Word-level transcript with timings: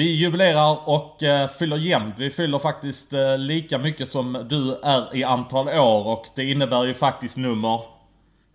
Vi 0.00 0.16
jubilerar 0.16 0.88
och 0.88 1.22
eh, 1.22 1.48
fyller 1.48 1.76
jämnt. 1.76 2.14
Vi 2.18 2.30
fyller 2.30 2.58
faktiskt 2.58 3.12
eh, 3.12 3.38
lika 3.38 3.78
mycket 3.78 4.08
som 4.08 4.46
du 4.50 4.74
är 4.82 5.16
i 5.16 5.24
antal 5.24 5.68
år 5.68 6.06
och 6.06 6.26
det 6.34 6.44
innebär 6.44 6.84
ju 6.84 6.94
faktiskt 6.94 7.36
nummer... 7.36 7.82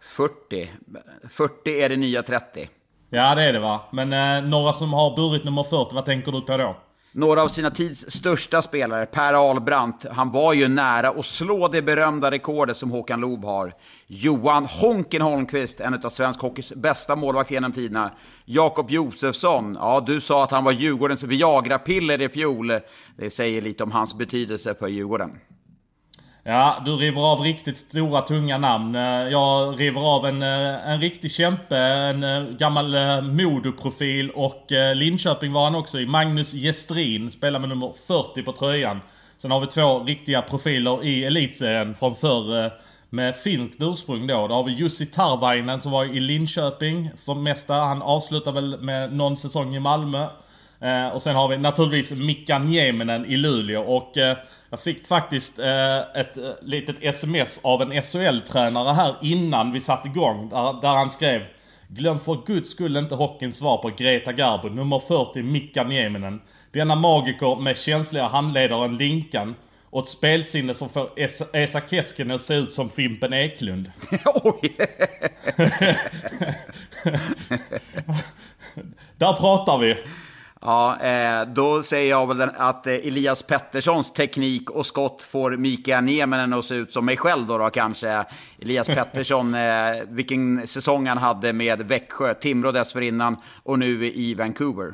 40. 0.01 0.69
40 1.29 1.81
är 1.81 1.89
det 1.89 1.95
nya 1.95 2.23
30. 2.23 2.69
Ja 3.09 3.35
det 3.35 3.43
är 3.43 3.53
det 3.53 3.59
va. 3.59 3.81
Men 3.91 4.13
eh, 4.13 4.49
några 4.49 4.73
som 4.73 4.93
har 4.93 5.15
burit 5.15 5.43
nummer 5.43 5.63
40, 5.63 5.95
vad 5.95 6.05
tänker 6.05 6.31
du 6.31 6.41
på 6.41 6.57
då? 6.57 6.75
Några 7.17 7.43
av 7.43 7.47
sina 7.47 7.71
tids 7.71 8.05
största 8.11 8.61
spelare, 8.61 9.05
Per 9.05 9.33
Ahlbrandt, 9.33 10.05
han 10.11 10.31
var 10.31 10.53
ju 10.53 10.67
nära 10.67 11.09
att 11.09 11.25
slå 11.25 11.67
det 11.67 11.81
berömda 11.81 12.31
rekordet 12.31 12.77
som 12.77 12.91
Håkan 12.91 13.19
Loob 13.19 13.45
har. 13.45 13.73
Johan 14.07 14.65
Honken 14.65 15.21
Holmqvist, 15.21 15.79
en 15.79 15.93
av 15.93 16.09
svensk 16.09 16.41
hockeys 16.41 16.73
bästa 16.73 17.15
målvakter 17.15 17.53
genom 17.53 17.71
tiderna. 17.71 18.11
Jakob 18.45 18.89
Josefsson, 18.89 19.77
ja 19.79 20.03
du 20.07 20.21
sa 20.21 20.43
att 20.43 20.51
han 20.51 20.63
var 20.63 20.71
Djurgårdens 20.71 21.23
Viagra-piller 21.23 22.21
i 22.21 22.29
fjol. 22.29 22.71
Det 23.17 23.29
säger 23.29 23.61
lite 23.61 23.83
om 23.83 23.91
hans 23.91 24.15
betydelse 24.15 24.75
för 24.75 24.87
Djurgården. 24.87 25.31
Ja, 26.47 26.81
du 26.85 26.95
river 26.95 27.21
av 27.21 27.41
riktigt 27.41 27.77
stora 27.77 28.21
tunga 28.21 28.57
namn. 28.57 28.95
Eh, 28.95 29.01
jag 29.31 29.79
river 29.79 30.01
av 30.01 30.25
en, 30.25 30.41
eh, 30.41 30.89
en 30.89 31.01
riktig 31.01 31.31
kämpe, 31.31 31.77
en 31.77 32.23
eh, 32.23 32.43
gammal 32.43 32.91
gammal 32.91 33.21
Modoprofil 33.21 34.29
och 34.29 34.65
Linköping 34.95 35.53
var 35.53 35.63
han 35.63 35.75
också 35.75 35.99
i. 35.99 36.05
Magnus 36.05 36.51
Gestrin 36.51 37.31
spelar 37.31 37.59
med 37.59 37.69
nummer 37.69 37.93
40 38.07 38.43
på 38.43 38.51
tröjan. 38.51 39.01
Sen 39.37 39.51
har 39.51 39.59
vi 39.59 39.67
två 39.67 40.03
riktiga 40.03 40.41
profiler 40.41 41.05
i 41.05 41.23
elitserien 41.23 41.95
från 41.95 42.15
förr 42.15 42.71
med 43.09 43.35
finskt 43.35 43.81
ursprung 43.81 44.27
då. 44.27 44.47
Då 44.47 44.55
har 44.55 44.63
vi 44.63 44.71
Jussi 44.71 45.05
Tarvainen 45.05 45.81
som 45.81 45.91
var 45.91 46.05
i 46.05 46.19
Linköping 46.19 47.09
för 47.25 47.33
mesta. 47.33 47.73
Han 47.73 48.01
avslutar 48.01 48.51
väl 48.51 48.81
med 48.81 49.13
någon 49.13 49.37
säsong 49.37 49.75
i 49.75 49.79
Malmö. 49.79 50.27
Eh, 50.85 51.07
och 51.07 51.21
sen 51.21 51.35
har 51.35 51.47
vi 51.47 51.57
naturligtvis 51.57 52.19
Mika 52.19 52.59
Nieminen 52.59 53.25
i 53.25 53.37
Luleå 53.37 53.81
och 53.81 54.17
eh, 54.17 54.37
jag 54.69 54.79
fick 54.79 55.07
faktiskt 55.07 55.59
eh, 55.59 55.97
ett 55.97 56.37
litet 56.61 56.95
sms 57.01 57.59
av 57.63 57.81
en 57.81 57.91
SHL-tränare 58.03 58.93
här 58.93 59.15
innan 59.21 59.71
vi 59.71 59.81
satte 59.81 60.07
igång 60.07 60.49
där, 60.49 60.81
där 60.81 60.95
han 60.95 61.09
skrev 61.09 61.41
Glöm 61.87 62.19
för 62.19 62.45
guds 62.45 62.69
skull 62.69 62.97
inte 62.97 63.15
hockeyns 63.15 63.57
svar 63.57 63.77
på 63.77 63.91
Greta 63.97 64.31
Garbo, 64.31 64.69
nummer 64.69 64.99
40 64.99 65.41
Mika 65.41 65.83
Nieminen. 65.83 66.41
Denna 66.71 66.95
magiker 66.95 67.61
med 67.61 67.77
känsliga 67.77 68.27
handledare 68.27 68.85
än 68.85 68.97
Linkan 68.97 69.55
och 69.89 70.03
ett 70.03 70.09
spelsinne 70.09 70.73
som 70.73 70.89
får 70.89 71.09
Esa 71.53 71.81
Keskinen 71.89 72.35
att 72.35 72.41
se 72.41 72.53
ut 72.53 72.71
som 72.71 72.89
Fimpen 72.89 73.33
Eklund. 73.33 73.91
Oj! 74.43 74.75
Där 79.17 79.33
pratar 79.33 79.77
vi. 79.77 79.97
Ja, 80.65 80.97
eh, 80.99 81.47
då 81.47 81.83
säger 81.83 82.09
jag 82.09 82.35
väl 82.35 82.49
att 82.57 82.87
eh, 82.87 82.93
Elias 82.93 83.43
Petterssons 83.43 84.13
teknik 84.13 84.69
och 84.69 84.85
skott 84.85 85.21
får 85.21 85.57
Mikael 85.57 86.03
Nieminen 86.03 86.53
att 86.53 86.65
se 86.65 86.75
ut 86.75 86.93
som 86.93 87.05
mig 87.05 87.17
själv 87.17 87.47
då, 87.47 87.57
då 87.57 87.69
kanske. 87.69 88.25
Elias 88.61 88.87
Pettersson, 88.95 89.55
eh, 89.55 89.61
vilken 90.07 90.67
säsong 90.67 91.07
han 91.07 91.17
hade 91.17 91.53
med 91.53 91.81
Växjö, 91.81 92.33
Timrå 92.33 92.71
dessförinnan 92.71 93.37
och 93.63 93.79
nu 93.79 94.05
i 94.05 94.33
Vancouver. 94.33 94.93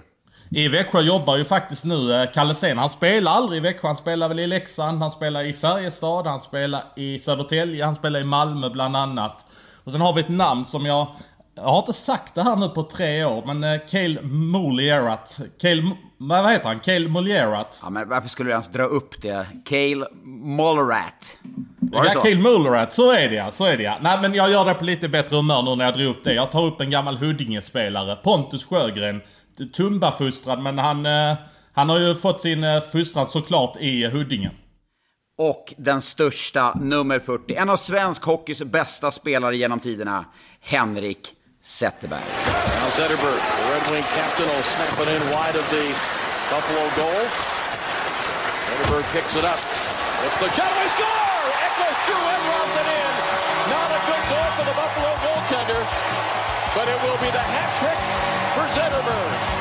I 0.49 0.67
Växjö 0.67 1.01
jobbar 1.01 1.37
ju 1.37 1.45
faktiskt 1.45 1.85
nu 1.85 2.27
Kalle 2.33 2.55
Sen. 2.55 2.77
Han 2.77 2.89
spelar 2.89 3.31
aldrig 3.31 3.57
i 3.57 3.61
Växjö. 3.61 3.87
Han 3.87 3.97
spelar 3.97 4.27
väl 4.27 4.39
i 4.39 4.47
Leksand, 4.47 5.01
han 5.01 5.11
spelar 5.11 5.43
i 5.43 5.53
Färjestad, 5.53 6.27
han 6.27 6.41
spelar 6.41 6.83
i 6.95 7.19
Södertälje, 7.19 7.85
han 7.85 7.95
spelar 7.95 8.19
i 8.19 8.23
Malmö 8.23 8.69
bland 8.69 8.95
annat. 8.95 9.45
Och 9.83 9.91
sen 9.91 10.01
har 10.01 10.13
vi 10.13 10.21
ett 10.21 10.29
namn 10.29 10.65
som 10.65 10.85
jag 10.85 11.07
jag 11.55 11.63
har 11.63 11.79
inte 11.79 11.93
sagt 11.93 12.35
det 12.35 12.43
här 12.43 12.55
nu 12.55 12.69
på 12.69 12.83
tre 12.83 13.25
år, 13.25 13.43
men 13.45 13.63
uh, 13.63 13.87
Cale 13.89 14.21
Molierat. 14.21 15.39
Cale, 15.61 15.91
vad 16.17 16.51
heter 16.51 16.67
han? 16.67 16.79
Cale 16.79 17.07
Molierat. 17.07 17.79
Ja, 17.83 17.89
men 17.89 18.09
varför 18.09 18.29
skulle 18.29 18.49
du 18.49 18.51
ens 18.51 18.67
dra 18.69 18.83
upp 18.83 19.21
det? 19.21 19.47
Cale 19.65 20.07
Mollerat. 20.23 21.37
Var 21.79 22.05
ja, 22.05 22.21
Cale 22.21 22.35
Mollerat, 22.35 22.93
så 22.93 23.11
är 23.11 23.29
det 23.29 23.35
ja, 23.35 23.51
så 23.51 23.65
är 23.65 23.77
det 23.77 23.83
ja. 23.83 23.97
Nej 24.01 24.21
men 24.21 24.33
jag 24.33 24.51
gör 24.51 24.65
det 24.65 24.73
på 24.73 24.85
lite 24.85 25.09
bättre 25.09 25.35
humör 25.35 25.61
nu 25.61 25.75
när 25.75 25.85
jag 25.85 25.93
drog 25.93 26.07
upp 26.07 26.23
det. 26.23 26.33
Jag 26.33 26.51
tar 26.51 26.65
upp 26.65 26.81
en 26.81 26.89
gammal 26.89 27.17
Huddinge-spelare, 27.17 28.15
Pontus 28.15 28.65
Sjögren. 28.65 29.21
Tumba-fostrad, 29.73 30.61
men 30.61 30.77
han, 30.79 31.05
uh, 31.05 31.33
han 31.73 31.89
har 31.89 31.99
ju 31.99 32.15
fått 32.15 32.41
sin 32.41 32.63
uh, 32.63 32.81
fostran 32.81 33.27
såklart 33.27 33.77
i 33.79 34.05
Huddinge. 34.05 34.51
Och 35.37 35.73
den 35.77 36.01
största, 36.01 36.73
nummer 36.73 37.19
40. 37.19 37.55
En 37.55 37.69
av 37.69 37.75
svensk 37.75 38.23
hockeys 38.23 38.63
bästa 38.63 39.11
spelare 39.11 39.57
genom 39.57 39.79
tiderna, 39.79 40.25
Henrik 40.61 41.35
Zetterberg. 41.63 42.25
Now 42.25 42.89
Zetterberg, 42.97 43.37
the 43.37 43.65
Red 43.69 43.85
Wing 43.93 44.05
captain, 44.17 44.49
will 44.49 44.65
snap 44.75 44.97
it 44.97 45.09
in 45.13 45.21
wide 45.29 45.55
of 45.55 45.65
the 45.69 45.93
Buffalo 46.49 46.85
goal. 46.97 47.21
Zetterberg 48.65 49.05
picks 49.13 49.35
it 49.35 49.45
up. 49.45 49.61
It's 50.25 50.37
the 50.41 50.49
shot, 50.57 50.73
they 50.73 50.89
score! 50.89 51.45
Echoes 51.61 51.97
through 52.05 52.17
and 52.17 52.43
it 52.81 52.87
in. 52.89 53.13
Not 53.69 53.89
a 53.93 54.01
good 54.09 54.23
goal 54.29 54.49
for 54.57 54.65
the 54.65 54.75
Buffalo 54.77 55.11
goaltender, 55.21 55.81
but 56.73 56.89
it 56.89 56.97
will 57.05 57.17
be 57.21 57.29
the 57.29 57.45
hat 57.45 57.69
trick 57.77 57.99
for 58.57 58.65
Zetterberg. 58.73 59.60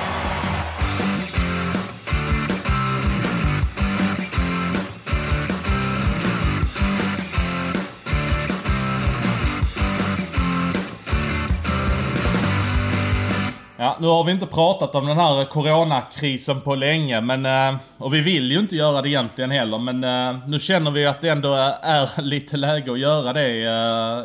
Ja, 13.83 13.97
nu 14.01 14.07
har 14.07 14.25
vi 14.25 14.33
inte 14.33 14.47
pratat 14.47 14.95
om 14.95 15.07
den 15.07 15.17
här 15.17 15.41
eh, 15.41 15.47
coronakrisen 15.47 16.61
på 16.61 16.75
länge, 16.75 17.21
men... 17.21 17.47
Eh, 17.47 17.81
och 17.99 18.15
vi 18.15 18.21
vill 18.21 18.53
ju 18.53 18.59
inte 18.59 18.77
göra 18.77 19.03
det 19.03 19.09
egentligen 19.09 19.51
heller, 19.51 19.79
men 19.79 20.05
eh, 20.05 20.49
nu 20.49 20.59
känner 20.59 20.91
vi 20.91 21.07
att 21.07 21.21
det 21.21 21.29
ändå 21.29 21.55
är 21.83 22.23
lite 22.23 22.57
läge 22.57 22.93
att 22.93 22.99
göra 22.99 23.33
det 23.33 23.65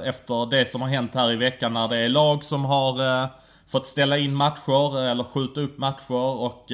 efter 0.06 0.50
det 0.50 0.70
som 0.70 0.82
har 0.82 0.90
hänt 0.90 1.12
här 1.14 1.32
i 1.32 1.36
veckan 1.36 1.74
när 1.74 1.88
det 1.88 1.98
är 1.98 2.10
lag 2.10 2.44
som 2.44 2.66
har 2.66 3.30
fått 3.72 3.88
ställa 3.88 4.18
in 4.18 4.36
matcher 4.36 5.00
eller 5.00 5.24
skjuta 5.24 5.62
upp 5.62 5.78
matcher 5.78 6.42
och 6.42 6.66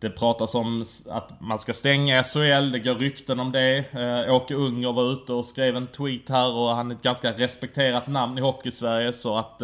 det 0.00 0.10
pratas 0.10 0.54
om 0.54 0.86
att 1.10 1.40
man 1.40 1.58
ska 1.58 1.72
stänga 1.72 2.22
SHL, 2.22 2.72
det 2.72 2.78
går 2.78 2.94
rykten 2.94 3.40
om 3.40 3.52
det. 3.52 3.84
Åke 4.30 4.54
Unger 4.54 4.92
var 4.92 5.12
ute 5.12 5.32
och 5.32 5.44
skrev 5.44 5.76
en 5.76 5.86
tweet 5.86 6.28
här 6.28 6.52
och 6.52 6.76
han 6.76 6.90
är 6.90 6.94
ett 6.94 7.02
ganska 7.02 7.32
respekterat 7.32 8.06
namn 8.06 8.38
i 8.38 8.40
Hockeysverige 8.40 9.12
så 9.12 9.36
att 9.36 9.62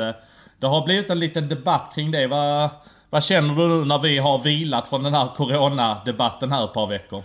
det 0.61 0.67
har 0.67 0.85
blivit 0.85 1.11
en 1.11 1.21
liten 1.21 1.49
debatt 1.49 1.93
kring 1.95 2.11
det. 2.11 2.27
Vad, 2.27 2.69
vad 3.11 3.25
känner 3.25 3.55
du 3.55 3.69
nu 3.69 3.85
när 3.85 3.99
vi 3.99 4.19
har 4.19 4.39
vilat 4.39 4.89
från 4.89 5.03
den 5.03 5.15
här 5.15 5.29
coronadebatten 5.37 6.53
här 6.53 6.65
ett 6.65 6.73
par 6.73 6.87
veckor? 6.87 7.23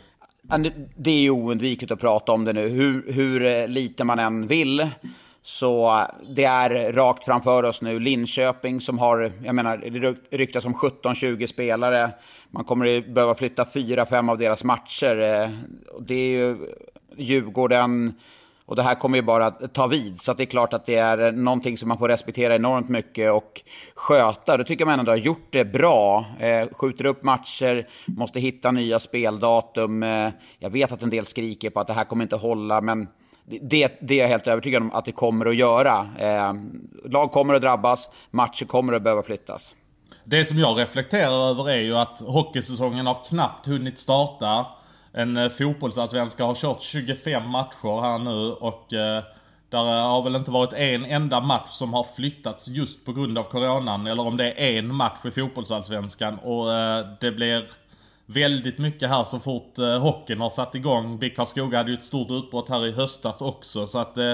Det 0.95 1.25
är 1.25 1.29
oundvikligt 1.29 1.91
att 1.91 1.99
prata 1.99 2.31
om 2.31 2.45
det 2.45 2.53
nu, 2.53 2.67
hur, 2.67 3.11
hur 3.11 3.45
eh, 3.45 3.67
lite 3.67 4.03
man 4.03 4.19
än 4.19 4.47
vill. 4.47 4.87
Så 5.43 5.97
eh, 5.99 6.05
det 6.29 6.43
är 6.43 6.93
rakt 6.93 7.25
framför 7.25 7.63
oss 7.63 7.81
nu. 7.81 7.99
Linköping 7.99 8.81
som 8.81 8.99
har, 8.99 9.31
jag 9.43 9.55
menar, 9.55 9.77
det 9.77 10.37
ryktas 10.37 10.65
om 10.65 10.73
17-20 10.73 11.47
spelare. 11.47 12.11
Man 12.49 12.63
kommer 12.63 12.97
att 12.97 13.07
behöva 13.07 13.35
flytta 13.35 13.63
4-5 13.63 14.31
av 14.31 14.37
deras 14.37 14.63
matcher. 14.63 15.19
Eh, 15.19 15.49
det 15.99 16.15
är 16.15 16.29
ju 16.29 16.57
Djurgården, 17.17 18.13
och 18.65 18.75
det 18.75 18.83
här 18.83 18.95
kommer 18.95 19.17
ju 19.17 19.21
bara 19.21 19.45
att 19.45 19.73
ta 19.73 19.87
vid. 19.87 20.21
Så 20.21 20.33
det 20.33 20.43
är 20.43 20.45
klart 20.45 20.73
att 20.73 20.85
det 20.85 20.95
är 20.95 21.27
eh, 21.27 21.31
någonting 21.31 21.77
som 21.77 21.87
man 21.87 21.97
får 21.97 22.07
respektera 22.07 22.55
enormt 22.55 22.89
mycket 22.89 23.31
och 23.31 23.61
sköta. 23.95 24.57
Då 24.57 24.63
tycker 24.63 24.85
man 24.85 24.99
ändå 24.99 25.11
har 25.11 25.17
gjort 25.17 25.47
det 25.49 25.65
bra. 25.65 26.25
Eh, 26.39 26.67
skjuter 26.71 27.05
upp 27.05 27.23
matcher, 27.23 27.87
måste 28.05 28.39
hitta 28.39 28.71
nya 28.71 28.99
speldatum. 28.99 30.03
Eh, 30.03 30.29
jag 30.59 30.69
vet 30.69 30.91
att 30.91 31.03
en 31.03 31.09
del 31.09 31.25
skriker 31.25 31.69
på 31.69 31.79
att 31.79 31.87
det 31.87 31.93
här 31.93 32.03
kommer 32.03 32.23
inte 32.23 32.35
hålla, 32.35 32.81
men 32.81 33.07
det, 33.45 33.97
det 34.01 34.15
är 34.15 34.21
jag 34.21 34.27
helt 34.27 34.47
övertygad 34.47 34.81
om 34.81 34.91
att 34.91 35.05
det 35.05 35.11
kommer 35.11 35.45
att 35.45 35.55
göra. 35.55 36.07
Eh, 36.19 36.53
lag 37.05 37.31
kommer 37.31 37.53
att 37.53 37.61
drabbas, 37.61 38.09
matcher 38.31 38.65
kommer 38.65 38.93
att 38.93 39.01
behöva 39.01 39.23
flyttas. 39.23 39.75
Det 40.23 40.45
som 40.45 40.59
jag 40.59 40.79
reflekterar 40.79 41.49
över 41.49 41.69
är 41.69 41.81
ju 41.81 41.97
att 41.97 42.19
hockeysäsongen 42.19 43.05
har 43.05 43.17
knappt 43.29 43.65
hunnit 43.65 43.99
starta 43.99 44.65
en 45.17 45.37
eh, 45.37 45.49
fotbollsallsvenska 45.49 46.43
har 46.43 46.55
kört 46.55 46.81
25 46.81 47.49
matcher 47.49 48.01
här 48.01 48.19
nu 48.19 48.51
och 48.51 48.93
eh, 48.93 49.23
där 49.69 49.97
eh, 49.97 50.07
har 50.07 50.23
väl 50.23 50.35
inte 50.35 50.51
varit 50.51 50.73
en 50.73 51.05
enda 51.05 51.41
match 51.41 51.69
som 51.69 51.93
har 51.93 52.05
flyttats 52.15 52.67
just 52.67 53.05
på 53.05 53.13
grund 53.13 53.37
av 53.37 53.43
coronan. 53.43 54.07
Eller 54.07 54.27
om 54.27 54.37
det 54.37 54.51
är 54.51 54.79
en 54.79 54.95
match 54.95 55.25
i 55.25 55.31
fotbollsallsvenskan 55.31 56.39
och 56.39 56.67
det 57.19 57.31
blir 57.31 57.67
väldigt 58.25 58.77
mycket 58.77 59.09
här 59.09 59.23
så 59.23 59.39
fort 59.39 59.77
hockeyn 60.01 60.41
har 60.41 60.49
satt 60.49 60.75
igång. 60.75 61.19
BIK 61.19 61.35
Karlskoga 61.35 61.77
hade 61.77 61.91
ju 61.91 61.97
ett 61.97 62.03
stort 62.03 62.31
utbrott 62.31 62.69
här 62.69 62.87
i 62.87 62.91
höstas 62.91 63.41
också 63.41 63.87
så 63.87 63.97
att 63.97 64.17
eh, 64.17 64.33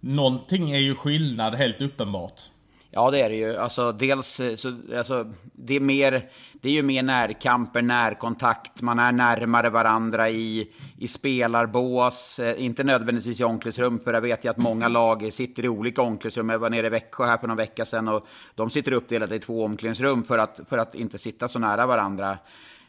någonting 0.00 0.70
är 0.70 0.78
ju 0.78 0.94
skillnad 0.94 1.54
helt 1.54 1.82
uppenbart. 1.82 2.42
Ja, 2.90 3.10
det 3.10 3.20
är 3.20 3.28
det 3.28 3.36
ju. 3.36 3.56
Alltså, 3.56 3.92
dels 3.92 4.40
eh, 4.40 4.56
så, 4.56 4.78
alltså, 4.96 5.32
det 5.52 5.74
är 5.74 5.80
mer, 5.80 6.30
det 6.52 6.68
är 6.68 6.72
ju 6.72 6.82
mer 6.82 7.02
närkamper, 7.02 7.82
närkontakt. 7.82 8.82
Man 8.82 8.98
är 8.98 9.12
närmare 9.12 9.70
varandra 9.70 10.30
i, 10.30 10.70
i 10.98 11.08
spelarbås, 11.08 12.38
eh, 12.38 12.64
inte 12.64 12.84
nödvändigtvis 12.84 13.40
i 13.40 13.44
omklädningsrum, 13.44 14.00
för 14.00 14.14
jag 14.14 14.20
vet 14.20 14.44
ju 14.44 14.48
att 14.48 14.56
många 14.56 14.88
lag 14.88 15.32
sitter 15.32 15.64
i 15.64 15.68
olika 15.68 16.02
omklädningsrum. 16.02 16.48
Jag 16.48 16.58
var 16.58 16.70
nere 16.70 16.86
i 16.86 16.90
Växjö 16.90 17.24
här 17.24 17.38
för 17.38 17.46
någon 17.46 17.56
vecka 17.56 17.84
sedan 17.84 18.08
och 18.08 18.26
de 18.54 18.70
sitter 18.70 18.92
uppdelade 18.92 19.36
i 19.36 19.38
två 19.38 19.64
omklädningsrum 19.64 20.24
för 20.24 20.38
att, 20.38 20.60
för 20.68 20.78
att 20.78 20.94
inte 20.94 21.18
sitta 21.18 21.48
så 21.48 21.58
nära 21.58 21.86
varandra. 21.86 22.38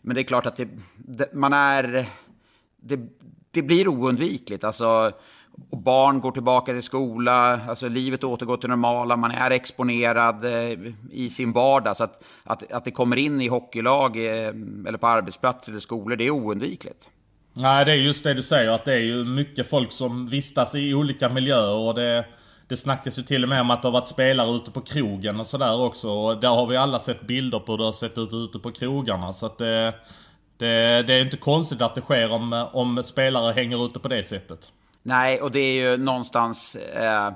Men 0.01 0.15
det 0.15 0.21
är 0.21 0.23
klart 0.23 0.45
att 0.45 0.57
det, 0.57 0.67
det, 0.95 1.33
man 1.33 1.53
är... 1.53 2.05
Det, 2.81 2.99
det 3.51 3.61
blir 3.61 3.87
oundvikligt. 3.87 4.63
Alltså, 4.63 5.11
och 5.69 5.77
barn 5.77 6.21
går 6.21 6.31
tillbaka 6.31 6.71
till 6.71 6.83
skola, 6.83 7.59
alltså 7.67 7.87
livet 7.87 8.23
återgår 8.23 8.57
till 8.57 8.69
normala, 8.69 9.15
man 9.15 9.31
är 9.31 9.51
exponerad 9.51 10.45
eh, 10.45 10.77
i 11.11 11.29
sin 11.29 11.51
vardag. 11.51 11.97
Så 11.97 12.03
att, 12.03 12.23
att, 12.43 12.71
att 12.71 12.85
det 12.85 12.91
kommer 12.91 13.17
in 13.17 13.41
i 13.41 13.47
hockeylag 13.47 14.17
eh, 14.17 14.47
eller 14.87 14.97
på 14.97 15.07
arbetsplatser 15.07 15.71
eller 15.71 15.81
skolor, 15.81 16.15
det 16.15 16.23
är 16.23 16.31
oundvikligt. 16.31 17.09
Nej, 17.53 17.85
det 17.85 17.91
är 17.91 17.95
just 17.95 18.23
det 18.23 18.33
du 18.33 18.43
säger, 18.43 18.71
att 18.71 18.85
det 18.85 18.93
är 18.93 19.03
ju 19.03 19.25
mycket 19.25 19.69
folk 19.69 19.91
som 19.91 20.27
vistas 20.27 20.75
i 20.75 20.93
olika 20.93 21.29
miljöer 21.29 21.75
och 21.75 21.95
det... 21.95 22.25
Det 22.69 22.77
snackas 22.77 23.19
ju 23.19 23.23
till 23.23 23.43
och 23.43 23.49
med 23.49 23.61
om 23.61 23.71
att 23.71 23.81
det 23.81 23.87
har 23.87 23.93
varit 23.93 24.07
spelare 24.07 24.55
ute 24.55 24.71
på 24.71 24.81
krogen 24.81 25.39
och 25.39 25.47
sådär 25.47 25.79
också. 25.81 26.09
Och 26.09 26.39
där 26.39 26.49
har 26.49 26.67
vi 26.67 26.77
alla 26.77 26.99
sett 26.99 27.27
bilder 27.27 27.59
på 27.59 27.71
hur 27.71 27.77
det 27.77 27.83
har 27.83 27.93
sett 27.93 28.17
ut 28.17 28.33
ute 28.33 28.59
på 28.59 28.71
krogarna. 28.71 29.33
Så 29.33 29.45
att 29.45 29.57
det, 29.57 29.93
det, 30.57 31.03
det 31.07 31.13
är 31.13 31.21
inte 31.21 31.37
konstigt 31.37 31.81
att 31.81 31.95
det 31.95 32.01
sker 32.01 32.31
om, 32.31 32.67
om 32.73 33.03
spelare 33.03 33.53
hänger 33.53 33.85
ute 33.85 33.99
på 33.99 34.07
det 34.07 34.23
sättet. 34.23 34.71
Nej, 35.07 35.41
och 35.41 35.51
det 35.51 35.59
är 35.59 35.91
ju 35.91 35.97
någonstans... 35.97 36.75
Eh, 36.75 37.31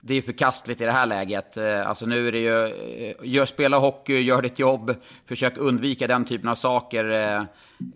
det 0.00 0.14
är 0.14 0.22
förkastligt 0.22 0.80
i 0.80 0.84
det 0.84 0.92
här 0.92 1.06
läget. 1.06 1.56
Eh, 1.56 1.88
alltså 1.88 2.06
nu 2.06 2.28
är 2.28 2.32
det 2.32 2.38
ju... 2.38 2.64
Eh, 2.64 3.14
gör, 3.22 3.46
spela 3.46 3.78
hockey, 3.78 4.20
gör 4.20 4.42
ditt 4.42 4.58
jobb. 4.58 4.94
Försök 5.26 5.56
undvika 5.56 6.06
den 6.06 6.24
typen 6.24 6.48
av 6.48 6.54
saker. 6.54 7.10
Eh, 7.10 7.36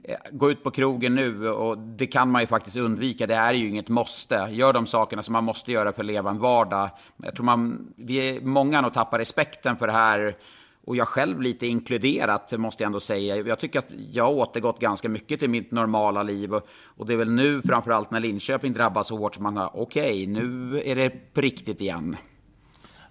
eh, 0.05 0.19
gå 0.33 0.51
ut 0.51 0.63
på 0.63 0.71
krogen 0.71 1.15
nu 1.15 1.49
och 1.49 1.79
det 1.79 2.07
kan 2.07 2.31
man 2.31 2.41
ju 2.41 2.47
faktiskt 2.47 2.77
undvika. 2.77 3.27
Det 3.27 3.35
är 3.35 3.53
ju 3.53 3.69
inget 3.69 3.89
måste. 3.89 4.49
Gör 4.51 4.73
de 4.73 4.87
sakerna 4.87 5.23
som 5.23 5.33
man 5.33 5.45
måste 5.45 5.73
göra 5.73 5.93
för 5.93 6.03
att 6.03 6.07
leva 6.07 6.31
en 6.31 6.39
vardag. 6.39 6.91
Jag 7.23 7.35
tror 7.35 7.45
man... 7.45 7.93
Vi 7.97 8.37
är 8.37 8.41
många 8.41 8.83
som 8.83 8.91
tappar 8.91 9.19
respekten 9.19 9.77
för 9.77 9.87
det 9.87 9.93
här 9.93 10.37
och 10.87 10.97
jag 10.97 11.09
själv 11.09 11.41
lite 11.41 11.67
inkluderat, 11.67 12.53
måste 12.53 12.83
jag 12.83 12.87
ändå 12.87 13.01
säga. 13.01 13.37
Jag 13.37 13.59
tycker 13.59 13.79
att 13.79 13.89
jag 14.13 14.25
har 14.25 14.33
återgått 14.33 14.79
ganska 14.79 15.09
mycket 15.09 15.41
till 15.41 15.51
mitt 15.51 15.71
normala 15.71 16.23
liv. 16.23 16.55
Och 16.85 17.07
det 17.07 17.13
är 17.13 17.17
väl 17.17 17.31
nu, 17.31 17.63
framförallt 17.63 18.11
när 18.11 18.21
Linköping 18.21 18.73
drabbas 18.73 19.07
så 19.07 19.17
hårt, 19.17 19.35
som 19.35 19.43
man 19.43 19.57
har, 19.57 19.71
okej, 19.75 20.11
okay, 20.11 20.27
nu 20.27 20.83
är 20.85 20.97
det 20.97 21.11
på 21.35 21.41
riktigt 21.41 21.81
igen. 21.81 22.17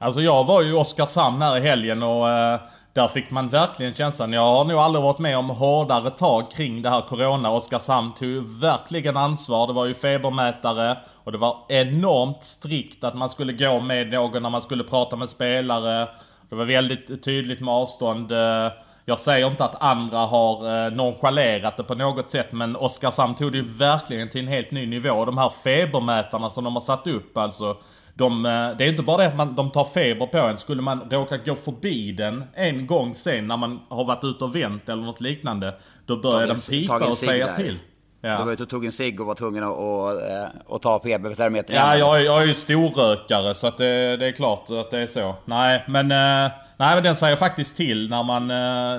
Alltså 0.02 0.22
jag 0.22 0.44
var 0.44 0.62
ju 0.62 0.70
i 0.70 0.74
Oskarshamn 0.74 1.42
här 1.42 1.58
i 1.58 1.60
helgen 1.60 2.04
och 2.04 2.30
eh, 2.30 2.60
där 2.94 3.08
fick 3.08 3.32
man 3.32 3.50
verkligen 3.50 3.94
känslan. 3.94 4.34
Jag 4.34 4.42
har 4.42 4.66
nog 4.66 4.80
aldrig 4.80 5.04
varit 5.04 5.20
med 5.20 5.38
om 5.38 5.50
hårdare 5.50 6.10
tag 6.10 6.52
kring 6.52 6.82
det 6.82 6.90
här 6.90 7.02
Corona. 7.02 7.52
Oskarshamn 7.52 8.14
tog 8.14 8.30
ju 8.30 8.42
verkligen 8.60 9.18
ansvar. 9.18 9.68
Det 9.68 9.74
var 9.74 9.86
ju 9.86 9.94
febermätare 9.94 10.98
och 11.24 11.32
det 11.32 11.38
var 11.38 11.66
enormt 11.70 12.44
strikt 12.44 13.04
att 13.04 13.16
man 13.16 13.30
skulle 13.30 13.54
gå 13.54 13.82
med 13.82 14.12
någon 14.12 14.44
när 14.44 14.50
man 14.50 14.62
skulle 14.62 14.84
prata 14.84 15.16
med 15.16 15.30
spelare. 15.30 16.08
Det 16.50 16.56
var 16.56 16.66
väldigt 16.66 17.24
tydligt 17.24 17.60
med 17.60 17.74
avstånd. 17.74 18.32
Eh, 18.32 18.72
jag 19.06 19.20
säger 19.20 19.48
inte 19.48 19.64
att 19.64 19.82
andra 19.84 20.18
har 20.18 20.86
eh, 20.86 20.94
nonchalerat 20.94 21.78
det 21.78 21.84
på 21.84 21.96
något 21.96 22.30
sätt 22.30 22.52
men 22.52 22.76
Oskarshamn 22.76 23.36
tog 23.36 23.52
det 23.52 23.58
ju 23.58 23.68
verkligen 23.68 24.30
till 24.30 24.42
en 24.42 24.48
helt 24.48 24.72
ny 24.72 24.86
nivå. 24.86 25.26
De 25.26 25.38
här 25.38 25.52
febermätarna 25.64 26.50
som 26.50 26.64
de 26.64 26.74
har 26.74 26.82
satt 26.82 27.08
upp 27.08 27.38
alltså. 27.38 27.78
De, 28.14 28.46
eh, 28.46 28.52
det 28.78 28.86
är 28.86 28.90
inte 28.90 29.04
bara 29.04 29.18
det 29.18 29.28
att 29.28 29.36
man, 29.36 29.56
de 29.56 29.72
tar 29.72 29.86
feber 29.86 30.28
på 30.28 30.38
en. 30.38 30.58
Skulle 30.58 30.82
man 30.82 31.10
råka 31.10 31.38
gå 31.38 31.56
förbi 31.56 32.12
den 32.12 32.44
en 32.54 32.88
gång 32.88 33.16
sen 33.16 33.48
när 33.48 33.58
man 33.58 33.80
har 33.90 34.06
varit 34.06 34.24
ute 34.24 34.44
och 34.44 34.56
vänt 34.56 34.90
eller 34.90 35.04
något 35.04 35.22
liknande. 35.22 35.74
Då 36.06 36.18
börjar 36.18 36.48
den 36.48 36.60
pipa 36.70 37.08
och 37.08 37.18
säga 37.18 37.56
till. 37.56 37.78
Ja. 38.22 38.38
Du 38.38 38.46
var 38.46 38.52
ute 38.52 38.64
och 38.64 38.70
tog 38.70 38.86
en 38.86 38.92
cigg 38.92 39.22
och 39.22 39.28
var 39.28 39.36
tvungen 39.36 39.64
att, 39.64 39.78
att, 39.78 40.76
att 40.76 40.82
ta 40.82 41.00
febertermometern. 41.04 41.76
Ja, 41.76 41.98
jag, 41.98 42.24
jag 42.24 42.42
är 42.42 42.46
ju 42.46 42.54
storrökare 42.54 43.56
så 43.56 43.68
att 43.68 43.78
det, 43.78 44.18
det, 44.18 44.28
är 44.28 44.32
klart 44.32 44.70
att 44.70 44.92
det 44.92 45.00
är 45.00 45.08
så. 45.08 45.36
Nej, 45.46 45.84
men, 45.88 46.08
nej, 46.08 46.52
men 46.78 47.04
den 47.04 47.16
säger 47.16 47.36
faktiskt 47.36 47.78
till 47.78 48.10
när 48.10 48.24
man, 48.24 48.48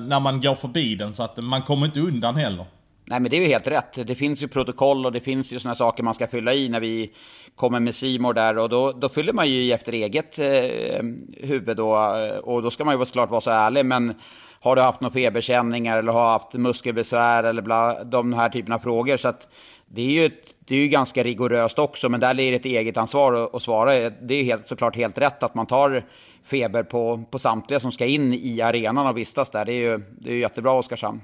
när 0.08 0.20
man 0.20 0.40
går 0.40 0.54
förbi 0.54 0.94
den 0.94 1.12
så 1.12 1.22
att 1.22 1.36
man 1.36 1.62
kommer 1.62 1.86
inte 1.86 2.00
undan 2.00 2.36
heller. 2.36 2.66
Nej, 3.10 3.20
men 3.20 3.30
det 3.30 3.36
är 3.36 3.40
ju 3.40 3.46
helt 3.46 3.66
rätt. 3.66 4.06
Det 4.06 4.14
finns 4.14 4.42
ju 4.42 4.48
protokoll 4.48 5.06
och 5.06 5.12
det 5.12 5.20
finns 5.20 5.52
ju 5.52 5.60
sådana 5.60 5.74
saker 5.74 6.02
man 6.02 6.14
ska 6.14 6.26
fylla 6.26 6.54
i 6.54 6.68
när 6.68 6.80
vi 6.80 7.12
kommer 7.54 7.80
med 7.80 7.94
Simor 7.94 8.32
där 8.32 8.58
och 8.58 8.68
då, 8.68 8.92
då 8.92 9.08
fyller 9.08 9.32
man 9.32 9.48
ju 9.48 9.54
i 9.54 9.72
efter 9.72 9.92
eget 9.92 10.38
eh, 10.38 11.02
huvud 11.48 11.76
då 11.76 11.96
och 12.42 12.62
då 12.62 12.70
ska 12.70 12.84
man 12.84 12.98
ju 12.98 13.06
såklart 13.06 13.30
vara 13.30 13.40
så 13.40 13.50
ärlig. 13.50 13.86
Men 13.86 14.14
har 14.60 14.76
du 14.76 14.82
haft 14.82 15.00
några 15.00 15.12
feberkänningar 15.12 15.98
eller 15.98 16.12
har 16.12 16.30
haft 16.30 16.52
muskelbesvär 16.52 17.44
eller 17.44 17.62
bla, 17.62 18.04
de 18.04 18.32
här 18.32 18.48
typerna 18.48 18.74
av 18.74 18.78
frågor. 18.78 19.16
Så 19.16 19.28
att 19.28 19.48
det 19.86 20.02
är 20.02 20.12
ju, 20.12 20.26
ett. 20.26 20.54
det 20.58 20.74
är 20.74 20.78
ju 20.78 20.88
ganska 20.88 21.22
rigoröst 21.22 21.78
också, 21.78 22.08
men 22.08 22.20
där 22.20 22.40
är 22.40 22.50
det 22.50 22.54
ett 22.54 22.64
eget 22.64 22.96
ansvar 22.96 23.50
att, 23.56 23.62
svara. 23.62 24.10
Det 24.10 24.34
är 24.34 24.44
helt, 24.44 24.68
såklart 24.68 24.96
helt 24.96 25.18
rätt 25.18 25.42
att 25.42 25.54
man 25.54 25.66
tar 25.66 26.04
feber 26.44 26.82
på, 26.82 27.24
på 27.30 27.38
samtliga 27.38 27.80
som 27.80 27.92
ska 27.92 28.06
in 28.06 28.34
i 28.34 28.60
arenan 28.60 29.06
och 29.06 29.18
vistas 29.18 29.50
där. 29.50 29.64
Det 29.64 29.72
är 29.72 29.90
ju, 29.90 30.00
det 30.18 30.30
är 30.30 30.34
ju 30.34 30.40
jättebra 30.40 30.72
Oskarshamn. 30.72 31.20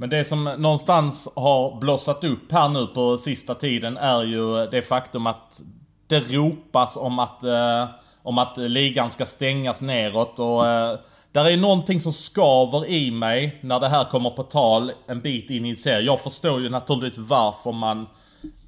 Men 0.00 0.10
det 0.10 0.24
som 0.24 0.44
någonstans 0.44 1.28
har 1.36 1.80
blossat 1.80 2.24
upp 2.24 2.52
här 2.52 2.68
nu 2.68 2.86
på 2.86 3.18
sista 3.18 3.54
tiden 3.54 3.96
är 3.96 4.22
ju 4.22 4.66
det 4.66 4.82
faktum 4.82 5.26
att 5.26 5.62
det 6.06 6.20
ropas 6.20 6.96
om 6.96 7.18
att, 7.18 7.44
eh, 7.44 7.84
om 8.22 8.38
att 8.38 8.56
ligan 8.56 9.10
ska 9.10 9.26
stängas 9.26 9.80
neråt 9.80 10.38
och 10.38 10.66
eh, 10.66 10.98
där 11.32 11.44
är 11.44 11.56
någonting 11.56 12.00
som 12.00 12.12
skaver 12.12 12.86
i 12.90 13.10
mig 13.10 13.58
när 13.60 13.80
det 13.80 13.88
här 13.88 14.04
kommer 14.04 14.30
på 14.30 14.42
tal 14.42 14.92
en 15.06 15.20
bit 15.20 15.50
in 15.50 15.66
i 15.66 15.76
serien. 15.76 16.04
Jag 16.04 16.20
förstår 16.20 16.60
ju 16.60 16.68
naturligtvis 16.68 17.18
varför 17.18 17.72
man 17.72 18.06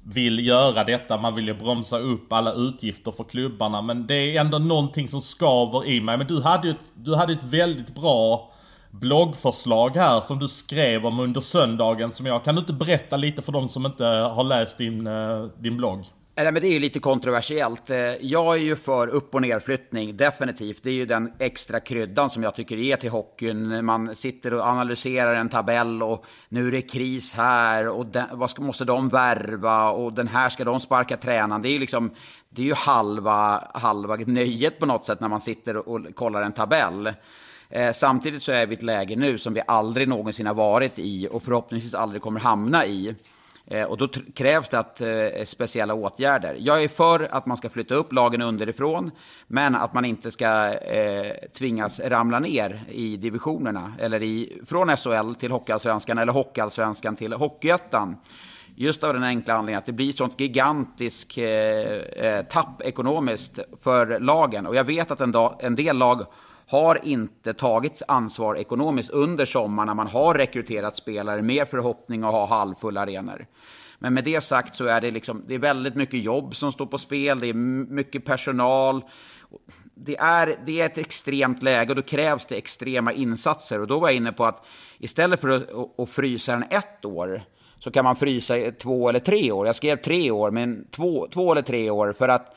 vill 0.03 0.47
göra 0.47 0.83
detta. 0.83 1.17
Man 1.17 1.35
vill 1.35 1.47
ju 1.47 1.53
bromsa 1.53 1.99
upp 1.99 2.33
alla 2.33 2.53
utgifter 2.53 3.11
för 3.11 3.23
klubbarna. 3.23 3.81
Men 3.81 4.07
det 4.07 4.35
är 4.35 4.41
ändå 4.41 4.57
någonting 4.57 5.07
som 5.07 5.21
skaver 5.21 5.85
i 5.85 6.01
mig. 6.01 6.17
Men 6.17 6.27
du 6.27 6.41
hade 6.41 6.67
ju 6.67 6.71
ett, 6.71 6.79
du 6.93 7.15
hade 7.15 7.33
ett 7.33 7.43
väldigt 7.43 7.95
bra 7.95 8.49
bloggförslag 8.99 9.89
här 9.95 10.21
som 10.21 10.39
du 10.39 10.47
skrev 10.47 11.05
om 11.05 11.19
under 11.19 11.41
söndagen 11.41 12.11
som 12.11 12.25
jag 12.25 12.43
kan 12.43 12.55
du 12.55 12.61
inte 12.61 12.73
berätta 12.73 13.17
lite 13.17 13.41
för 13.41 13.51
de 13.51 13.67
som 13.67 13.85
inte 13.85 14.05
har 14.05 14.43
läst 14.43 14.77
din, 14.77 15.07
eh, 15.07 15.45
din 15.59 15.77
blogg? 15.77 16.05
Nej, 16.35 16.51
men 16.51 16.61
det 16.61 16.67
är 16.67 16.73
ju 16.73 16.79
lite 16.79 16.99
kontroversiellt. 16.99 17.89
Eh, 17.89 17.97
jag 18.21 18.55
är 18.55 18.59
ju 18.59 18.75
för 18.75 19.07
upp 19.07 19.35
och 19.35 19.41
nerflyttning, 19.41 20.17
definitivt. 20.17 20.83
Det 20.83 20.89
är 20.89 20.93
ju 20.93 21.05
den 21.05 21.33
extra 21.39 21.79
kryddan 21.79 22.29
som 22.29 22.43
jag 22.43 22.55
tycker 22.55 22.77
är 22.77 22.95
till 22.95 23.09
hockeyn. 23.09 23.85
Man 23.85 24.15
sitter 24.15 24.53
och 24.53 24.67
analyserar 24.67 25.33
en 25.33 25.49
tabell 25.49 26.03
och 26.03 26.25
nu 26.49 26.67
är 26.67 26.71
det 26.71 26.81
kris 26.81 27.33
här 27.33 27.87
och 27.87 28.05
den, 28.05 28.25
vad 28.31 28.49
ska, 28.49 28.61
måste 28.61 28.85
de 28.85 29.09
värva 29.09 29.89
och 29.89 30.13
den 30.13 30.27
här 30.27 30.49
ska 30.49 30.63
de 30.63 30.79
sparka 30.79 31.17
tränaren. 31.17 31.61
Det 31.61 31.69
är 31.69 31.73
ju 31.73 31.79
liksom, 31.79 32.11
det 32.49 32.61
är 32.61 32.65
ju 32.65 32.73
halva, 32.73 33.67
halva 33.73 34.15
nöjet 34.15 34.79
på 34.79 34.85
något 34.85 35.05
sätt 35.05 35.19
när 35.19 35.27
man 35.27 35.41
sitter 35.41 35.89
och 35.89 36.15
kollar 36.15 36.41
en 36.41 36.53
tabell. 36.53 37.13
Eh, 37.75 37.93
samtidigt 37.93 38.43
så 38.43 38.51
är 38.51 38.67
vi 38.67 38.73
i 38.73 38.77
ett 38.77 38.83
läge 38.83 39.15
nu 39.15 39.37
som 39.37 39.53
vi 39.53 39.61
aldrig 39.67 40.07
någonsin 40.07 40.45
har 40.45 40.53
varit 40.53 40.99
i 40.99 41.27
och 41.31 41.43
förhoppningsvis 41.43 41.93
aldrig 41.93 42.21
kommer 42.21 42.39
hamna 42.39 42.85
i. 42.85 43.15
Eh, 43.67 43.83
och 43.83 43.97
då 43.97 44.07
krävs 44.35 44.69
det 44.69 44.79
att, 44.79 45.01
eh, 45.01 45.45
speciella 45.45 45.93
åtgärder. 45.93 46.57
Jag 46.59 46.83
är 46.83 46.87
för 46.87 47.27
att 47.31 47.45
man 47.45 47.57
ska 47.57 47.69
flytta 47.69 47.95
upp 47.95 48.13
lagen 48.13 48.41
underifrån, 48.41 49.11
men 49.47 49.75
att 49.75 49.93
man 49.93 50.05
inte 50.05 50.31
ska 50.31 50.73
eh, 50.73 51.33
tvingas 51.57 51.99
ramla 51.99 52.39
ner 52.39 52.83
i 52.89 53.17
divisionerna, 53.17 53.93
eller 53.99 54.23
i, 54.23 54.61
från 54.65 54.97
SHL 54.97 55.33
till 55.39 55.51
Hockeyallsvenskan 55.51 56.17
eller 56.17 56.33
Hockeyallsvenskan 56.33 57.15
till 57.15 57.33
Hockeyettan. 57.33 58.15
Just 58.75 59.03
av 59.03 59.13
den 59.13 59.23
enkla 59.23 59.53
anledningen 59.53 59.79
att 59.79 59.85
det 59.85 59.91
blir 59.91 60.11
sånt 60.11 60.39
gigantiskt 60.39 61.37
eh, 61.37 61.45
eh, 61.45 62.45
tapp 62.45 62.81
ekonomiskt 62.81 63.59
för 63.81 64.19
lagen. 64.19 64.67
Och 64.67 64.75
jag 64.75 64.83
vet 64.83 65.11
att 65.11 65.21
en, 65.21 65.31
dag, 65.31 65.55
en 65.59 65.75
del 65.75 65.97
lag 65.97 66.25
har 66.67 66.99
inte 67.03 67.53
tagit 67.53 68.01
ansvar 68.07 68.55
ekonomiskt 68.55 69.09
under 69.09 69.45
sommaren 69.45 69.87
när 69.87 69.93
man 69.93 70.07
har 70.07 70.33
rekryterat 70.33 70.97
spelare 70.97 71.41
med 71.41 71.67
förhoppning 71.67 72.23
att 72.23 72.31
ha 72.31 72.47
halvfulla 72.47 73.01
arenor. 73.01 73.45
Men 73.99 74.13
med 74.13 74.23
det 74.23 74.41
sagt 74.41 74.75
så 74.75 74.85
är 74.85 75.01
det, 75.01 75.11
liksom, 75.11 75.43
det 75.47 75.55
är 75.55 75.59
väldigt 75.59 75.95
mycket 75.95 76.23
jobb 76.23 76.55
som 76.55 76.71
står 76.71 76.85
på 76.85 76.97
spel, 76.97 77.39
det 77.39 77.47
är 77.47 77.53
mycket 77.53 78.25
personal. 78.25 79.01
Det 79.95 80.17
är, 80.17 80.55
det 80.65 80.81
är 80.81 80.85
ett 80.85 80.97
extremt 80.97 81.63
läge 81.63 81.89
och 81.89 81.95
då 81.95 82.01
krävs 82.01 82.45
det 82.45 82.55
extrema 82.55 83.13
insatser. 83.13 83.81
Och 83.81 83.87
då 83.87 83.99
var 83.99 84.07
jag 84.07 84.15
inne 84.15 84.31
på 84.31 84.45
att 84.45 84.65
istället 84.99 85.41
för 85.41 85.49
att, 85.49 85.99
att 85.99 86.09
frysa 86.09 86.51
den 86.51 86.63
ett 86.69 87.05
år 87.05 87.41
så 87.79 87.91
kan 87.91 88.05
man 88.05 88.15
frysa 88.15 88.55
två 88.71 89.09
eller 89.09 89.19
tre 89.19 89.51
år. 89.51 89.65
Jag 89.65 89.75
skrev 89.75 89.95
tre 89.95 90.31
år, 90.31 90.51
men 90.51 90.87
två, 90.91 91.27
två 91.33 91.51
eller 91.51 91.61
tre 91.61 91.89
år 91.89 92.13
för 92.13 92.29
att 92.29 92.55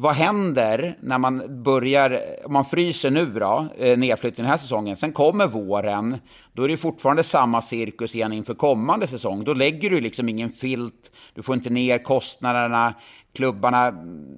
vad 0.00 0.14
händer 0.14 0.98
när 1.00 1.18
man 1.18 1.62
börjar, 1.62 2.20
om 2.44 2.52
man 2.52 2.64
fryser 2.64 3.10
nu 3.10 3.26
då, 3.26 3.60
nedflyttning 3.60 4.00
nedflyttningen 4.00 4.44
den 4.44 4.50
här 4.50 4.56
säsongen, 4.56 4.96
sen 4.96 5.12
kommer 5.12 5.46
våren, 5.46 6.18
då 6.52 6.62
är 6.62 6.68
det 6.68 6.76
fortfarande 6.76 7.22
samma 7.22 7.62
cirkus 7.62 8.14
igen 8.14 8.32
inför 8.32 8.54
kommande 8.54 9.06
säsong. 9.06 9.44
Då 9.44 9.54
lägger 9.54 9.90
du 9.90 10.00
liksom 10.00 10.28
ingen 10.28 10.50
filt, 10.50 11.12
du 11.34 11.42
får 11.42 11.54
inte 11.54 11.70
ner 11.70 11.98
kostnaderna, 11.98 12.94
klubbarna, 13.34 13.86
mm, 13.86 14.36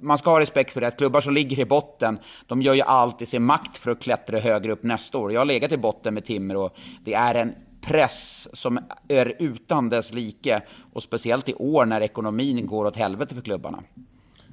man 0.00 0.18
ska 0.18 0.30
ha 0.30 0.40
respekt 0.40 0.72
för 0.72 0.80
det, 0.80 0.86
att 0.86 0.98
klubbar 0.98 1.20
som 1.20 1.34
ligger 1.34 1.58
i 1.58 1.64
botten, 1.64 2.18
de 2.46 2.62
gör 2.62 2.74
ju 2.74 2.82
allt 2.82 3.22
i 3.22 3.26
sin 3.26 3.44
makt 3.44 3.76
för 3.76 3.90
att 3.90 4.02
klättra 4.02 4.38
högre 4.38 4.72
upp 4.72 4.82
nästa 4.82 5.18
år. 5.18 5.32
Jag 5.32 5.40
har 5.40 5.46
legat 5.46 5.72
i 5.72 5.76
botten 5.76 6.14
med 6.14 6.24
Timrå, 6.24 6.70
det 7.04 7.14
är 7.14 7.34
en 7.34 7.54
press 7.80 8.48
som 8.52 8.78
är 9.08 9.36
utan 9.38 9.88
dess 9.88 10.14
like, 10.14 10.62
och 10.92 11.02
speciellt 11.02 11.48
i 11.48 11.54
år 11.54 11.84
när 11.84 12.00
ekonomin 12.00 12.66
går 12.66 12.84
åt 12.84 12.96
helvete 12.96 13.34
för 13.34 13.42
klubbarna. 13.42 13.82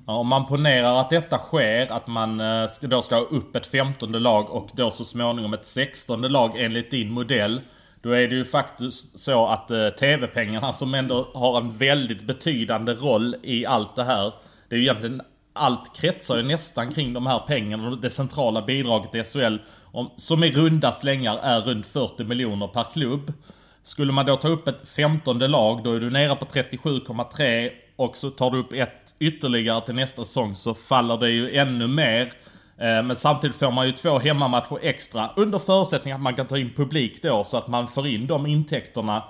Ja, 0.08 0.14
om 0.14 0.28
man 0.28 0.46
ponerar 0.46 1.00
att 1.00 1.10
detta 1.10 1.38
sker, 1.38 1.92
att 1.92 2.08
man 2.08 2.40
eh, 2.40 2.70
då 2.82 3.02
ska 3.02 3.16
ha 3.16 3.22
upp 3.22 3.56
ett 3.56 3.68
femtonde 3.68 4.20
lag 4.20 4.50
och 4.50 4.70
då 4.74 4.92
så 4.92 5.06
småningom 5.06 5.54
ett 5.54 5.66
sextonde 5.66 6.30
lag 6.30 6.52
enligt 6.58 6.92
din 6.92 7.12
modell. 7.12 7.62
Då 8.02 8.10
är 8.10 8.28
det 8.28 8.36
ju 8.36 8.46
faktiskt 8.46 9.20
så 9.20 9.48
att 9.48 9.72
eh, 9.72 9.90
TV-pengarna 9.90 10.74
som 10.74 10.94
ändå 10.94 11.32
har 11.34 11.58
en 11.58 11.78
väldigt 11.78 12.22
betydande 12.22 12.94
roll 12.94 13.36
i 13.44 13.66
allt 13.66 13.96
det 13.96 14.04
här. 14.04 14.34
Det 14.70 14.76
är 14.76 14.80
ju 14.80 14.86
egentligen 14.86 15.22
allt 15.54 15.96
kretsar 15.96 16.38
ju 16.38 16.44
nästan 16.44 16.92
kring 16.92 17.14
de 17.14 17.26
här 17.26 17.40
pengarna. 17.40 17.96
Det 17.96 18.10
centrala 18.10 18.62
bidraget 18.62 19.16
i 19.16 19.24
SHL, 19.24 19.58
som 20.18 20.44
i 20.44 20.52
runda 20.52 20.92
slängar 20.92 21.40
är 21.44 21.62
runt 21.62 21.86
40 21.86 22.24
miljoner 22.24 22.68
per 22.68 22.84
klubb. 22.94 23.34
Skulle 23.84 24.12
man 24.12 24.26
då 24.26 24.36
ta 24.36 24.48
upp 24.48 24.68
ett 24.68 24.90
femtonde 24.90 25.48
lag, 25.48 25.84
då 25.84 25.94
är 25.94 26.00
du 26.00 26.10
nere 26.10 26.36
på 26.36 26.46
37,3 26.46 27.70
och 28.02 28.18
så 28.18 28.30
tar 28.30 28.52
du 28.52 28.58
upp 28.58 28.74
ett 28.74 29.16
ytterligare 29.20 29.86
till 29.86 29.96
nästa 29.96 30.26
säsong 30.26 30.56
så 30.56 30.74
faller 30.74 31.18
det 31.18 31.30
ju 31.30 31.58
ännu 31.58 31.88
mer. 31.88 32.34
Eh, 32.78 33.04
men 33.04 33.16
samtidigt 33.16 33.56
får 33.56 33.72
man 33.72 33.88
ju 33.88 33.94
två 33.94 34.20
hemmamatcher 34.20 34.80
extra 34.82 35.30
under 35.36 35.60
förutsättning 35.60 36.14
att 36.14 36.22
man 36.22 36.36
kan 36.36 36.48
ta 36.48 36.58
in 36.58 36.74
publik 36.76 37.22
då 37.24 37.44
så 37.44 37.58
att 37.58 37.68
man 37.68 37.88
får 37.88 38.08
in 38.08 38.28
de 38.28 38.46
intäkterna. 38.46 39.24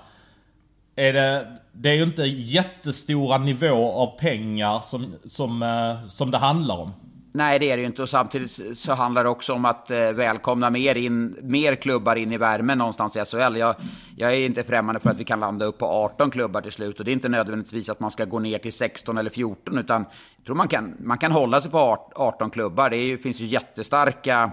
Är 0.96 1.12
det, 1.12 1.56
det 1.72 1.90
är 1.90 1.94
ju 1.94 2.02
inte 2.02 2.22
jättestora 2.22 3.38
nivåer 3.38 3.92
av 3.92 4.18
pengar 4.18 4.80
som, 4.84 5.14
som, 5.24 5.62
eh, 5.62 6.08
som 6.08 6.30
det 6.30 6.38
handlar 6.38 6.76
om. 6.76 6.92
Nej, 7.34 7.58
det 7.58 7.70
är 7.70 7.76
det 7.76 7.80
ju 7.80 7.86
inte. 7.86 8.02
Och 8.02 8.08
samtidigt 8.08 8.78
så 8.78 8.92
handlar 8.92 9.24
det 9.24 9.30
också 9.30 9.52
om 9.52 9.64
att 9.64 9.90
eh, 9.90 10.12
välkomna 10.12 10.70
mer, 10.70 10.94
in, 10.94 11.36
mer 11.42 11.74
klubbar 11.74 12.16
in 12.16 12.32
i 12.32 12.36
värmen 12.36 12.78
någonstans 12.78 13.16
i 13.16 13.24
SHL. 13.24 13.56
Jag, 13.56 13.74
jag 14.16 14.32
är 14.32 14.46
inte 14.46 14.62
främmande 14.62 15.00
för 15.00 15.10
att 15.10 15.16
vi 15.16 15.24
kan 15.24 15.40
landa 15.40 15.64
upp 15.64 15.78
på 15.78 15.86
18 15.86 16.30
klubbar 16.30 16.60
till 16.60 16.72
slut. 16.72 16.98
Och 16.98 17.04
det 17.04 17.10
är 17.10 17.12
inte 17.12 17.28
nödvändigtvis 17.28 17.88
att 17.88 18.00
man 18.00 18.10
ska 18.10 18.24
gå 18.24 18.38
ner 18.38 18.58
till 18.58 18.72
16 18.72 19.18
eller 19.18 19.30
14, 19.30 19.78
utan 19.78 20.06
jag 20.36 20.46
tror 20.46 20.56
man 20.56 20.68
kan, 20.68 20.96
man 21.00 21.18
kan 21.18 21.32
hålla 21.32 21.60
sig 21.60 21.70
på 21.70 22.08
18 22.14 22.50
klubbar. 22.50 22.90
Det 22.90 22.96
är, 22.96 23.16
finns 23.16 23.40
ju 23.40 23.46
jättestarka... 23.46 24.50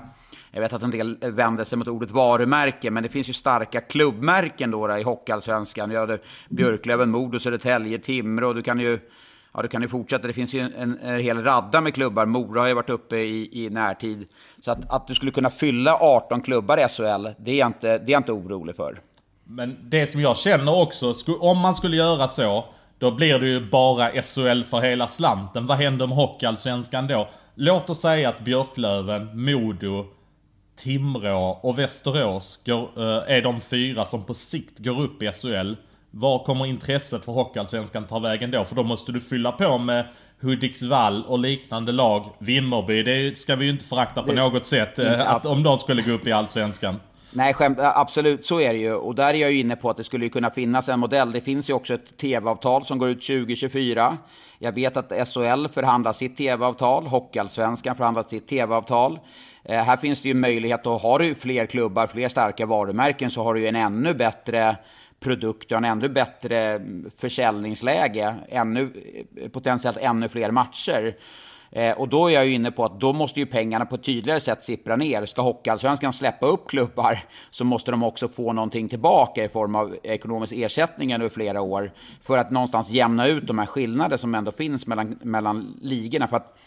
Jag 0.51 0.61
vet 0.61 0.73
att 0.73 0.83
en 0.83 0.91
del 0.91 1.17
vänder 1.21 1.63
sig 1.63 1.77
mot 1.77 1.87
ordet 1.87 2.11
varumärke, 2.11 2.91
men 2.91 3.03
det 3.03 3.09
finns 3.09 3.29
ju 3.29 3.33
starka 3.33 3.81
klubbmärken 3.81 4.71
då, 4.71 4.87
då 4.87 4.97
i 4.97 5.03
Hockeyallsvenskan. 5.03 6.19
Björklöven, 6.49 7.09
Modo, 7.09 7.39
Södertälje, 7.39 7.99
Timrå. 7.99 8.53
Du 8.53 8.61
kan 8.61 8.79
ju 8.79 8.99
Ja, 9.59 9.63
du 9.63 9.69
kan 9.69 9.81
ju 9.81 9.87
fortsätta. 9.87 10.27
Det 10.27 10.33
finns 10.33 10.53
ju 10.53 10.59
en, 10.59 10.73
en, 10.73 10.99
en 10.99 11.19
hel 11.19 11.43
radda 11.43 11.81
med 11.81 11.93
klubbar. 11.93 12.25
Mora 12.25 12.61
har 12.61 12.67
ju 12.67 12.73
varit 12.73 12.89
uppe 12.89 13.17
i, 13.17 13.65
i 13.65 13.69
närtid. 13.69 14.27
Så 14.65 14.71
att, 14.71 14.91
att 14.91 15.07
du 15.07 15.15
skulle 15.15 15.31
kunna 15.31 15.49
fylla 15.49 15.95
18 15.95 16.41
klubbar 16.41 16.77
i 16.77 16.87
SHL, 16.89 17.27
det 17.37 17.51
är, 17.51 17.55
jag 17.55 17.67
inte, 17.67 17.97
det 17.97 18.11
är 18.11 18.11
jag 18.11 18.19
inte 18.19 18.31
orolig 18.31 18.75
för. 18.75 19.01
Men 19.43 19.77
det 19.83 20.07
som 20.07 20.21
jag 20.21 20.37
känner 20.37 20.81
också, 20.81 21.13
om 21.39 21.57
man 21.57 21.75
skulle 21.75 21.97
göra 21.97 22.27
så, 22.27 22.65
då 22.97 23.11
blir 23.11 23.39
det 23.39 23.47
ju 23.47 23.69
bara 23.69 24.09
SHL 24.09 24.63
för 24.63 24.81
hela 24.81 25.07
slanten. 25.07 25.65
Vad 25.65 25.77
händer 25.77 26.07
med 26.07 26.17
Hockeyallsvenskan 26.17 27.07
då? 27.07 27.29
Låt 27.55 27.89
oss 27.89 28.01
säga 28.01 28.29
att 28.29 28.39
Björklöven, 28.39 29.43
Modo, 29.45 30.05
Timrå 30.75 31.59
och 31.63 31.79
Västerås 31.79 32.59
går, 32.65 32.89
eh, 32.97 33.37
är 33.37 33.41
de 33.41 33.61
fyra 33.61 34.05
som 34.05 34.23
på 34.23 34.33
sikt 34.33 34.79
går 34.79 35.01
upp 35.01 35.23
i 35.23 35.31
SHL. 35.31 35.73
Var 36.11 36.39
kommer 36.39 36.65
intresset 36.65 37.25
för 37.25 37.31
Hockeyallsvenskan 37.31 38.07
ta 38.07 38.19
vägen 38.19 38.51
då? 38.51 38.65
För 38.65 38.75
då 38.75 38.83
måste 38.83 39.11
du 39.11 39.21
fylla 39.21 39.51
på 39.51 39.77
med 39.77 40.05
Hudiksvall 40.41 41.25
och 41.25 41.39
liknande 41.39 41.91
lag. 41.91 42.25
Vimmerby, 42.39 43.03
det 43.03 43.37
ska 43.37 43.55
vi 43.55 43.65
ju 43.65 43.71
inte 43.71 43.85
förakta 43.85 44.23
på 44.23 44.31
det, 44.31 44.41
något 44.41 44.65
sätt. 44.65 44.99
Eh, 44.99 45.33
att, 45.33 45.45
om 45.45 45.63
de 45.63 45.77
skulle 45.77 46.01
gå 46.01 46.11
upp 46.11 46.27
i 46.27 46.31
Allsvenskan. 46.31 46.99
Nej, 47.31 47.53
skämt, 47.53 47.77
absolut 47.81 48.45
så 48.45 48.59
är 48.59 48.73
det 48.73 48.79
ju. 48.79 48.93
Och 48.93 49.15
där 49.15 49.33
är 49.33 49.37
jag 49.37 49.51
ju 49.51 49.59
inne 49.59 49.75
på 49.75 49.89
att 49.89 49.97
det 49.97 50.03
skulle 50.03 50.29
kunna 50.29 50.49
finnas 50.49 50.89
en 50.89 50.99
modell. 50.99 51.31
Det 51.31 51.41
finns 51.41 51.69
ju 51.69 51.73
också 51.73 51.93
ett 51.93 52.17
tv-avtal 52.17 52.85
som 52.85 52.97
går 52.97 53.09
ut 53.09 53.27
2024. 53.27 54.17
Jag 54.59 54.71
vet 54.71 54.97
att 54.97 55.27
SHL 55.27 55.67
förhandlar 55.67 56.13
sitt 56.13 56.37
tv-avtal, 56.37 57.07
Hockeyallsvenskan 57.07 57.95
förhandlar 57.95 58.23
sitt 58.29 58.47
tv-avtal. 58.47 59.19
Eh, 59.63 59.83
här 59.83 59.97
finns 59.97 60.21
det 60.21 60.27
ju 60.27 60.33
möjlighet 60.33 60.87
att 60.87 61.01
har 61.01 61.19
du 61.19 61.35
fler 61.35 61.65
klubbar, 61.65 62.07
fler 62.07 62.29
starka 62.29 62.65
varumärken 62.65 63.31
så 63.31 63.43
har 63.43 63.53
du 63.53 63.61
ju 63.61 63.67
en 63.67 63.75
ännu 63.75 64.13
bättre 64.13 64.77
produkt 65.19 65.71
och 65.71 65.77
en 65.77 65.85
ännu 65.85 66.09
bättre 66.09 66.81
försäljningsläge, 67.17 68.35
ännu, 68.49 68.93
potentiellt 69.51 69.97
ännu 69.97 70.29
fler 70.29 70.51
matcher. 70.51 71.15
Eh, 71.71 71.97
och 71.97 72.09
då 72.09 72.27
är 72.27 72.33
jag 72.33 72.45
ju 72.45 72.53
inne 72.53 72.71
på 72.71 72.85
att 72.85 72.99
då 72.99 73.13
måste 73.13 73.39
ju 73.39 73.45
pengarna 73.45 73.85
på 73.85 73.95
ett 73.95 74.03
tydligare 74.03 74.39
sätt 74.39 74.63
sippra 74.63 74.95
ner. 74.95 75.25
Ska 75.25 75.41
Hockeyallsvenskan 75.41 76.13
släppa 76.13 76.45
upp 76.47 76.67
klubbar 76.67 77.23
så 77.51 77.63
måste 77.63 77.91
de 77.91 78.03
också 78.03 78.27
få 78.27 78.53
någonting 78.53 78.89
tillbaka 78.89 79.43
i 79.43 79.49
form 79.49 79.75
av 79.75 79.97
ekonomisk 80.03 80.53
ersättning 80.53 81.13
över 81.13 81.29
flera 81.29 81.61
år 81.61 81.91
för 82.23 82.37
att 82.37 82.51
någonstans 82.51 82.89
jämna 82.89 83.27
ut 83.27 83.47
de 83.47 83.59
här 83.59 83.65
skillnader 83.65 84.17
som 84.17 84.35
ändå 84.35 84.51
finns 84.51 84.87
mellan, 84.87 85.19
mellan 85.21 85.79
ligorna. 85.81 86.27
För 86.27 86.37
att 86.37 86.59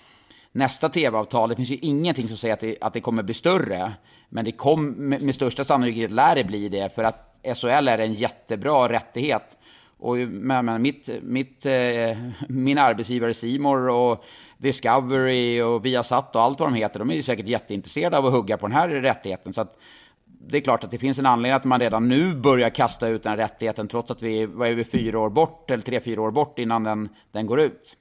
nästa 0.52 0.88
tv-avtal, 0.88 1.48
det 1.48 1.56
finns 1.56 1.70
ju 1.70 1.78
ingenting 1.82 2.28
som 2.28 2.36
säger 2.36 2.54
att 2.54 2.60
det, 2.60 2.76
att 2.80 2.92
det 2.92 3.00
kommer 3.00 3.22
bli 3.22 3.34
större. 3.34 3.92
Men 4.28 4.44
det 4.44 4.52
kom, 4.52 4.86
med, 4.86 5.22
med 5.22 5.34
största 5.34 5.64
sannolikhet 5.64 6.10
lär 6.10 6.34
det 6.34 6.44
bli 6.44 6.68
det, 6.68 6.94
för 6.94 7.04
att 7.04 7.31
SHL 7.44 7.88
är 7.88 7.98
en 7.98 8.14
jättebra 8.14 8.88
rättighet. 8.88 9.58
Och 9.98 10.16
men, 10.16 10.64
men 10.64 10.82
mitt, 10.82 11.08
mitt, 11.22 11.66
eh, 11.66 12.16
min 12.48 12.78
arbetsgivare 12.78 13.34
Simor 13.34 13.88
och 13.88 14.24
Discovery 14.58 15.60
och 15.60 15.86
Viasat 15.86 16.36
och 16.36 16.42
allt 16.42 16.60
vad 16.60 16.68
de 16.68 16.74
heter, 16.74 16.98
de 16.98 17.10
är 17.10 17.14
ju 17.14 17.22
säkert 17.22 17.46
jätteintresserade 17.46 18.18
av 18.18 18.26
att 18.26 18.32
hugga 18.32 18.58
på 18.58 18.66
den 18.66 18.76
här 18.76 18.88
rättigheten. 18.88 19.52
Så 19.52 19.60
att 19.60 19.78
det 20.24 20.56
är 20.56 20.60
klart 20.60 20.84
att 20.84 20.90
det 20.90 20.98
finns 20.98 21.18
en 21.18 21.26
anledning 21.26 21.56
att 21.56 21.64
man 21.64 21.80
redan 21.80 22.08
nu 22.08 22.34
börjar 22.34 22.70
kasta 22.70 23.08
ut 23.08 23.22
den 23.22 23.36
rättigheten 23.36 23.88
trots 23.88 24.10
att 24.10 24.22
vi 24.22 24.46
vad 24.46 24.68
är 24.68 24.74
vi, 24.74 24.84
fyra 24.84 25.20
år 25.20 25.30
bort, 25.30 25.70
eller 25.70 25.82
tre, 25.82 26.00
fyra 26.00 26.22
år 26.22 26.30
bort 26.30 26.58
innan 26.58 26.84
den, 26.84 27.08
den 27.32 27.46
går 27.46 27.60
ut. 27.60 27.96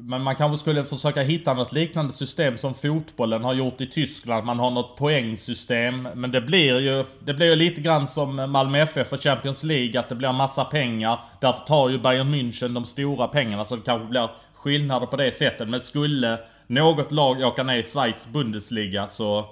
Men 0.00 0.22
man 0.22 0.34
kanske 0.34 0.58
skulle 0.58 0.84
försöka 0.84 1.22
hitta 1.22 1.54
något 1.54 1.72
liknande 1.72 2.12
system 2.12 2.58
som 2.58 2.74
fotbollen 2.74 3.44
har 3.44 3.54
gjort 3.54 3.80
i 3.80 3.86
Tyskland. 3.86 4.46
Man 4.46 4.58
har 4.58 4.70
något 4.70 4.96
poängsystem. 4.96 6.08
Men 6.14 6.32
det 6.32 6.40
blir 6.40 6.80
ju, 6.80 7.04
det 7.18 7.34
blir 7.34 7.46
ju 7.46 7.56
lite 7.56 7.80
grann 7.80 8.06
som 8.06 8.36
Malmö 8.36 8.78
FF 8.78 9.12
och 9.12 9.22
Champions 9.22 9.62
League. 9.62 10.00
Att 10.00 10.08
det 10.08 10.14
blir 10.14 10.32
massa 10.32 10.64
pengar. 10.64 11.18
Därför 11.40 11.64
tar 11.64 11.88
ju 11.88 11.98
Bayern 11.98 12.34
München 12.34 12.74
de 12.74 12.84
stora 12.84 13.28
pengarna. 13.28 13.64
Så 13.64 13.76
det 13.76 13.82
kanske 13.82 14.08
blir 14.08 14.28
skillnader 14.54 15.06
på 15.06 15.16
det 15.16 15.36
sättet. 15.36 15.68
Men 15.68 15.80
skulle 15.80 16.38
något 16.66 17.12
lag 17.12 17.40
åka 17.40 17.62
ner 17.62 17.78
i 17.78 17.82
Schweiz 17.82 18.26
Bundesliga 18.32 19.08
så, 19.08 19.46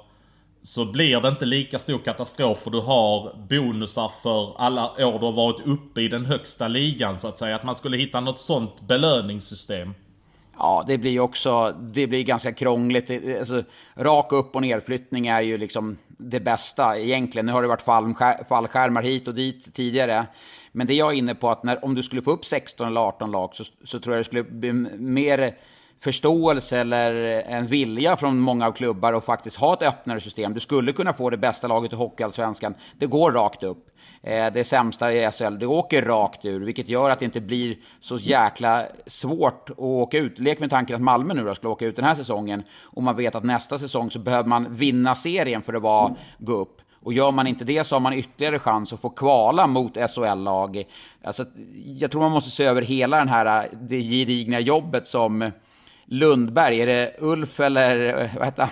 så 0.63 0.85
blir 0.85 1.21
det 1.21 1.29
inte 1.29 1.45
lika 1.45 1.79
stor 1.79 1.99
katastrof. 1.99 2.59
För 2.59 2.71
du 2.71 2.81
har 2.81 3.37
bonusar 3.49 4.13
för 4.23 4.61
alla 4.61 5.07
år 5.07 5.19
du 5.19 5.25
har 5.25 5.33
varit 5.33 5.67
uppe 5.67 6.01
i 6.01 6.09
den 6.09 6.25
högsta 6.25 6.69
ligan 6.69 7.21
så 7.21 7.29
att 7.29 7.39
säga. 7.39 7.57
Att 7.57 7.65
man 7.65 7.77
skulle 7.77 7.97
hitta 7.97 8.21
något 8.21 8.41
sånt 8.41 8.81
belöningssystem. 8.81 9.95
Ja, 10.59 10.85
det 10.87 10.99
blir 10.99 11.21
också 11.21 11.75
det 11.81 12.07
blir 12.07 12.23
ganska 12.23 12.53
krångligt. 12.53 13.11
Alltså, 13.39 13.63
rak 13.95 14.33
upp 14.33 14.57
och 14.57 14.63
nerflyttning 14.63 15.27
är 15.27 15.41
ju 15.41 15.59
liksom 15.59 15.99
det 16.09 16.41
bästa 16.41 16.99
egentligen. 16.99 17.47
Nu 17.47 17.53
har 17.53 17.63
det 17.63 17.69
varit 17.69 18.49
fallskärmar 18.49 19.03
hit 19.03 19.29
och 19.29 19.35
dit 19.35 19.75
tidigare. 19.75 20.27
Men 20.73 20.87
det 20.87 20.95
jag 20.95 21.13
är 21.13 21.17
inne 21.19 21.35
på 21.35 21.51
att 21.51 21.65
när, 21.65 21.85
om 21.85 21.95
du 21.95 22.03
skulle 22.03 22.23
få 22.23 22.31
upp 22.31 22.45
16 22.45 22.87
eller 22.87 23.01
18 23.01 23.31
lag 23.31 23.55
så, 23.55 23.65
så 23.85 24.01
tror 24.01 24.15
jag 24.15 24.21
det 24.21 24.25
skulle 24.25 24.43
bli 24.43 24.73
mer 24.99 25.55
förståelse 26.01 26.79
eller 26.79 27.15
en 27.43 27.67
vilja 27.67 28.17
från 28.17 28.39
många 28.39 28.67
av 28.67 28.73
klubbar 28.73 29.13
att 29.13 29.25
faktiskt 29.25 29.57
ha 29.57 29.75
ett 29.75 29.83
öppnare 29.83 30.21
system. 30.21 30.55
Du 30.55 30.61
skulle 30.61 30.93
kunna 30.93 31.13
få 31.13 31.31
det 31.31 31.37
bästa 31.37 31.69
laget 31.69 31.93
i 31.93 31.97
Hockeyallsvenskan. 31.97 32.75
Det 32.99 33.07
går 33.07 33.33
rakt 33.33 33.63
upp. 33.63 33.87
Eh, 34.23 34.53
det 34.53 34.65
sämsta 34.65 35.13
i 35.13 35.31
SHL, 35.31 35.59
det 35.59 35.67
åker 35.67 36.03
rakt 36.03 36.45
ur, 36.45 36.61
vilket 36.61 36.89
gör 36.89 37.11
att 37.11 37.19
det 37.19 37.25
inte 37.25 37.41
blir 37.41 37.77
så 38.01 38.17
jäkla 38.17 38.83
svårt 39.07 39.71
att 39.71 39.79
åka 39.79 40.19
ut. 40.19 40.39
Lek 40.39 40.61
med 40.61 40.71
tanken 40.71 40.97
att 40.97 41.03
Malmö 41.03 41.35
nu 41.35 41.45
då 41.45 41.55
skulle 41.55 41.71
åka 41.71 41.87
ut 41.87 41.97
den 41.97 42.05
här 42.05 42.15
säsongen 42.15 42.63
och 42.83 43.03
man 43.03 43.17
vet 43.17 43.35
att 43.35 43.45
nästa 43.45 43.79
säsong 43.79 44.11
så 44.11 44.19
behöver 44.19 44.49
man 44.49 44.75
vinna 44.75 45.15
serien 45.15 45.63
för 45.63 45.75
att 45.75 45.83
vara, 45.83 46.15
gå 46.39 46.53
upp. 46.53 46.81
Och 47.03 47.13
gör 47.13 47.31
man 47.31 47.47
inte 47.47 47.65
det 47.65 47.85
så 47.85 47.95
har 47.95 48.01
man 48.01 48.13
ytterligare 48.13 48.59
chans 48.59 48.93
att 48.93 49.01
få 49.01 49.11
kvala 49.11 49.67
mot 49.67 49.97
SHL-lag. 49.97 50.85
Alltså, 51.25 51.45
jag 51.85 52.11
tror 52.11 52.23
man 52.23 52.33
måste 52.33 52.51
se 52.51 52.65
över 52.65 52.83
hela 52.83 53.19
den 53.19 53.29
här, 53.29 53.65
eh, 53.65 53.71
det 53.81 54.03
gedigna 54.03 54.61
jobbet 54.61 55.07
som 55.07 55.51
Lundberg, 56.05 56.81
är 56.81 56.87
det 56.87 57.17
Ulf 57.19 57.61
eller 57.61 58.23
eh, 58.23 58.31
vad 58.37 58.45
heter 58.45 58.63
han? 58.63 58.71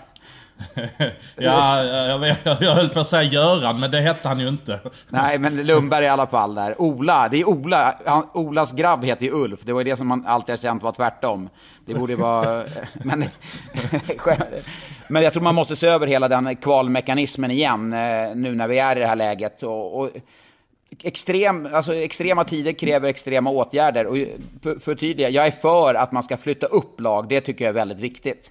ja, 1.37 1.85
jag, 1.85 2.37
jag, 2.45 2.63
jag 2.63 2.75
höll 2.75 2.89
på 2.89 3.01
att 3.01 3.09
säga 3.09 3.23
Göran, 3.23 3.81
men 3.81 3.91
det 3.91 4.01
hette 4.01 4.29
han 4.29 4.41
ju 4.41 4.49
inte. 4.49 4.81
Nej, 5.09 5.39
men 5.39 5.67
Lundberg 5.67 6.05
i 6.05 6.09
alla 6.09 6.27
fall 6.27 6.55
där. 6.55 6.81
Ola, 6.81 7.29
det 7.29 7.41
är 7.41 7.49
Ola. 7.49 7.95
Han, 8.07 8.29
Olas 8.33 8.73
grabb 8.73 9.05
heter 9.05 9.27
ju 9.27 9.33
Ulf. 9.33 9.61
Det 9.63 9.73
var 9.73 9.81
ju 9.81 9.85
det 9.85 9.97
som 9.97 10.07
man 10.07 10.27
alltid 10.27 10.53
har 10.53 10.57
känt 10.57 10.83
var 10.83 10.93
tvärtom. 10.93 11.49
Det 11.87 11.95
borde 11.95 12.17
vara... 12.17 12.65
men, 12.93 13.25
men 15.09 15.23
jag 15.23 15.33
tror 15.33 15.43
man 15.43 15.55
måste 15.55 15.77
se 15.77 15.87
över 15.87 16.07
hela 16.07 16.29
den 16.29 16.57
kvalmekanismen 16.57 17.51
igen 17.51 17.93
eh, 17.93 18.35
nu 18.35 18.55
när 18.55 18.69
vi 18.69 18.79
är 18.79 18.97
i 18.97 19.01
det 19.01 19.07
här 19.07 19.17
läget. 19.17 19.63
Och, 19.63 20.01
och 20.01 20.11
extrem, 21.03 21.69
alltså 21.73 21.95
extrema 21.95 22.45
tider 22.45 22.73
kräver 22.73 23.09
extrema 23.09 23.51
åtgärder. 23.51 24.07
Och 24.07 24.17
för, 24.63 24.79
för 24.79 24.95
tydliga, 24.95 25.29
jag 25.29 25.47
är 25.47 25.51
för 25.51 25.95
att 25.95 26.13
man 26.13 26.23
ska 26.23 26.37
flytta 26.37 26.67
upp 26.67 27.01
lag. 27.01 27.29
Det 27.29 27.41
tycker 27.41 27.65
jag 27.65 27.71
är 27.71 27.75
väldigt 27.75 28.01
viktigt. 28.01 28.51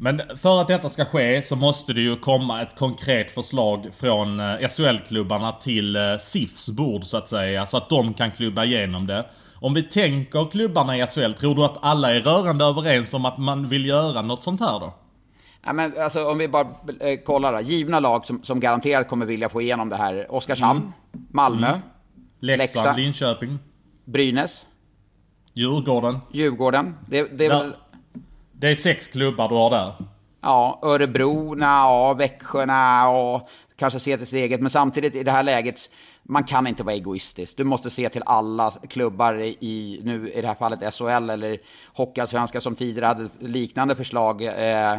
Men 0.00 0.22
för 0.36 0.60
att 0.60 0.68
detta 0.68 0.88
ska 0.88 1.04
ske 1.04 1.42
så 1.42 1.56
måste 1.56 1.92
det 1.92 2.00
ju 2.00 2.16
komma 2.16 2.62
ett 2.62 2.78
konkret 2.78 3.30
förslag 3.30 3.90
från 3.96 4.40
eh, 4.40 4.68
SHL-klubbarna 4.68 5.52
till 5.52 5.96
eh, 5.96 6.02
SIFs 6.20 6.68
bord 6.68 7.04
så 7.04 7.16
att 7.16 7.28
säga. 7.28 7.66
Så 7.66 7.76
att 7.76 7.88
de 7.88 8.14
kan 8.14 8.30
klubba 8.30 8.64
igenom 8.64 9.06
det. 9.06 9.26
Om 9.54 9.74
vi 9.74 9.82
tänker 9.82 10.50
klubbarna 10.50 10.98
i 10.98 11.06
SHL, 11.06 11.32
tror 11.32 11.54
du 11.54 11.64
att 11.64 11.78
alla 11.80 12.14
är 12.14 12.20
rörande 12.20 12.64
överens 12.64 13.14
om 13.14 13.24
att 13.24 13.38
man 13.38 13.68
vill 13.68 13.86
göra 13.86 14.22
något 14.22 14.42
sånt 14.42 14.60
här 14.60 14.80
då? 14.80 14.94
Ja, 15.64 15.72
men 15.72 15.92
alltså, 15.98 16.30
om 16.30 16.38
vi 16.38 16.48
bara 16.48 16.68
eh, 17.00 17.16
kollar 17.24 17.52
då. 17.52 17.60
Givna 17.60 18.00
lag 18.00 18.24
som, 18.24 18.42
som 18.42 18.60
garanterat 18.60 19.08
kommer 19.08 19.26
vilja 19.26 19.48
få 19.48 19.62
igenom 19.62 19.88
det 19.88 19.96
här. 19.96 20.34
Oskarshamn, 20.34 20.80
mm. 20.80 20.92
Malmö, 21.30 21.68
mm. 21.68 21.80
Leksand, 22.40 22.58
Leksand, 22.58 22.98
Linköping, 22.98 23.58
Brynäs, 24.04 24.66
Djurgården. 25.54 26.18
Djurgården. 26.32 26.94
Det, 27.08 27.38
det 27.38 27.46
är 27.46 27.48
väl 27.48 27.72
det 28.58 28.68
är 28.68 28.74
sex 28.74 29.08
klubbar 29.08 29.48
du 29.48 29.54
har 29.54 29.70
där. 29.70 29.94
Ja, 30.42 30.80
Örebro, 30.82 31.56
och 31.88 32.20
Växjö, 32.20 32.62
och 33.06 33.48
kanske 33.76 34.00
se 34.00 34.16
till 34.16 34.26
sitt 34.26 34.38
eget. 34.38 34.60
Men 34.60 34.70
samtidigt 34.70 35.14
i 35.14 35.22
det 35.22 35.30
här 35.30 35.42
läget, 35.42 35.90
man 36.22 36.44
kan 36.44 36.66
inte 36.66 36.82
vara 36.82 36.94
egoistisk. 36.94 37.56
Du 37.56 37.64
måste 37.64 37.90
se 37.90 38.08
till 38.08 38.22
alla 38.26 38.70
klubbar 38.70 39.34
i, 39.40 40.00
nu 40.04 40.30
i 40.30 40.40
det 40.40 40.48
här 40.48 40.54
fallet 40.54 40.94
SHL 40.94 41.30
eller 41.30 41.58
Hockeyallsvenskan 41.94 42.60
som 42.60 42.74
tidigare 42.74 43.06
hade 43.06 43.28
liknande 43.38 43.94
förslag. 43.94 44.42
Eh, 44.42 44.98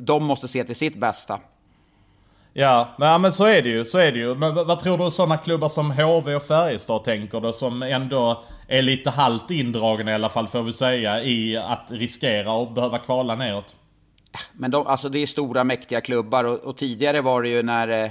de 0.00 0.24
måste 0.24 0.48
se 0.48 0.64
till 0.64 0.76
sitt 0.76 0.96
bästa. 0.96 1.40
Ja, 2.58 2.94
men 2.98 3.32
så 3.32 3.44
är 3.44 3.62
det 3.62 3.68
ju. 3.68 3.84
Så 3.84 3.98
är 3.98 4.12
det 4.12 4.18
ju. 4.18 4.34
Men 4.34 4.54
vad 4.54 4.80
tror 4.80 4.98
du 4.98 5.10
sådana 5.10 5.36
klubbar 5.36 5.68
som 5.68 5.90
HV 5.90 6.34
och 6.34 6.42
Färjestad 6.42 7.04
tänker 7.04 7.40
då? 7.40 7.52
Som 7.52 7.82
ändå 7.82 8.44
är 8.68 8.82
lite 8.82 9.10
halvt 9.10 9.50
indragna 9.50 10.10
i 10.10 10.14
alla 10.14 10.28
fall 10.28 10.48
får 10.48 10.62
vi 10.62 10.72
säga 10.72 11.22
i 11.22 11.56
att 11.56 11.86
riskera 11.88 12.62
att 12.62 12.74
behöva 12.74 12.98
kvala 12.98 13.34
neråt. 13.34 13.74
Men 14.52 14.70
de, 14.70 14.86
alltså 14.86 15.08
det 15.08 15.18
är 15.18 15.26
stora 15.26 15.64
mäktiga 15.64 16.00
klubbar 16.00 16.44
och, 16.44 16.58
och 16.58 16.76
tidigare 16.76 17.20
var 17.20 17.42
det 17.42 17.48
ju 17.48 17.62
när, 17.62 17.88
eh, 17.88 18.10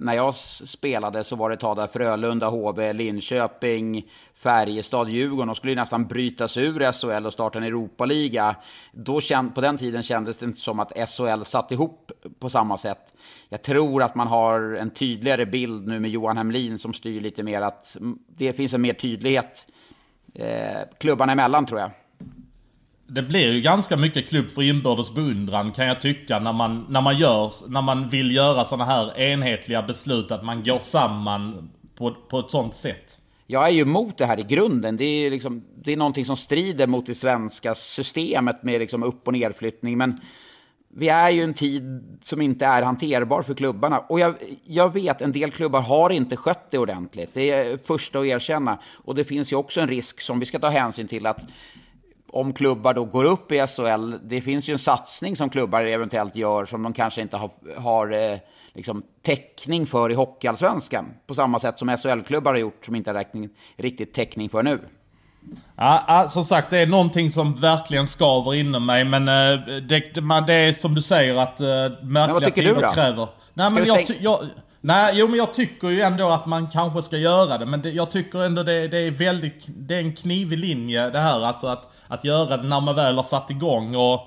när 0.00 0.14
jag 0.14 0.34
spelade 0.34 1.24
så 1.24 1.36
var 1.36 1.50
det 1.50 1.56
ta 1.56 1.74
där 1.74 1.86
Frölunda, 1.86 2.48
HV, 2.48 2.92
Linköping, 2.92 4.04
Färjestad, 4.44 5.08
Djurgården. 5.08 5.46
De 5.46 5.54
skulle 5.54 5.72
ju 5.72 5.76
nästan 5.76 6.06
brytas 6.06 6.56
ur 6.56 6.92
SHL 6.92 7.26
och 7.26 7.32
starta 7.32 7.58
en 7.58 7.64
Europaliga. 7.64 8.56
Då 8.92 9.20
känd, 9.20 9.54
på 9.54 9.60
den 9.60 9.78
tiden 9.78 10.02
kändes 10.02 10.36
det 10.36 10.44
inte 10.44 10.60
som 10.60 10.80
att 10.80 10.92
SHL 11.08 11.42
satt 11.44 11.72
ihop 11.72 12.12
på 12.38 12.50
samma 12.50 12.78
sätt. 12.78 13.14
Jag 13.48 13.62
tror 13.62 14.02
att 14.02 14.14
man 14.14 14.26
har 14.26 14.60
en 14.60 14.90
tydligare 14.90 15.46
bild 15.46 15.86
nu 15.88 16.00
med 16.00 16.10
Johan 16.10 16.36
Hemlin 16.36 16.78
som 16.78 16.94
styr 16.94 17.20
lite 17.20 17.42
mer 17.42 17.60
att 17.60 17.96
det 18.36 18.52
finns 18.52 18.74
en 18.74 18.80
mer 18.80 18.92
tydlighet 18.92 19.66
eh, 20.34 20.80
klubbarna 21.00 21.32
emellan 21.32 21.66
tror 21.66 21.80
jag. 21.80 21.90
Det 23.06 23.22
blir 23.22 23.52
ju 23.52 23.60
ganska 23.60 23.96
mycket 23.96 24.28
klubb 24.28 24.50
för 24.50 24.62
inbördes 24.62 25.14
beundran 25.14 25.72
kan 25.72 25.86
jag 25.86 26.00
tycka 26.00 26.38
när 26.38 26.52
man, 26.52 26.86
när 26.88 27.00
man, 27.00 27.18
gör, 27.18 27.52
när 27.68 27.82
man 27.82 28.08
vill 28.08 28.34
göra 28.34 28.64
sådana 28.64 28.84
här 28.84 29.18
enhetliga 29.18 29.82
beslut. 29.82 30.30
Att 30.30 30.44
man 30.44 30.64
går 30.64 30.78
samman 30.78 31.70
på, 31.94 32.16
på 32.28 32.38
ett 32.38 32.50
sådant 32.50 32.74
sätt. 32.74 33.20
Jag 33.46 33.66
är 33.66 33.70
ju 33.70 33.80
emot 33.80 34.18
det 34.18 34.26
här 34.26 34.40
i 34.40 34.42
grunden. 34.42 34.96
Det 34.96 35.04
är, 35.04 35.30
liksom, 35.30 35.64
det 35.82 35.92
är 35.92 35.96
någonting 35.96 36.24
som 36.24 36.36
strider 36.36 36.86
mot 36.86 37.06
det 37.06 37.14
svenska 37.14 37.74
systemet 37.74 38.62
med 38.62 38.80
liksom 38.80 39.02
upp 39.02 39.26
och 39.26 39.32
nerflyttning. 39.32 39.98
Men 39.98 40.20
vi 40.88 41.08
är 41.08 41.30
ju 41.30 41.42
en 41.42 41.54
tid 41.54 42.04
som 42.22 42.42
inte 42.42 42.66
är 42.66 42.82
hanterbar 42.82 43.42
för 43.42 43.54
klubbarna. 43.54 43.98
Och 43.98 44.20
jag, 44.20 44.34
jag 44.64 44.92
vet, 44.92 45.20
en 45.20 45.32
del 45.32 45.50
klubbar 45.50 45.80
har 45.80 46.10
inte 46.10 46.36
skött 46.36 46.70
det 46.70 46.78
ordentligt. 46.78 47.30
Det 47.32 47.50
är 47.50 47.70
jag 47.70 47.80
första 47.80 48.20
att 48.20 48.26
erkänna. 48.26 48.78
Och 48.92 49.14
det 49.14 49.24
finns 49.24 49.52
ju 49.52 49.56
också 49.56 49.80
en 49.80 49.88
risk 49.88 50.20
som 50.20 50.40
vi 50.40 50.46
ska 50.46 50.58
ta 50.58 50.68
hänsyn 50.68 51.08
till 51.08 51.26
att 51.26 51.40
om 52.34 52.52
klubbar 52.52 52.94
då 52.94 53.04
går 53.04 53.24
upp 53.24 53.52
i 53.52 53.66
SHL, 53.66 54.14
det 54.22 54.40
finns 54.40 54.68
ju 54.68 54.72
en 54.72 54.78
satsning 54.78 55.36
som 55.36 55.50
klubbar 55.50 55.84
eventuellt 55.84 56.36
gör 56.36 56.64
som 56.64 56.82
de 56.82 56.92
kanske 56.92 57.20
inte 57.20 57.36
har, 57.36 57.50
har 57.76 58.12
eh, 58.12 58.38
liksom 58.74 59.02
täckning 59.22 59.86
för 59.86 60.10
i 60.10 60.14
Hockeyallsvenskan. 60.14 61.06
På 61.26 61.34
samma 61.34 61.58
sätt 61.58 61.78
som 61.78 61.96
SHL-klubbar 61.96 62.50
har 62.50 62.58
gjort 62.58 62.84
som 62.84 62.94
inte 62.96 63.10
har 63.10 63.24
riktigt 63.82 64.14
täckning 64.14 64.48
för 64.48 64.62
nu. 64.62 64.80
Ja, 65.76 66.26
som 66.28 66.44
sagt 66.44 66.70
det 66.70 66.78
är 66.78 66.86
någonting 66.86 67.32
som 67.32 67.54
verkligen 67.54 68.06
skaver 68.06 68.54
inom 68.54 68.86
mig 68.86 69.04
men 69.04 69.28
eh, 69.28 69.66
det, 69.66 70.14
det, 70.46 70.54
är 70.54 70.72
som 70.72 70.94
du 70.94 71.02
säger 71.02 71.36
att 71.36 71.60
uh, 71.60 72.04
märkliga 72.04 72.50
tider 72.50 72.94
kräver. 72.94 73.28
Nej 73.54 73.70
men 73.70 73.84
jag, 73.84 74.06
jag, 74.20 74.38
nej, 74.80 75.12
jo 75.16 75.28
men 75.28 75.38
jag 75.38 75.54
tycker 75.54 75.88
ju 75.88 76.00
ändå 76.00 76.28
att 76.28 76.46
man 76.46 76.70
kanske 76.70 77.02
ska 77.02 77.16
göra 77.16 77.58
det 77.58 77.66
men 77.66 77.82
det, 77.82 77.90
jag 77.90 78.10
tycker 78.10 78.44
ändå 78.44 78.62
det, 78.62 78.88
det 78.88 78.98
är 78.98 79.10
väldigt, 79.10 79.64
det 79.66 79.94
är 79.94 80.00
en 80.00 80.14
knivig 80.14 80.58
linje 80.58 81.10
det 81.10 81.18
här 81.18 81.40
alltså 81.40 81.66
att, 81.66 81.93
att 82.08 82.24
göra 82.24 82.56
det 82.56 82.62
när 82.62 82.80
man 82.80 82.94
väl 82.94 83.16
har 83.16 83.22
satt 83.22 83.50
igång 83.50 83.96
och 83.96 84.20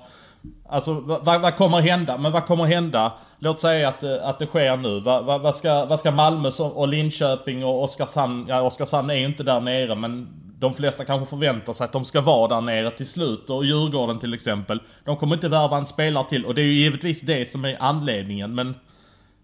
Alltså 0.68 0.92
vad, 0.92 1.40
vad 1.40 1.56
kommer 1.56 1.80
hända? 1.80 2.18
Men 2.18 2.32
vad 2.32 2.46
kommer 2.46 2.64
hända? 2.64 3.12
Låt 3.38 3.60
säga 3.60 3.88
att, 3.88 4.02
eh, 4.02 4.16
att 4.22 4.38
det 4.38 4.46
sker 4.46 4.76
nu. 4.76 5.00
Vad, 5.00 5.24
vad, 5.24 5.40
vad, 5.40 5.56
ska, 5.56 5.84
vad 5.84 5.98
ska 5.98 6.10
Malmö 6.10 6.50
och 6.58 6.88
Linköping 6.88 7.64
och 7.64 7.82
Oskarshamn, 7.82 8.46
ja 8.48 8.60
Oskarshamn 8.60 9.10
är 9.10 9.14
ju 9.14 9.26
inte 9.26 9.42
där 9.42 9.60
nere 9.60 9.94
men 9.94 10.28
de 10.58 10.74
flesta 10.74 11.04
kanske 11.04 11.26
förväntar 11.26 11.72
sig 11.72 11.84
att 11.84 11.92
de 11.92 12.04
ska 12.04 12.20
vara 12.20 12.48
där 12.48 12.60
nere 12.60 12.90
till 12.90 13.08
slut. 13.08 13.50
Och 13.50 13.64
Djurgården 13.64 14.18
till 14.18 14.34
exempel. 14.34 14.80
De 15.04 15.16
kommer 15.16 15.34
inte 15.34 15.48
värva 15.48 15.76
en 15.76 15.86
spelare 15.86 16.28
till. 16.28 16.44
Och 16.44 16.54
det 16.54 16.62
är 16.62 16.66
ju 16.66 16.72
givetvis 16.72 17.20
det 17.20 17.50
som 17.50 17.64
är 17.64 17.76
anledningen. 17.80 18.54
Men 18.54 18.74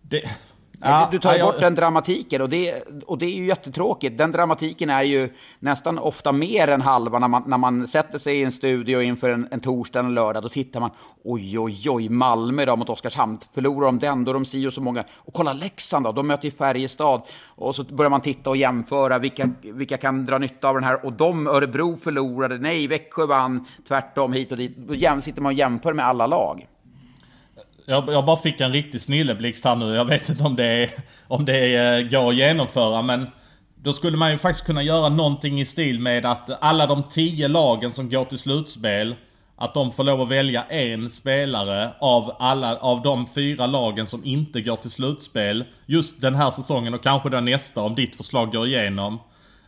det, 0.03 0.23
Ja, 0.81 1.09
du 1.11 1.19
tar 1.19 1.35
ju 1.35 1.43
bort 1.43 1.61
den 1.61 1.75
dramatiken 1.75 2.43
och 2.43 2.49
det, 2.49 2.83
och 3.07 3.19
det 3.19 3.27
är 3.27 3.37
ju 3.37 3.47
jättetråkigt. 3.47 4.19
Den 4.19 4.33
dramatiken 4.33 4.91
är 4.91 5.03
ju 5.03 5.29
nästan 5.59 5.99
ofta 5.99 6.33
mer 6.33 6.69
än 6.69 6.81
halva 6.81 7.19
när 7.19 7.29
man, 7.29 7.43
när 7.47 7.59
man 7.59 7.89
sätter 7.89 8.19
sig 8.19 8.37
i 8.41 8.45
en 8.45 8.53
studio 8.53 9.03
inför 9.03 9.31
en, 9.31 9.49
en 9.51 9.61
torsdag 9.61 9.99
eller 9.99 10.11
lördag. 10.11 10.43
Då 10.43 10.49
tittar 10.49 10.81
man, 10.81 10.91
oj, 11.25 11.59
oj, 11.59 11.91
oj, 11.91 12.09
Malmö 12.09 12.65
då 12.65 12.77
mot 12.77 12.89
Oskarshamn. 12.89 13.39
Förlorar 13.55 13.87
de 13.87 13.99
den, 13.99 14.25
då 14.25 14.31
är 14.31 14.35
de 14.35 14.45
si 14.45 14.67
och 14.67 14.73
så 14.73 14.81
många. 14.81 15.05
Och 15.17 15.35
kolla 15.35 15.53
Leksand 15.53 16.05
då, 16.05 16.13
de 16.13 16.27
möter 16.27 16.45
ju 16.45 16.51
Färjestad. 16.51 17.23
Och 17.47 17.75
så 17.75 17.85
börjar 17.85 18.11
man 18.11 18.21
titta 18.21 18.51
och 18.51 18.57
jämföra, 18.57 19.19
vilka, 19.19 19.51
vilka 19.63 19.97
kan 19.97 20.27
dra 20.27 20.39
nytta 20.39 20.69
av 20.69 20.75
den 20.75 20.85
här? 20.85 21.07
Och 21.07 21.13
de, 21.13 21.47
Örebro 21.47 21.97
förlorade, 21.97 22.59
nej, 22.59 22.87
Växjö 22.87 23.27
vann, 23.27 23.67
tvärtom 23.89 24.33
hit 24.33 24.53
och 24.53 24.59
dit. 24.59 24.77
Då 24.77 25.21
sitter 25.21 25.43
man 25.43 25.51
och 25.51 25.59
jämför 25.59 25.93
med 25.93 26.07
alla 26.07 26.27
lag. 26.27 26.67
Jag, 27.87 28.09
jag 28.09 28.25
bara 28.25 28.37
fick 28.37 28.61
en 28.61 28.73
riktig 28.73 29.01
snilleblixt 29.01 29.65
här 29.65 29.77
nu. 29.77 29.95
Jag 29.95 30.05
vet 30.05 30.29
inte 30.29 30.45
om 30.45 30.57
det, 30.57 30.65
är, 30.65 30.91
om 31.29 31.45
det 31.45 31.57
är, 31.57 31.99
eh, 31.99 32.09
går 32.09 32.29
att 32.29 32.37
genomföra 32.37 33.03
men 33.03 33.31
då 33.75 33.93
skulle 33.93 34.17
man 34.17 34.31
ju 34.33 34.39
faktiskt 34.39 34.67
kunna 34.67 34.83
göra 34.83 35.09
någonting 35.09 35.61
i 35.61 35.65
stil 35.65 36.01
med 36.01 36.27
att 36.27 36.63
alla 36.63 36.87
de 36.87 37.03
tio 37.03 37.49
lagen 37.49 37.93
som 37.93 38.11
går 38.11 38.25
till 38.25 38.39
slutspel 38.39 39.15
att 39.57 39.75
de 39.75 39.93
får 39.93 40.05
lov 40.05 40.21
att 40.21 40.29
välja 40.29 40.63
en 40.63 41.11
spelare 41.11 41.91
av 41.99 42.37
alla, 42.39 42.77
av 42.77 43.03
de 43.03 43.27
fyra 43.27 43.67
lagen 43.67 44.07
som 44.07 44.25
inte 44.25 44.61
går 44.61 44.77
till 44.77 44.91
slutspel 44.91 45.65
just 45.87 46.21
den 46.21 46.35
här 46.35 46.51
säsongen 46.51 46.95
och 46.95 47.03
kanske 47.03 47.31
den 47.31 47.45
nästa 47.45 47.81
om 47.81 47.95
ditt 47.95 48.17
förslag 48.17 48.53
går 48.53 48.67
igenom. 48.67 49.19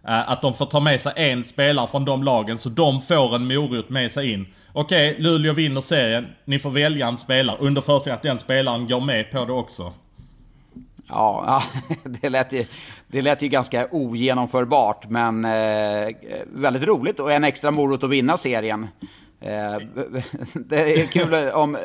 Eh, 0.09 0.31
att 0.31 0.43
de 0.43 0.55
får 0.55 0.67
ta 0.67 0.81
med 0.81 1.01
sig 1.01 1.13
en 1.17 1.45
spelare 1.45 1.89
från 1.89 2.05
de 2.05 2.23
lagen 2.23 2.59
så 2.59 2.69
de 2.69 3.01
får 3.01 3.35
en 3.35 3.47
morot 3.47 3.89
med 3.89 4.13
sig 4.13 4.33
in. 4.33 4.47
Okej, 4.73 5.11
okay, 5.11 5.23
Luleå 5.23 5.53
vinner 5.53 5.81
serien. 5.81 6.27
Ni 6.45 6.59
får 6.59 6.71
välja 6.71 7.09
en 7.09 7.17
spelare 7.17 7.57
under 7.61 7.81
förutsättning 7.81 8.15
att 8.15 8.23
den 8.23 8.39
spelaren 8.39 8.89
går 8.89 9.01
med 9.01 9.31
på 9.31 9.45
det 9.45 9.53
också. 9.53 9.93
Ja, 11.09 11.63
det, 12.05 12.29
lät 12.29 12.53
ju, 12.53 12.65
det 13.07 13.23
lät 13.23 13.43
ju 13.43 13.49
ganska 13.49 13.89
ogenomförbart, 13.91 15.09
men 15.09 15.45
eh, 15.45 16.09
väldigt 16.47 16.83
roligt 16.83 17.21
och 17.21 17.33
en 17.33 17.45
extra 17.45 17.71
morot 17.71 18.05
att 18.05 18.11
vinna 18.11 18.37
serien. 18.37 18.89
Eh, 19.41 19.77
det 20.55 21.01
är 21.01 21.07
kul 21.07 21.35
om 21.35 21.77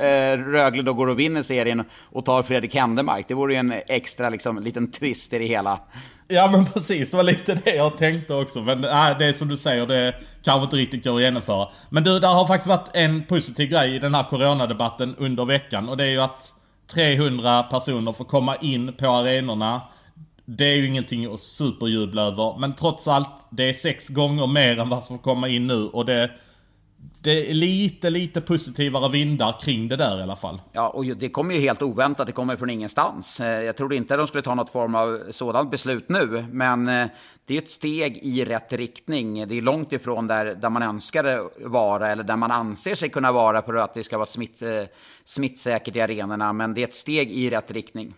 Rögle 0.51 0.81
då 0.81 0.93
går 0.93 1.07
och 1.07 1.19
vinner 1.19 1.43
serien 1.43 1.83
och 2.01 2.25
tar 2.25 2.43
Fredrik 2.43 2.75
Händemark. 2.75 3.27
Det 3.27 3.33
vore 3.33 3.53
ju 3.53 3.59
en 3.59 3.73
extra 3.87 4.29
liksom, 4.29 4.59
liten 4.59 4.91
twist 4.91 5.33
i 5.33 5.39
det 5.39 5.45
hela. 5.45 5.79
Ja 6.31 6.49
men 6.51 6.65
precis, 6.65 7.11
det 7.11 7.17
var 7.17 7.23
lite 7.23 7.55
det 7.55 7.75
jag 7.75 7.97
tänkte 7.97 8.33
också. 8.33 8.61
Men 8.61 8.83
äh, 8.83 9.17
det 9.17 9.25
är 9.25 9.33
som 9.33 9.47
du 9.47 9.57
säger, 9.57 9.87
det 9.87 10.15
kanske 10.43 10.63
inte 10.63 10.75
riktigt 10.75 11.03
går 11.03 11.15
att 11.15 11.21
genomföra. 11.21 11.67
Men 11.89 12.03
du, 12.03 12.19
det 12.19 12.27
har 12.27 12.47
faktiskt 12.47 12.67
varit 12.67 12.89
en 12.93 13.25
positiv 13.25 13.69
grej 13.69 13.95
i 13.95 13.99
den 13.99 14.15
här 14.15 14.23
coronadebatten 14.23 15.15
under 15.17 15.45
veckan. 15.45 15.89
Och 15.89 15.97
det 15.97 16.03
är 16.03 16.09
ju 16.09 16.21
att 16.21 16.53
300 16.93 17.63
personer 17.63 18.13
får 18.13 18.25
komma 18.25 18.55
in 18.55 18.93
på 18.93 19.07
arenorna. 19.07 19.81
Det 20.45 20.65
är 20.65 20.75
ju 20.75 20.87
ingenting 20.87 21.33
att 21.33 21.39
superjubla 21.39 22.21
över. 22.21 22.59
Men 22.59 22.73
trots 22.73 23.07
allt, 23.07 23.47
det 23.49 23.69
är 23.69 23.73
sex 23.73 24.09
gånger 24.09 24.47
mer 24.47 24.79
än 24.79 24.89
vad 24.89 25.03
som 25.03 25.17
får 25.17 25.23
komma 25.23 25.47
in 25.47 25.67
nu. 25.67 25.83
Och 25.87 26.05
det 26.05 26.31
det 27.23 27.49
är 27.49 27.53
lite, 27.53 28.09
lite 28.09 28.41
positivare 28.41 29.11
vindar 29.11 29.59
kring 29.61 29.87
det 29.87 29.95
där 29.95 30.19
i 30.19 30.21
alla 30.21 30.35
fall. 30.35 30.61
Ja, 30.71 30.89
och 30.89 31.05
det 31.05 31.29
kommer 31.29 31.55
ju 31.55 31.59
helt 31.59 31.81
oväntat. 31.81 32.27
Det 32.27 32.33
kommer 32.33 32.55
från 32.55 32.69
ingenstans. 32.69 33.39
Eh, 33.39 33.63
jag 33.63 33.77
trodde 33.77 33.95
inte 33.95 34.17
de 34.17 34.27
skulle 34.27 34.43
ta 34.43 34.55
något 34.55 34.69
form 34.69 34.95
av 34.95 35.31
sådant 35.31 35.71
beslut 35.71 36.09
nu, 36.09 36.45
men 36.51 36.89
eh, 36.89 37.07
det 37.45 37.57
är 37.57 37.61
ett 37.61 37.69
steg 37.69 38.17
i 38.17 38.45
rätt 38.45 38.73
riktning. 38.73 39.47
Det 39.47 39.57
är 39.57 39.61
långt 39.61 39.93
ifrån 39.93 40.27
där, 40.27 40.45
där 40.45 40.69
man 40.69 40.83
önskar 40.83 41.49
vara 41.69 42.07
eller 42.07 42.23
där 42.23 42.37
man 42.37 42.51
anser 42.51 42.95
sig 42.95 43.09
kunna 43.09 43.31
vara 43.31 43.61
för 43.61 43.73
att 43.73 43.93
det 43.93 44.03
ska 44.03 44.17
vara 44.17 44.25
smitt, 44.25 44.61
eh, 44.61 44.83
smittsäkert 45.25 45.95
i 45.95 46.01
arenorna, 46.01 46.53
men 46.53 46.73
det 46.73 46.81
är 46.81 46.87
ett 46.87 46.93
steg 46.93 47.31
i 47.31 47.49
rätt 47.49 47.71
riktning. 47.71 48.13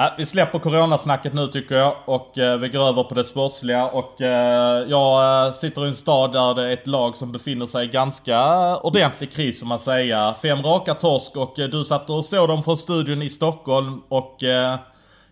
Ja, 0.00 0.14
vi 0.18 0.26
släpper 0.26 0.58
coronasnacket 0.58 1.34
nu 1.34 1.46
tycker 1.46 1.74
jag 1.74 1.94
och 2.04 2.38
eh, 2.38 2.58
vi 2.58 2.68
går 2.68 2.88
över 2.88 3.04
på 3.04 3.14
det 3.14 3.24
sportsliga 3.24 3.86
och 3.86 4.20
eh, 4.20 4.88
jag 4.88 5.46
eh, 5.46 5.52
sitter 5.52 5.84
i 5.84 5.88
en 5.88 5.94
stad 5.94 6.32
där 6.32 6.54
det 6.54 6.68
är 6.68 6.72
ett 6.72 6.86
lag 6.86 7.16
som 7.16 7.32
befinner 7.32 7.66
sig 7.66 7.84
i 7.84 7.88
ganska 7.88 8.76
ordentlig 8.76 9.32
kris 9.32 9.58
får 9.58 9.66
man 9.66 9.80
säga. 9.80 10.34
Fem 10.42 10.62
raka 10.62 10.94
torsk 10.94 11.36
och 11.36 11.58
eh, 11.58 11.68
du 11.68 11.84
satt 11.84 12.10
och 12.10 12.24
såg 12.24 12.48
dem 12.48 12.62
från 12.62 12.76
studion 12.76 13.22
i 13.22 13.28
Stockholm 13.28 14.02
och 14.08 14.42
eh, 14.42 14.76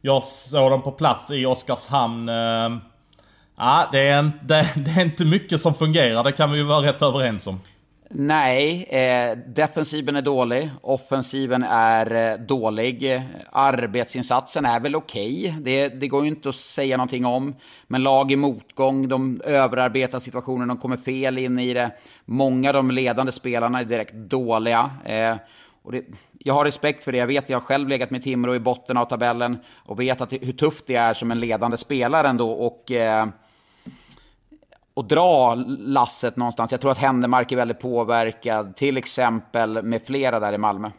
jag 0.01 0.23
såg 0.23 0.71
dem 0.71 0.83
på 0.83 0.93
plats 0.93 1.31
i 1.31 1.47
Oskarshamn. 1.47 2.29
Eh, 2.29 2.79
ja, 3.57 3.89
det 3.93 4.09
är, 4.09 4.23
det, 4.43 4.69
det 4.77 4.91
är 4.91 5.03
inte 5.03 5.25
mycket 5.25 5.61
som 5.61 5.75
fungerar, 5.75 6.25
det 6.25 6.33
kan 6.33 6.53
vi 6.53 6.59
ju 6.59 6.65
vara 6.65 6.87
rätt 6.87 7.03
överens 7.03 7.47
om. 7.47 7.61
Nej, 8.11 8.87
eh, 8.91 9.39
defensiven 9.47 10.17
är 10.17 10.23
dålig, 10.23 10.71
offensiven 10.83 11.63
är 11.63 12.33
eh, 12.33 12.39
dålig, 12.39 13.23
arbetsinsatsen 13.53 14.65
är 14.65 14.81
väl 14.81 14.97
okej, 14.97 15.49
okay. 15.49 15.63
det, 15.63 15.89
det, 15.89 16.09
går 16.09 16.23
ju 16.23 16.29
inte 16.29 16.49
att 16.49 16.55
säga 16.55 16.97
någonting 16.97 17.27
om. 17.27 17.55
Men 17.87 18.03
lag 18.03 18.33
i 18.33 18.37
motgång, 18.37 19.09
de 19.09 19.41
överarbetar 19.45 20.21
situationen, 20.21 20.69
de 20.69 20.77
kommer 20.77 20.97
fel 20.97 21.39
in 21.39 21.59
i 21.59 21.75
det. 21.75 21.91
Många 22.25 22.69
av 22.69 22.75
de 22.75 22.91
ledande 22.91 23.33
spelarna 23.33 23.81
är 23.81 23.85
direkt 23.85 24.15
dåliga. 24.15 24.91
Eh, 25.05 25.37
och 25.83 25.93
det, 25.93 26.03
jag 26.39 26.55
har 26.55 26.65
respekt 26.65 27.05
för 27.05 27.13
det, 27.13 27.19
jag 27.19 27.27
vet 27.27 27.49
jag 27.49 27.57
har 27.57 27.65
själv 27.65 27.89
legat 27.89 28.11
med 28.11 28.23
Timrå 28.23 28.55
i 28.55 28.61
botten 28.61 28.97
av 28.97 29.05
tabellen 29.05 29.59
och 29.77 30.01
vet 30.01 30.21
att, 30.21 30.33
hur 30.33 30.53
tufft 30.53 30.87
det 30.87 30.95
är 30.95 31.15
som 31.15 31.31
en 31.31 31.41
ledande 31.41 31.77
spelare 31.77 32.29
ändå. 32.29 32.51
Och... 32.51 32.93
Eh, 32.93 33.27
och 34.97 35.05
dra 35.05 35.55
lasset 35.79 36.37
någonstans. 36.37 36.71
Jag 36.71 36.81
tror 36.81 36.91
att 36.91 36.99
Händemark 36.99 37.53
är 37.53 37.57
väldigt 37.57 37.81
påverkad, 37.81 38.77
till 38.77 38.97
exempel 38.97 39.83
med 39.83 40.03
flera 40.07 40.41
där 40.41 40.53
i 40.53 40.59
Malmö. 40.59 40.91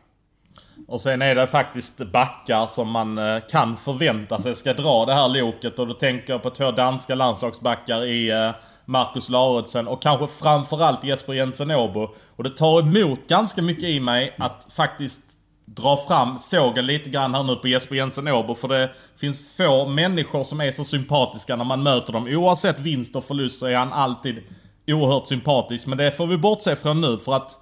Och 0.88 1.02
sen 1.02 1.22
är 1.22 1.36
det 1.36 1.48
faktiskt 1.48 1.98
backar 1.98 2.68
som 2.68 2.90
man 2.92 3.18
eh, 3.18 3.40
kan 3.50 3.78
förvänta 3.78 4.40
sig 4.40 4.56
ska 4.56 4.74
dra 4.74 5.06
det 5.06 5.14
här 5.14 5.30
loket. 5.30 5.80
Och 5.80 5.88
då 5.88 5.94
tänker 5.94 6.34
jag 6.34 6.44
på 6.44 6.50
två 6.50 6.72
danska 6.72 7.16
landslagsbackar 7.16 8.06
i 8.06 8.30
eh, 8.30 8.52
Marcus 8.86 9.30
Lauritsen 9.30 9.88
och 9.88 10.02
kanske 10.02 10.28
framförallt 10.28 11.04
Jesper 11.04 11.34
Jensen 11.34 11.72
Åbo. 11.72 12.10
Och 12.36 12.44
det 12.44 12.50
tar 12.50 12.80
emot 12.80 13.28
ganska 13.28 13.62
mycket 13.62 13.84
i 13.84 14.00
mig 14.00 14.36
att 14.38 14.68
faktiskt 14.70 15.27
dra 15.76 15.98
fram 16.08 16.40
sågen 16.40 16.86
lite 16.86 17.10
grann 17.10 17.36
här 17.36 17.44
nu 17.44 17.56
på 17.56 17.68
Jesper 17.68 17.96
Jensen 17.96 18.28
Åbo. 18.28 18.56
För 18.56 18.68
det 18.68 18.92
finns 19.18 19.40
få 19.58 19.86
människor 19.86 20.44
som 20.44 20.62
är 20.62 20.72
så 20.72 20.84
sympatiska 20.84 21.56
när 21.56 21.64
man 21.64 21.84
möter 21.84 22.14
dem. 22.14 22.28
Oavsett 22.28 22.80
vinst 22.80 23.16
och 23.16 23.26
förlust 23.26 23.60
så 23.60 23.66
är 23.66 23.76
han 23.76 23.94
alltid 23.94 24.44
oerhört 24.88 25.28
sympatisk. 25.28 25.88
Men 25.88 25.98
det 25.98 26.12
får 26.12 26.28
vi 26.28 26.38
bortse 26.38 26.76
från 26.76 27.02
nu 27.02 27.18
för 27.18 27.34
att 27.34 27.58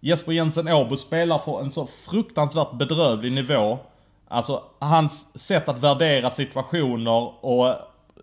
Jesper 0.00 0.32
Jensen 0.32 0.68
Åbo 0.68 0.96
spelar 0.96 1.38
på 1.38 1.60
en 1.60 1.70
så 1.70 1.88
fruktansvärt 2.10 2.72
bedrövlig 2.72 3.32
nivå. 3.32 3.78
Alltså 4.28 4.62
hans 4.78 5.42
sätt 5.42 5.68
att 5.68 5.82
värdera 5.82 6.30
situationer 6.30 7.44
och 7.44 7.74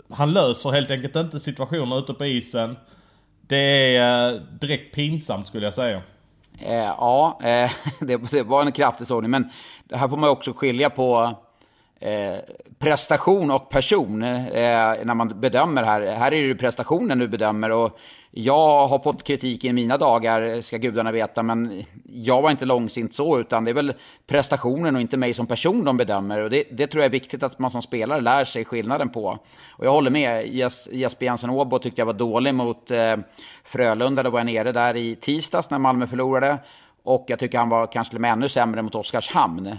han 0.10 0.34
löser 0.34 0.70
helt 0.70 0.92
enkelt 0.92 1.16
inte 1.16 1.40
situationer 1.40 2.00
ute 2.00 2.14
på 2.14 2.26
isen. 2.26 2.78
Det 3.48 3.96
är 3.96 4.34
eh, 4.34 4.42
direkt 4.42 4.96
pinsamt 4.96 5.48
skulle 5.48 5.66
jag 5.66 5.74
säga. 5.74 6.02
Eh, 6.60 6.76
ja, 6.76 7.40
eh, 7.42 7.72
det, 8.00 8.18
det, 8.18 8.44
var 8.44 8.62
en 8.62 8.72
kraftig 8.72 9.08
sågning. 9.08 9.32
Men 9.32 9.50
här 9.94 10.08
får 10.08 10.18
man 10.18 10.30
också 10.30 10.54
skilja 10.54 10.90
på 10.90 11.36
eh, 12.00 12.36
prestation 12.80 13.52
och 13.52 13.70
person 13.70 14.24
eh, 14.24 14.94
när 15.04 15.14
man 15.14 15.40
bedömer 15.40 15.84
här. 15.84 16.02
Här 16.02 16.34
är 16.34 16.48
det 16.48 16.56
prestationen 16.56 17.20
du 17.20 17.28
bedömer. 17.28 17.72
Och 17.72 18.00
jag 18.38 18.88
har 18.88 19.00
fått 19.00 19.24
kritik 19.24 19.64
i 19.64 19.74
mina 19.74 19.98
dagar, 19.98 20.62
ska 20.62 20.78
gudarna 20.78 21.12
veta, 21.12 21.44
men 21.44 21.84
jag 22.04 22.42
var 22.42 22.52
inte 22.52 22.66
långsint 22.66 23.16
så, 23.16 23.40
utan 23.40 23.66
det 23.66 23.72
är 23.72 23.76
väl 23.76 23.94
prestationen 24.28 24.96
och 24.96 25.02
inte 25.02 25.18
mig 25.18 25.34
som 25.34 25.48
person 25.48 25.86
de 25.86 25.98
bedömer. 25.98 26.40
Och 26.42 26.50
det, 26.50 26.64
det 26.72 26.88
tror 26.88 27.02
jag 27.02 27.06
är 27.06 27.12
viktigt 27.12 27.44
att 27.44 27.60
man 27.60 27.72
som 27.72 27.82
spelare 27.82 28.22
lär 28.22 28.46
sig 28.46 28.66
skillnaden 28.66 29.10
på. 29.10 29.40
Och 29.70 29.86
jag 29.86 29.92
håller 29.92 30.12
med, 30.12 30.48
Jesper 30.92 31.26
Jensen 31.26 31.50
Åbo 31.50 31.80
tyckte 31.80 32.02
jag 32.02 32.06
var 32.06 32.14
dålig 32.14 32.54
mot 32.54 32.92
eh, 32.92 33.16
Frölunda, 33.64 34.24
då 34.24 34.30
var 34.30 34.40
jag 34.40 34.46
nere 34.46 34.72
där 34.72 34.96
i 34.96 35.16
tisdags 35.16 35.70
när 35.70 35.80
Malmö 35.80 36.08
förlorade. 36.08 36.58
Och 37.04 37.26
jag 37.28 37.40
tycker 37.40 37.58
han 37.58 37.70
var 37.70 37.88
kanske 37.88 38.20
med 38.20 38.32
ännu 38.32 38.50
sämre 38.50 38.82
mot 38.82 38.96
Oskarshamn. 38.96 39.78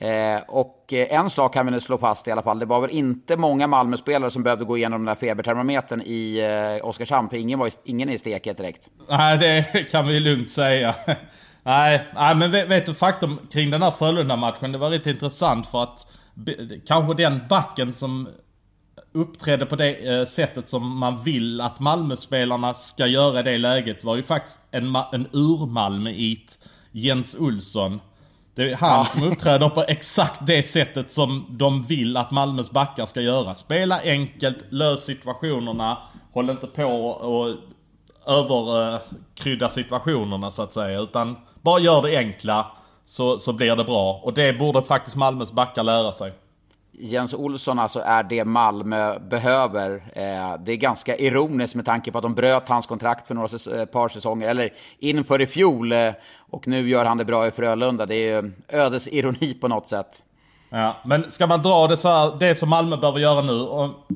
Eh, 0.00 0.40
och 0.48 0.92
eh, 0.92 1.14
en 1.14 1.30
sak 1.30 1.54
kan 1.54 1.66
vi 1.66 1.72
nu 1.72 1.80
slå 1.80 1.98
fast 1.98 2.28
i 2.28 2.30
alla 2.30 2.42
fall. 2.42 2.58
Det 2.58 2.66
var 2.66 2.80
väl 2.80 2.90
inte 2.90 3.36
många 3.36 3.66
Malmöspelare 3.66 4.30
som 4.30 4.42
behövde 4.42 4.64
gå 4.64 4.76
igenom 4.76 5.00
den 5.00 5.06
där 5.06 5.14
febertermometern 5.14 6.02
i 6.02 6.38
eh, 6.38 6.86
Oskarshamn, 6.88 7.28
för 7.28 7.36
ingen, 7.36 7.58
var, 7.58 7.70
ingen 7.84 8.08
är 8.08 8.12
i 8.12 8.18
steket 8.18 8.56
direkt. 8.56 8.88
Nej, 9.08 9.38
det 9.38 9.90
kan 9.90 10.06
vi 10.06 10.20
lugnt 10.20 10.50
säga. 10.50 10.94
nej, 11.62 12.06
nej, 12.14 12.34
men 12.34 12.50
vet, 12.50 12.68
vet 12.68 12.86
du 12.86 12.94
faktum 12.94 13.40
kring 13.52 13.70
den 13.70 13.82
här 13.82 13.90
Frölunda-matchen, 13.90 14.72
det 14.72 14.78
var 14.78 14.90
lite 14.90 15.10
intressant 15.10 15.66
för 15.66 15.82
att 15.82 16.06
kanske 16.86 17.14
den 17.14 17.40
backen 17.48 17.92
som 17.92 18.28
uppträdde 19.12 19.66
på 19.66 19.76
det 19.76 20.20
eh, 20.20 20.26
sättet 20.26 20.68
som 20.68 20.98
man 20.98 21.22
vill 21.22 21.60
att 21.60 21.80
Malmöspelarna 21.80 22.74
ska 22.74 23.06
göra 23.06 23.40
i 23.40 23.42
det 23.42 23.58
läget 23.58 24.04
var 24.04 24.16
ju 24.16 24.22
faktiskt 24.22 24.58
en, 24.70 24.96
en 25.12 25.28
ur-Malmöit, 25.32 26.58
Jens 26.92 27.34
Olsson. 27.34 28.00
Det 28.54 28.70
är 28.70 28.76
han 28.76 28.98
ja. 28.98 29.04
som 29.04 29.22
uppträder 29.22 29.68
på 29.68 29.84
exakt 29.88 30.46
det 30.46 30.62
sättet 30.62 31.10
som 31.10 31.46
de 31.50 31.82
vill 31.82 32.16
att 32.16 32.30
Malmös 32.30 32.70
backar 32.70 33.06
ska 33.06 33.20
göra. 33.20 33.54
Spela 33.54 34.00
enkelt, 34.02 34.58
lös 34.70 35.04
situationerna, 35.04 35.98
håll 36.32 36.50
inte 36.50 36.66
på 36.66 37.06
och 37.10 37.56
överkrydda 38.26 39.68
situationerna 39.68 40.50
så 40.50 40.62
att 40.62 40.72
säga. 40.72 41.00
Utan 41.00 41.36
bara 41.62 41.80
gör 41.80 42.02
det 42.02 42.16
enkla 42.16 42.66
så, 43.06 43.38
så 43.38 43.52
blir 43.52 43.76
det 43.76 43.84
bra. 43.84 44.20
Och 44.24 44.32
det 44.34 44.58
borde 44.58 44.82
faktiskt 44.82 45.16
Malmös 45.16 45.52
backar 45.52 45.82
lära 45.82 46.12
sig. 46.12 46.32
Jens 46.92 47.34
Olsson 47.34 47.78
alltså 47.78 48.00
är 48.00 48.22
det 48.22 48.44
Malmö 48.44 49.18
behöver. 49.18 49.94
Eh, 50.12 50.62
det 50.64 50.72
är 50.72 50.76
ganska 50.76 51.16
ironiskt 51.16 51.74
med 51.74 51.84
tanke 51.84 52.12
på 52.12 52.18
att 52.18 52.22
de 52.22 52.34
bröt 52.34 52.68
hans 52.68 52.86
kontrakt 52.86 53.26
för 53.26 53.34
några 53.34 53.78
eh, 53.80 53.84
par 53.84 54.08
säsonger, 54.08 54.48
eller 54.48 54.72
inför 54.98 55.40
i 55.40 55.46
fjol. 55.46 55.92
Eh, 55.92 56.12
och 56.50 56.68
nu 56.68 56.88
gör 56.88 57.04
han 57.04 57.18
det 57.18 57.24
bra 57.24 57.46
i 57.46 57.50
Frölunda. 57.50 58.06
Det 58.06 58.28
är 58.28 58.52
ödesironi 58.68 59.54
på 59.54 59.68
något 59.68 59.88
sätt. 59.88 60.22
Ja, 60.70 60.96
men 61.04 61.30
ska 61.30 61.46
man 61.46 61.62
dra 61.62 61.86
det 61.86 61.96
så 61.96 62.08
här, 62.08 62.36
det 62.38 62.54
som 62.54 62.68
Malmö 62.68 62.96
behöver 62.96 63.18
göra 63.18 63.42
nu, 63.42 63.60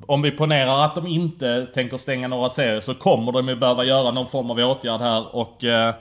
om 0.07 0.23
vi 0.23 0.31
ponerar 0.31 0.85
att 0.85 0.95
de 0.95 1.07
inte 1.07 1.67
tänker 1.67 1.97
stänga 1.97 2.29
några 2.29 2.51
serier, 2.51 2.81
så 2.81 2.95
kommer 2.95 3.33
de 3.33 3.49
ju 3.49 3.57
behöva 3.57 3.85
göra 3.85 4.11
någon 4.11 4.27
form 4.27 4.51
av 4.51 4.59
åtgärd 4.59 5.01
här 5.01 5.37
och 5.37 5.65
eh, 5.65 5.95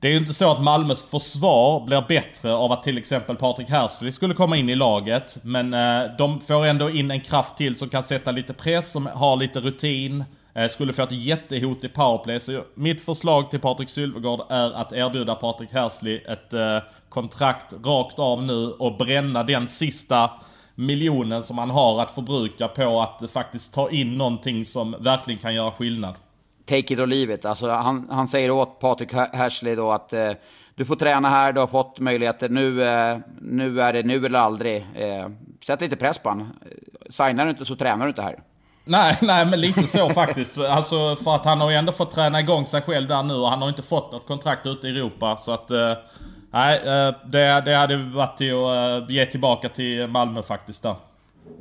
det 0.00 0.08
är 0.08 0.12
ju 0.12 0.18
inte 0.18 0.34
så 0.34 0.52
att 0.52 0.62
Malmös 0.62 1.02
försvar 1.02 1.86
blir 1.86 2.04
bättre 2.08 2.52
av 2.52 2.72
att 2.72 2.82
till 2.82 2.98
exempel 2.98 3.36
Patrik 3.36 3.68
Hersley 3.68 4.12
skulle 4.12 4.34
komma 4.34 4.56
in 4.56 4.68
i 4.68 4.74
laget. 4.74 5.38
Men 5.42 5.74
eh, 5.74 6.16
de 6.18 6.40
får 6.40 6.66
ändå 6.66 6.90
in 6.90 7.10
en 7.10 7.20
kraft 7.20 7.56
till 7.56 7.76
som 7.76 7.88
kan 7.88 8.04
sätta 8.04 8.30
lite 8.30 8.52
press, 8.52 8.92
som 8.92 9.06
har 9.06 9.36
lite 9.36 9.60
rutin. 9.60 10.24
Eh, 10.54 10.68
skulle 10.68 10.92
få 10.92 11.02
ett 11.02 11.12
jättehot 11.12 11.84
i 11.84 11.88
powerplay. 11.88 12.40
Så 12.40 12.64
mitt 12.74 13.04
förslag 13.04 13.50
till 13.50 13.60
Patrik 13.60 13.90
Sylvegård 13.90 14.40
är 14.48 14.72
att 14.72 14.92
erbjuda 14.92 15.34
Patrik 15.34 15.72
Hersley 15.72 16.16
ett 16.16 16.52
eh, 16.52 16.78
kontrakt 17.08 17.74
rakt 17.84 18.18
av 18.18 18.42
nu 18.42 18.70
och 18.70 18.96
bränna 18.96 19.42
den 19.42 19.68
sista 19.68 20.30
miljonen 20.74 21.42
som 21.42 21.58
han 21.58 21.70
har 21.70 22.02
att 22.02 22.10
förbruka 22.10 22.68
på 22.68 23.00
att 23.00 23.30
faktiskt 23.30 23.74
ta 23.74 23.90
in 23.90 24.18
någonting 24.18 24.64
som 24.64 24.96
verkligen 25.00 25.40
kan 25.40 25.54
göra 25.54 25.72
skillnad 25.72 26.14
take 26.70 26.94
it 26.94 27.00
or 27.00 27.06
leave 27.06 27.34
it. 27.34 27.44
Alltså, 27.44 27.70
han, 27.70 28.08
han 28.10 28.28
säger 28.28 28.50
åt 28.50 28.80
Patrik 28.80 29.12
Hersley 29.12 29.74
då 29.74 29.90
att 29.90 30.12
eh, 30.12 30.30
du 30.74 30.84
får 30.84 30.96
träna 30.96 31.28
här, 31.28 31.52
du 31.52 31.60
har 31.60 31.66
fått 31.66 31.98
möjligheter, 31.98 32.48
nu, 32.48 32.84
eh, 32.84 33.18
nu 33.40 33.80
är 33.80 33.92
det 33.92 34.02
nu 34.02 34.26
eller 34.26 34.38
aldrig. 34.38 34.86
Eh, 34.94 35.28
sätt 35.66 35.80
lite 35.80 35.96
press 35.96 36.18
på 36.18 36.28
honom. 36.28 36.52
Eh, 36.62 37.10
signar 37.10 37.44
du 37.44 37.50
inte 37.50 37.64
så 37.64 37.76
tränar 37.76 38.04
du 38.04 38.08
inte 38.08 38.22
här. 38.22 38.42
Nej, 38.84 39.18
nej 39.22 39.46
men 39.46 39.60
lite 39.60 39.82
så 39.82 40.10
faktiskt. 40.10 40.58
Alltså 40.58 41.16
för 41.16 41.34
att 41.34 41.44
han 41.44 41.60
har 41.60 41.70
ju 41.70 41.76
ändå 41.76 41.92
fått 41.92 42.12
träna 42.12 42.40
igång 42.40 42.66
sig 42.66 42.82
själv 42.82 43.08
där 43.08 43.22
nu 43.22 43.34
och 43.34 43.48
han 43.48 43.62
har 43.62 43.68
inte 43.68 43.82
fått 43.82 44.12
något 44.12 44.26
kontrakt 44.26 44.66
ute 44.66 44.88
i 44.88 44.90
Europa. 44.90 45.36
Så 45.36 45.52
att, 45.52 45.70
eh, 45.70 45.92
nej, 46.50 46.76
eh, 46.76 47.14
det, 47.24 47.62
det 47.64 47.74
hade 47.74 47.96
varit 47.96 48.36
till 48.36 48.54
att 48.54 49.02
eh, 49.02 49.14
ge 49.14 49.26
tillbaka 49.26 49.68
till 49.68 50.06
Malmö 50.06 50.42
faktiskt 50.42 50.82
där. 50.82 50.96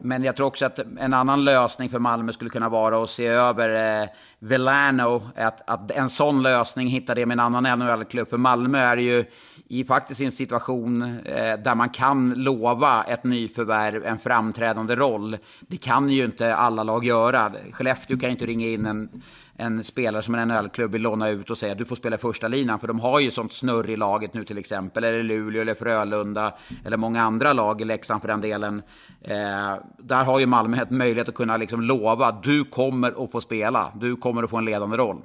Men 0.02 0.24
jag 0.24 0.36
tror 0.36 0.48
också 0.48 0.66
att 0.66 0.80
en 1.00 1.14
annan 1.14 1.44
lösning 1.44 1.90
för 1.90 2.00
Malmö 2.00 2.34
skulle 2.34 2.50
kunna 2.50 2.70
vara 2.70 3.04
att 3.04 3.10
se 3.10 3.28
över 3.28 4.02
eh, 4.02 4.10
Velano. 4.40 5.22
Att, 5.36 5.70
att 5.70 5.92
en 5.92 6.10
sån 6.10 6.44
lösning 6.44 6.88
hittar 6.88 7.16
det 7.16 7.26
med 7.26 7.36
en 7.36 7.40
annan 7.40 7.80
NHL-klubb. 7.80 8.30
För 8.30 8.38
Malmö 8.38 8.80
är 8.80 8.96
det 8.96 9.02
ju 9.02 9.26
i 9.72 9.84
faktiskt 9.84 10.22
en 10.22 10.32
situation 10.32 11.02
eh, 11.26 11.60
där 11.64 11.76
man 11.76 11.90
kan 11.90 12.34
lova 12.34 13.04
ett 13.04 13.24
nyförvärv 13.24 14.06
en 14.06 14.20
framträdande 14.20 14.96
roll. 14.96 15.38
Det 15.60 15.78
kan 15.78 16.10
ju 16.10 16.26
inte 16.26 16.56
alla 16.56 16.84
lag 16.84 17.06
göra. 17.06 17.52
Skellefteå 17.72 18.18
kan 18.18 18.30
ju 18.30 18.32
inte 18.32 18.46
ringa 18.46 18.68
in 18.68 18.86
en, 18.86 19.24
en 19.56 19.84
spelare 19.84 20.24
som 20.24 20.36
en 20.36 20.48
NHL-klubb 20.48 20.92
vill 20.92 21.02
låna 21.02 21.30
ut 21.30 21.50
och 21.50 21.58
säga 21.58 21.72
att 21.72 21.78
du 21.78 21.86
får 21.86 21.96
spela 21.96 22.18
första 22.18 22.48
linan 22.48 22.80
för 22.80 22.88
de 22.88 23.00
har 23.00 23.20
ju 23.20 23.32
sånt 23.32 23.54
snurr 23.54 23.90
i 23.90 23.98
laget 23.98 24.34
nu 24.34 24.46
till 24.46 24.58
exempel. 24.58 25.04
Eller 25.04 25.24
Luleå 25.24 25.62
eller 25.62 25.76
Frölunda 25.76 26.54
eller 26.86 26.98
många 26.98 27.24
andra 27.24 27.54
lag 27.54 27.82
i 27.82 27.86
Leksand 27.86 28.22
för 28.22 28.28
den 28.28 28.42
delen. 28.42 28.82
Eh, 29.22 29.74
där 29.98 30.24
har 30.24 30.40
ju 30.40 30.46
Malmö 30.46 30.82
ett 30.82 30.92
möjlighet 30.92 31.30
att 31.30 31.36
kunna 31.36 31.58
liksom 31.58 31.82
lova 31.82 32.32
du 32.44 32.64
kommer 32.64 33.24
att 33.24 33.32
få 33.32 33.42
spela. 33.42 33.92
Du 33.96 34.16
kommer 34.16 34.44
att 34.44 34.50
få 34.50 34.58
en 34.58 34.66
ledande 34.66 34.98
roll. 34.98 35.22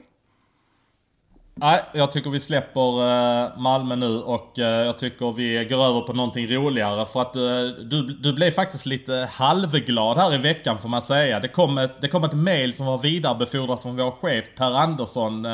Nej, 1.56 1.80
jag 1.92 2.12
tycker 2.12 2.30
vi 2.30 2.40
släpper 2.40 3.00
eh, 3.00 3.58
Malmö 3.58 3.96
nu 3.96 4.18
och 4.18 4.58
eh, 4.58 4.86
jag 4.86 4.98
tycker 4.98 5.32
vi 5.32 5.64
går 5.64 5.84
över 5.84 6.00
på 6.00 6.12
någonting 6.12 6.46
roligare. 6.46 7.06
För 7.06 7.20
att 7.20 7.36
eh, 7.36 7.42
du, 7.90 8.02
du 8.22 8.32
blev 8.32 8.50
faktiskt 8.50 8.86
lite 8.86 9.28
halvglad 9.32 10.18
här 10.18 10.34
i 10.34 10.38
veckan 10.38 10.78
får 10.78 10.88
man 10.88 11.02
säga. 11.02 11.40
Det 11.40 11.48
kom 11.48 11.78
ett, 11.78 12.00
det 12.00 12.08
kom 12.08 12.24
ett 12.24 12.32
mail 12.32 12.76
som 12.76 12.86
var 12.86 12.98
vidarebefordrat 12.98 13.82
från 13.82 13.96
vår 13.96 14.10
chef 14.10 14.44
Per 14.56 14.72
Andersson 14.72 15.46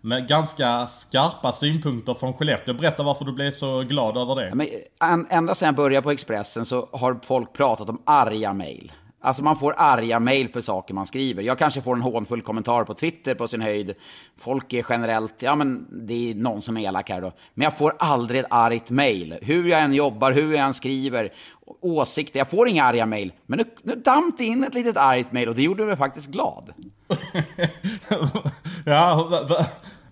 med 0.00 0.28
ganska 0.28 0.86
skarpa 0.86 1.52
synpunkter 1.52 2.14
från 2.14 2.32
Skellefteå. 2.32 2.74
Berätta 2.74 3.02
varför 3.02 3.24
du 3.24 3.32
blev 3.32 3.50
så 3.50 3.80
glad 3.80 4.16
över 4.16 4.36
det. 4.36 4.54
Men, 4.54 5.26
ända 5.30 5.54
sedan 5.54 5.66
jag 5.66 5.74
började 5.74 6.02
på 6.02 6.10
Expressen 6.10 6.66
så 6.66 6.88
har 6.92 7.20
folk 7.22 7.52
pratat 7.52 7.88
om 7.88 8.02
arga 8.06 8.52
mail. 8.52 8.92
Alltså 9.22 9.44
man 9.44 9.56
får 9.56 9.74
arga 9.76 10.20
mail 10.20 10.48
för 10.48 10.60
saker 10.60 10.94
man 10.94 11.06
skriver. 11.06 11.42
Jag 11.42 11.58
kanske 11.58 11.82
får 11.82 11.94
en 11.94 12.02
hånfull 12.02 12.42
kommentar 12.42 12.84
på 12.84 12.94
Twitter 12.94 13.34
på 13.34 13.48
sin 13.48 13.62
höjd. 13.62 13.94
Folk 14.38 14.72
är 14.72 14.84
generellt, 14.88 15.34
ja 15.38 15.54
men 15.54 15.86
det 16.06 16.30
är 16.30 16.34
någon 16.34 16.62
som 16.62 16.76
är 16.76 16.80
elak 16.80 17.10
här 17.10 17.20
då. 17.20 17.32
Men 17.54 17.64
jag 17.64 17.78
får 17.78 17.96
aldrig 17.98 18.40
ett 18.40 18.46
argt 18.50 18.90
mail. 18.90 19.38
Hur 19.42 19.68
jag 19.68 19.82
än 19.82 19.94
jobbar, 19.94 20.32
hur 20.32 20.52
jag 20.52 20.66
än 20.66 20.74
skriver, 20.74 21.32
åsikter. 21.80 22.40
Jag 22.40 22.50
får 22.50 22.68
inga 22.68 22.84
arga 22.84 23.06
mail. 23.06 23.32
Men 23.46 23.58
nu, 23.58 23.64
nu 23.82 23.94
damp 23.94 24.38
det 24.38 24.44
in 24.44 24.64
ett 24.64 24.74
litet 24.74 24.96
argt 24.96 25.32
mail 25.32 25.48
och 25.48 25.54
det 25.54 25.62
gjorde 25.62 25.84
mig 25.84 25.96
faktiskt 25.96 26.26
glad. 26.26 26.72
ja, 28.84 29.40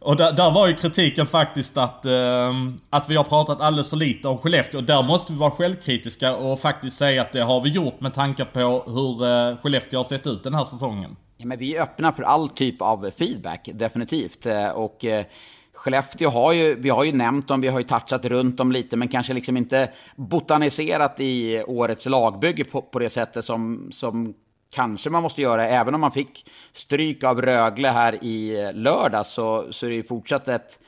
och 0.00 0.16
där, 0.16 0.32
där, 0.32 0.50
var 0.50 0.66
ju 0.66 0.74
kritiken 0.74 1.26
faktiskt 1.26 1.76
att, 1.76 2.04
eh, 2.04 2.52
att 2.90 3.10
vi 3.10 3.16
har 3.16 3.24
pratat 3.24 3.60
alldeles 3.60 3.90
för 3.90 3.96
lite 3.96 4.28
om 4.28 4.38
Skellefteå. 4.38 4.80
Och 4.80 4.84
där 4.84 5.02
måste 5.02 5.32
vi 5.32 5.38
vara 5.38 5.50
självkritiska 5.50 6.36
och 6.36 6.60
faktiskt 6.60 6.96
säga 6.96 7.22
att 7.22 7.32
det 7.32 7.40
har 7.40 7.60
vi 7.60 7.70
gjort 7.70 8.00
med 8.00 8.14
tanke 8.14 8.44
på 8.44 8.60
hur 8.86 9.24
eh, 9.24 9.56
Skellefteå 9.56 9.98
har 9.98 10.04
sett 10.04 10.26
ut 10.26 10.44
den 10.44 10.54
här 10.54 10.64
säsongen. 10.64 11.16
Ja, 11.36 11.46
men 11.46 11.58
vi 11.58 11.76
är 11.76 11.82
öppna 11.82 12.12
för 12.12 12.22
all 12.22 12.48
typ 12.48 12.82
av 12.82 13.10
feedback, 13.18 13.68
definitivt. 13.74 14.46
Eh, 14.46 14.68
och 14.68 15.04
eh, 15.04 15.24
Skellefteå 15.72 16.28
har 16.28 16.52
ju, 16.52 16.74
vi 16.74 16.90
har 16.90 17.04
ju 17.04 17.12
nämnt 17.12 17.48
dem, 17.48 17.60
vi 17.60 17.68
har 17.68 17.78
ju 17.78 17.84
touchat 17.84 18.24
runt 18.24 18.56
dem 18.56 18.72
lite, 18.72 18.96
men 18.96 19.08
kanske 19.08 19.34
liksom 19.34 19.56
inte 19.56 19.92
botaniserat 20.16 21.20
i 21.20 21.62
årets 21.66 22.06
lagbygge 22.06 22.64
på, 22.64 22.82
på 22.82 22.98
det 22.98 23.08
sättet 23.08 23.44
som, 23.44 23.90
som 23.92 24.34
kanske 24.74 25.10
man 25.10 25.22
måste 25.22 25.42
göra, 25.42 25.66
även 25.66 25.94
om 25.94 26.00
man 26.00 26.12
fick 26.12 26.50
stryk 26.72 27.24
av 27.24 27.42
Rögle 27.42 27.88
här 27.88 28.24
i 28.24 28.62
eh, 28.64 28.72
lördag 28.72 29.26
så, 29.26 29.72
så 29.72 29.86
är 29.86 29.90
det 29.90 29.96
ju 29.96 30.02
fortsatt 30.02 30.48
ett 30.48 30.78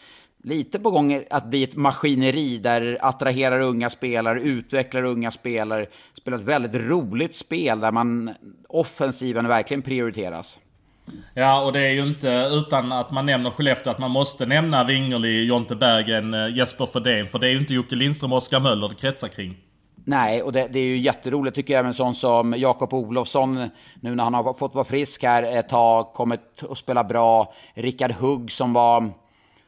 lite 0.42 0.78
på 0.78 0.90
gång 0.90 1.22
att 1.30 1.46
bli 1.46 1.62
ett 1.62 1.76
maskineri 1.76 2.58
där 2.58 2.98
attraherar 3.00 3.60
unga 3.60 3.90
spelare, 3.90 4.40
utvecklar 4.40 5.02
unga 5.02 5.30
spelare, 5.30 5.86
spelar 6.14 6.38
ett 6.38 6.44
väldigt 6.44 6.74
roligt 6.74 7.36
spel 7.36 7.80
där 7.80 7.92
man 7.92 8.34
offensiven 8.68 9.48
verkligen 9.48 9.82
prioriteras. 9.82 10.58
Ja, 11.34 11.64
och 11.64 11.72
det 11.72 11.80
är 11.80 11.90
ju 11.90 12.02
inte 12.02 12.48
utan 12.52 12.92
att 12.92 13.10
man 13.10 13.26
nämner 13.26 13.50
Skellefteå 13.50 13.92
att 13.92 13.98
man 13.98 14.10
måste 14.10 14.46
nämna 14.46 14.84
Wingerli, 14.84 15.44
Jonte 15.44 15.76
Bergen, 15.76 16.34
eh, 16.34 16.56
Jesper 16.56 16.86
Fredén. 16.86 17.28
För 17.28 17.38
det 17.38 17.48
är 17.48 17.50
ju 17.50 17.58
inte 17.58 17.74
Jocke 17.74 17.94
Lindström 17.94 18.32
och 18.32 18.38
Oskar 18.38 18.60
Möller 18.60 18.88
det 18.88 18.94
kretsar 18.94 19.28
kring. 19.28 19.56
Nej, 20.04 20.42
och 20.42 20.52
det, 20.52 20.68
det, 20.68 20.78
är 20.78 20.84
ju 20.84 20.98
jätteroligt 20.98 21.56
tycker 21.56 21.74
jag 21.74 21.84
med 21.84 21.96
sån 21.96 22.14
som 22.14 22.54
Jakob 22.56 22.94
Olofsson, 22.94 23.68
nu 24.00 24.14
när 24.14 24.24
han 24.24 24.34
har 24.34 24.54
fått 24.54 24.74
vara 24.74 24.84
frisk 24.84 25.22
här 25.22 25.42
ett 25.42 25.68
tag, 25.68 26.12
kommit 26.12 26.62
och 26.62 26.78
spela 26.78 27.04
bra. 27.04 27.54
Rickard 27.74 28.12
Hugg 28.12 28.50
som 28.50 28.72
var, 28.72 29.10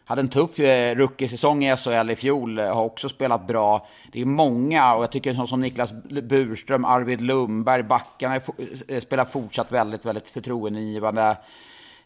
hade 0.05 0.21
en 0.21 0.29
tuff 0.29 0.59
rookiesäsong 0.59 0.97
rookie-säsong 0.97 1.65
i 1.65 1.77
SHL 1.77 2.11
i 2.11 2.17
fjol, 2.17 2.59
eh, 2.59 2.75
har 2.75 2.85
också 2.85 3.09
spelat 3.09 3.47
bra. 3.47 3.87
Det 4.13 4.21
är 4.21 4.25
många, 4.25 4.95
och 4.95 5.03
jag 5.03 5.13
tycker 5.13 5.35
sån 5.35 5.49
som 5.49 5.61
Niklas 5.61 5.93
Burström, 6.23 6.85
Arvid 6.85 7.21
Lundberg, 7.21 7.83
backarna 7.83 8.41
eh, 8.89 9.01
spelar 9.01 9.25
fortsatt 9.25 9.73
väldigt, 9.73 10.05
väldigt 10.05 10.31
förtroendeingivande. 10.31 11.37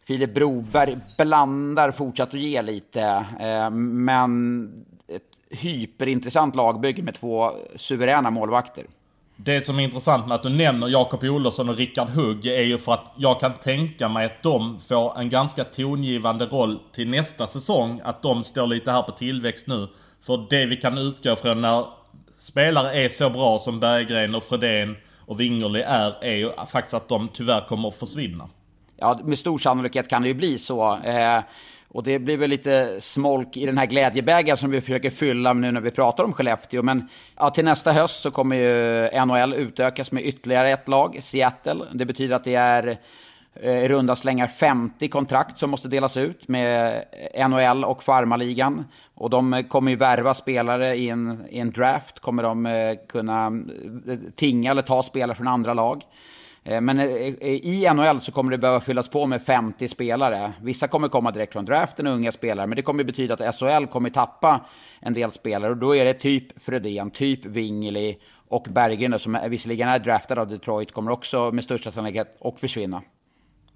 Filip 0.04 0.34
Broberg 0.34 0.98
blandar 1.18 1.90
fortsatt 1.90 2.32
och 2.32 2.38
ger 2.38 2.62
lite, 2.62 3.26
men 3.70 4.86
hyperintressant 5.50 6.56
lagbygge 6.56 7.02
med 7.02 7.14
två 7.14 7.50
suveräna 7.76 8.30
målvakter. 8.30 8.86
Det 9.36 9.60
som 9.60 9.78
är 9.78 9.84
intressant 9.84 10.26
med 10.26 10.34
att 10.34 10.42
du 10.42 10.48
nämner 10.48 10.88
Jakob 10.88 11.24
Olofsson 11.24 11.68
och 11.68 11.76
Rickard 11.76 12.08
Hugg 12.08 12.46
är 12.46 12.62
ju 12.62 12.78
för 12.78 12.92
att 12.92 13.12
jag 13.16 13.40
kan 13.40 13.52
tänka 13.52 14.08
mig 14.08 14.26
att 14.26 14.42
de 14.42 14.80
får 14.88 15.18
en 15.18 15.30
ganska 15.30 15.64
tongivande 15.64 16.46
roll 16.46 16.78
till 16.92 17.08
nästa 17.08 17.46
säsong. 17.46 18.00
Att 18.04 18.22
de 18.22 18.44
står 18.44 18.66
lite 18.66 18.90
här 18.90 19.02
på 19.02 19.12
tillväxt 19.12 19.66
nu. 19.66 19.88
För 20.22 20.46
det 20.50 20.66
vi 20.66 20.76
kan 20.76 20.98
utgå 20.98 21.36
från 21.36 21.60
när 21.60 21.84
spelare 22.38 22.92
är 22.92 23.08
så 23.08 23.30
bra 23.30 23.58
som 23.58 23.80
Berggren 23.80 24.34
och 24.34 24.42
Fredén 24.42 24.96
och 25.26 25.40
Wingerli 25.40 25.82
är, 25.82 26.24
är 26.24 26.36
ju 26.36 26.52
faktiskt 26.68 26.94
att 26.94 27.08
de 27.08 27.28
tyvärr 27.28 27.68
kommer 27.68 27.88
att 27.88 27.94
försvinna. 27.94 28.48
Ja, 28.96 29.20
med 29.24 29.38
stor 29.38 29.58
sannolikhet 29.58 30.08
kan 30.08 30.22
det 30.22 30.28
ju 30.28 30.34
bli 30.34 30.58
så. 30.58 30.96
Eh, 30.96 31.40
och 31.88 32.02
det 32.02 32.18
blir 32.18 32.36
väl 32.36 32.50
lite 32.50 33.00
smolk 33.00 33.56
i 33.56 33.66
den 33.66 33.78
här 33.78 33.86
glädjebägaren 33.86 34.56
som 34.56 34.70
vi 34.70 34.80
försöker 34.80 35.10
fylla 35.10 35.52
nu 35.52 35.72
när 35.72 35.80
vi 35.80 35.90
pratar 35.90 36.24
om 36.24 36.32
Skellefteå. 36.32 36.82
Men 36.82 37.08
ja, 37.36 37.50
till 37.50 37.64
nästa 37.64 37.92
höst 37.92 38.22
så 38.22 38.30
kommer 38.30 38.56
ju 38.56 39.26
NHL 39.26 39.54
utökas 39.54 40.12
med 40.12 40.26
ytterligare 40.26 40.70
ett 40.70 40.88
lag, 40.88 41.18
Seattle. 41.22 41.84
Det 41.92 42.04
betyder 42.04 42.36
att 42.36 42.44
det 42.44 42.54
är 42.54 42.98
eh, 43.54 43.84
i 43.84 43.88
runda 43.88 44.16
slängar 44.16 44.46
50 44.46 45.08
kontrakt 45.08 45.58
som 45.58 45.70
måste 45.70 45.88
delas 45.88 46.16
ut 46.16 46.48
med 46.48 47.04
NHL 47.48 47.84
och 47.84 48.02
farmaligan. 48.02 48.84
Och 49.14 49.30
de 49.30 49.54
eh, 49.54 49.66
kommer 49.66 49.90
ju 49.90 49.96
värva 49.96 50.34
spelare 50.34 50.96
i 50.96 51.08
en, 51.08 51.44
i 51.50 51.58
en 51.58 51.70
draft, 51.70 52.20
kommer 52.20 52.42
de 52.42 52.66
eh, 52.66 52.96
kunna 53.08 53.52
tinga 54.36 54.70
eller 54.70 54.82
ta 54.82 55.02
spelare 55.02 55.36
från 55.36 55.48
andra 55.48 55.74
lag. 55.74 56.02
Eh, 56.68 56.80
men 56.80 57.00
eh, 57.00 57.06
eh, 57.06 57.34
i 57.48 57.88
NHL 57.94 58.20
så 58.20 58.32
kommer 58.32 58.50
det 58.50 58.58
behöva 58.58 58.80
fyllas 58.80 59.08
på 59.08 59.26
med 59.26 59.42
50 59.42 59.88
spelare. 59.88 60.52
Vissa 60.62 60.88
kommer 60.88 61.08
komma 61.08 61.30
direkt 61.30 61.52
från 61.52 61.64
draften, 61.64 62.06
unga 62.06 62.32
spelare, 62.32 62.66
men 62.66 62.76
det 62.76 62.82
kommer 62.82 63.04
betyda 63.04 63.34
att 63.34 63.54
SHL 63.54 63.86
kommer 63.86 64.10
tappa 64.10 64.66
en 65.00 65.14
del 65.14 65.30
spelare. 65.30 65.70
Och 65.70 65.76
då 65.76 65.96
är 65.96 66.04
det 66.04 66.14
typ 66.14 66.62
Fredén, 66.62 67.10
typ 67.10 67.44
Wingeli 67.44 68.18
och 68.48 68.66
Berggren 68.70 69.18
som 69.18 69.38
visserligen 69.48 69.88
är 69.88 69.98
draftad 69.98 70.40
av 70.40 70.48
Detroit, 70.48 70.92
kommer 70.92 71.10
också 71.10 71.52
med 71.52 71.64
största 71.64 71.92
sannolikhet 71.92 72.36
att 72.40 72.60
försvinna. 72.60 73.02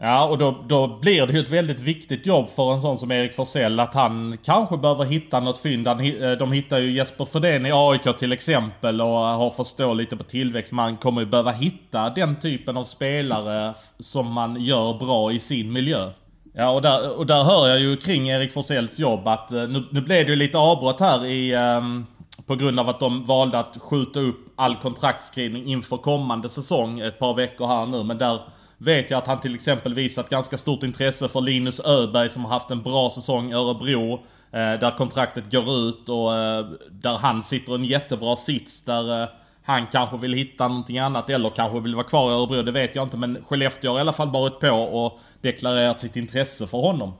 Ja, 0.02 0.28
och 0.28 0.38
då, 0.38 0.56
då 0.66 0.98
blir 1.00 1.26
det 1.26 1.32
ju 1.32 1.40
ett 1.40 1.50
väldigt 1.50 1.80
viktigt 1.80 2.26
jobb 2.26 2.48
för 2.56 2.72
en 2.72 2.80
sån 2.80 2.98
som 2.98 3.12
Erik 3.12 3.34
Forsell 3.34 3.80
att 3.80 3.94
han 3.94 4.38
kanske 4.44 4.76
behöver 4.76 5.04
hitta 5.04 5.40
något 5.40 5.58
fynd. 5.58 5.86
Eh, 5.86 6.30
de 6.38 6.52
hittar 6.52 6.78
ju 6.78 6.92
Jesper 6.92 7.24
Fredén 7.24 7.66
i 7.66 7.70
AIK 7.72 8.18
till 8.18 8.32
exempel 8.32 9.00
och 9.00 9.08
eh, 9.08 9.38
har 9.38 9.50
fått 9.50 9.66
stå 9.66 9.94
lite 9.94 10.16
på 10.16 10.24
tillväxt. 10.24 10.72
Man 10.72 10.96
kommer 10.96 11.20
ju 11.20 11.26
behöva 11.26 11.50
hitta 11.50 12.10
den 12.10 12.36
typen 12.40 12.76
av 12.76 12.84
spelare 12.84 13.74
som 13.98 14.32
man 14.32 14.64
gör 14.64 14.98
bra 14.98 15.32
i 15.32 15.38
sin 15.38 15.72
miljö. 15.72 16.10
Ja, 16.52 16.70
och 16.70 16.82
där, 16.82 17.18
och 17.18 17.26
där 17.26 17.44
hör 17.44 17.68
jag 17.68 17.80
ju 17.80 17.96
kring 17.96 18.28
Erik 18.28 18.52
Forsells 18.52 18.98
jobb 18.98 19.28
att 19.28 19.52
eh, 19.52 19.68
nu, 19.68 19.84
nu 19.90 20.00
blev 20.00 20.26
det 20.26 20.30
ju 20.30 20.36
lite 20.36 20.58
avbrott 20.58 21.00
här 21.00 21.26
i... 21.26 21.54
Um, 21.54 22.06
på 22.46 22.56
grund 22.56 22.80
av 22.80 22.88
att 22.88 23.00
de 23.00 23.24
valde 23.24 23.58
att 23.58 23.76
skjuta 23.80 24.20
upp 24.20 24.52
all 24.56 24.76
kontraktskrivning 24.76 25.66
inför 25.66 25.96
kommande 25.96 26.48
säsong 26.48 27.00
ett 27.00 27.18
par 27.18 27.34
veckor 27.34 27.66
här 27.66 27.86
nu. 27.86 28.02
Men 28.02 28.18
där 28.18 28.40
vet 28.80 29.10
jag 29.10 29.18
att 29.18 29.26
han 29.26 29.40
till 29.40 29.54
exempel 29.54 29.94
visat 29.94 30.28
ganska 30.28 30.58
stort 30.58 30.82
intresse 30.82 31.28
för 31.28 31.40
Linus 31.40 31.80
Öberg 31.80 32.28
som 32.28 32.44
har 32.44 32.52
haft 32.52 32.70
en 32.70 32.82
bra 32.82 33.10
säsong 33.10 33.50
i 33.50 33.54
Örebro. 33.54 34.12
Eh, 34.52 34.80
där 34.80 34.96
kontraktet 34.96 35.52
går 35.52 35.88
ut 35.88 36.08
och 36.08 36.38
eh, 36.38 36.66
där 36.90 37.18
han 37.18 37.42
sitter 37.42 37.72
i 37.72 37.74
en 37.74 37.84
jättebra 37.84 38.36
sits 38.36 38.84
där 38.84 39.22
eh, 39.22 39.28
han 39.62 39.86
kanske 39.86 40.16
vill 40.16 40.32
hitta 40.32 40.68
någonting 40.68 40.98
annat 40.98 41.30
eller 41.30 41.50
kanske 41.50 41.80
vill 41.80 41.94
vara 41.94 42.06
kvar 42.06 42.30
i 42.30 42.34
Örebro, 42.34 42.62
det 42.62 42.72
vet 42.72 42.94
jag 42.94 43.06
inte. 43.06 43.16
Men 43.16 43.44
Skellefteå 43.48 43.90
har 43.90 43.98
i 43.98 44.00
alla 44.00 44.12
fall 44.12 44.30
varit 44.30 44.60
på 44.60 44.70
och 44.70 45.20
deklarerat 45.40 46.00
sitt 46.00 46.16
intresse 46.16 46.66
för 46.66 46.78
honom. 46.78 47.12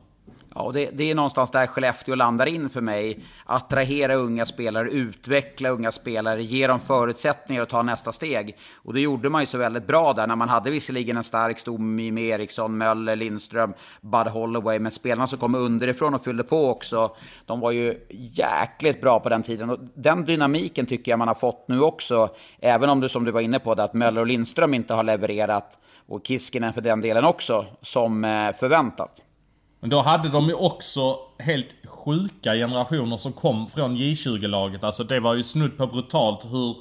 Ja, 0.55 0.63
och 0.63 0.73
det, 0.73 0.91
det, 0.93 1.11
är 1.11 1.15
någonstans 1.15 1.51
där 1.51 1.67
Skellefteå 1.67 2.15
landar 2.15 2.47
in 2.47 2.71
för 2.71 2.81
mig. 2.81 3.25
Attrahera 3.45 4.15
unga 4.15 4.47
spelare, 4.47 4.91
utveckla 4.91 5.69
unga 5.69 5.93
spelare, 5.93 6.43
ge 6.43 6.67
dem 6.67 6.81
förutsättningar 6.81 7.63
att 7.63 7.69
ta 7.69 7.83
nästa 7.83 8.13
steg. 8.13 8.57
Och 8.75 8.95
det 8.95 9.01
gjorde 9.01 9.29
man 9.29 9.43
ju 9.43 9.47
så 9.47 9.59
väldigt 9.59 9.87
bra 9.87 10.13
där 10.13 10.27
när 10.27 10.37
man 10.37 10.49
hade 10.49 10.71
visserligen 10.71 11.17
en 11.17 11.25
stark 11.25 11.59
stomme 11.59 12.13
med 12.13 12.25
Eriksson, 12.25 12.79
Möller, 12.79 13.17
Lindström, 13.17 13.75
Bud 14.01 14.27
Holloway. 14.27 14.79
Men 14.79 14.93
spelarna 14.93 15.27
som 15.27 15.39
kom 15.39 15.55
underifrån 15.55 16.15
och 16.15 16.25
fyllde 16.25 16.45
på 16.45 16.71
också, 16.71 17.17
de 17.47 17.61
var 17.61 17.71
ju 17.71 18.07
jäkligt 18.09 19.01
bra 19.01 19.21
på 19.21 19.29
den 19.29 19.43
tiden. 19.43 19.71
Och 19.71 19.79
den 19.95 20.25
dynamiken 20.25 20.87
tycker 20.87 21.13
jag 21.13 21.19
man 21.19 21.29
har 21.29 21.35
fått 21.35 21.69
nu 21.69 21.81
också. 21.81 22.29
Även 22.59 22.91
om 22.91 23.01
du 23.01 23.09
som 23.09 23.25
du 23.25 23.31
var 23.33 23.41
inne 23.41 23.59
på, 23.59 23.75
det, 23.75 23.83
att 23.83 23.95
Möller 23.95 24.21
och 24.21 24.27
Lindström 24.27 24.75
inte 24.75 24.95
har 24.95 25.03
levererat 25.03 25.79
och 26.09 26.27
Kiskinen 26.27 26.73
för 26.73 26.81
den 26.81 27.01
delen 27.01 27.25
också, 27.25 27.67
som 27.83 28.25
eh, 28.25 28.53
förväntat. 28.53 29.23
Men 29.81 29.91
då 29.91 30.01
hade 30.03 30.29
de 30.29 30.47
ju 30.49 30.55
också 30.55 31.17
helt 31.39 31.67
sjuka 31.85 32.55
generationer 32.55 33.17
som 33.17 33.33
kom 33.33 33.67
från 33.67 33.97
J20-laget. 33.97 34.85
Alltså 34.85 35.05
det 35.05 35.21
var 35.21 35.35
ju 35.35 35.43
snudd 35.43 35.77
på 35.79 35.87
brutalt 35.87 36.45
hur 36.45 36.77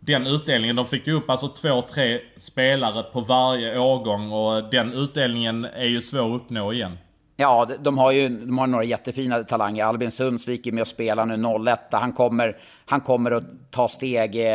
den 0.00 0.26
utdelningen, 0.26 0.76
de 0.76 0.86
fick 0.86 1.06
ju 1.06 1.12
upp 1.12 1.30
alltså 1.30 1.48
två, 1.48 1.82
tre 1.82 2.20
spelare 2.40 3.02
på 3.02 3.20
varje 3.20 3.78
årgång 3.78 4.32
och 4.32 4.70
den 4.70 4.92
utdelningen 4.92 5.64
är 5.64 5.84
ju 5.86 6.02
svår 6.02 6.34
att 6.36 6.42
uppnå 6.42 6.72
igen. 6.72 6.98
Ja, 7.36 7.68
de 7.80 7.98
har 7.98 8.12
ju 8.12 8.28
de 8.28 8.58
har 8.58 8.66
några 8.66 8.84
jättefina 8.84 9.42
talanger. 9.42 9.84
Albin 9.84 10.10
Sundsvik 10.10 10.66
är 10.66 10.72
med 10.72 10.82
och 10.82 10.88
spelar 10.88 11.26
nu 11.26 11.70
01. 11.70 11.78
Han 11.92 12.12
kommer, 12.12 12.56
han 12.86 13.00
kommer 13.00 13.30
att 13.30 13.44
ta 13.70 13.88
steg. 13.88 14.36
eh, 14.50 14.54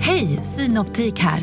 Hej, 0.00 0.26
Synoptik 0.26 1.18
här. 1.18 1.42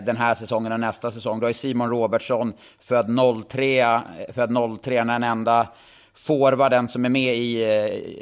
Den 0.00 0.16
här 0.16 0.34
säsongen 0.34 0.72
och 0.72 0.80
nästa 0.80 1.10
säsong. 1.10 1.40
Då 1.40 1.46
är 1.46 1.52
Simon 1.52 1.90
Robertsson 1.90 2.52
född 2.80 3.06
03, 3.48 3.80
eh, 3.80 4.00
född 4.34 4.80
03 4.82 5.04
den 5.04 5.22
enda 5.22 5.68
forwarden 6.14 6.88
som 6.88 7.04
är 7.04 7.08
med 7.08 7.36
i 7.36 7.64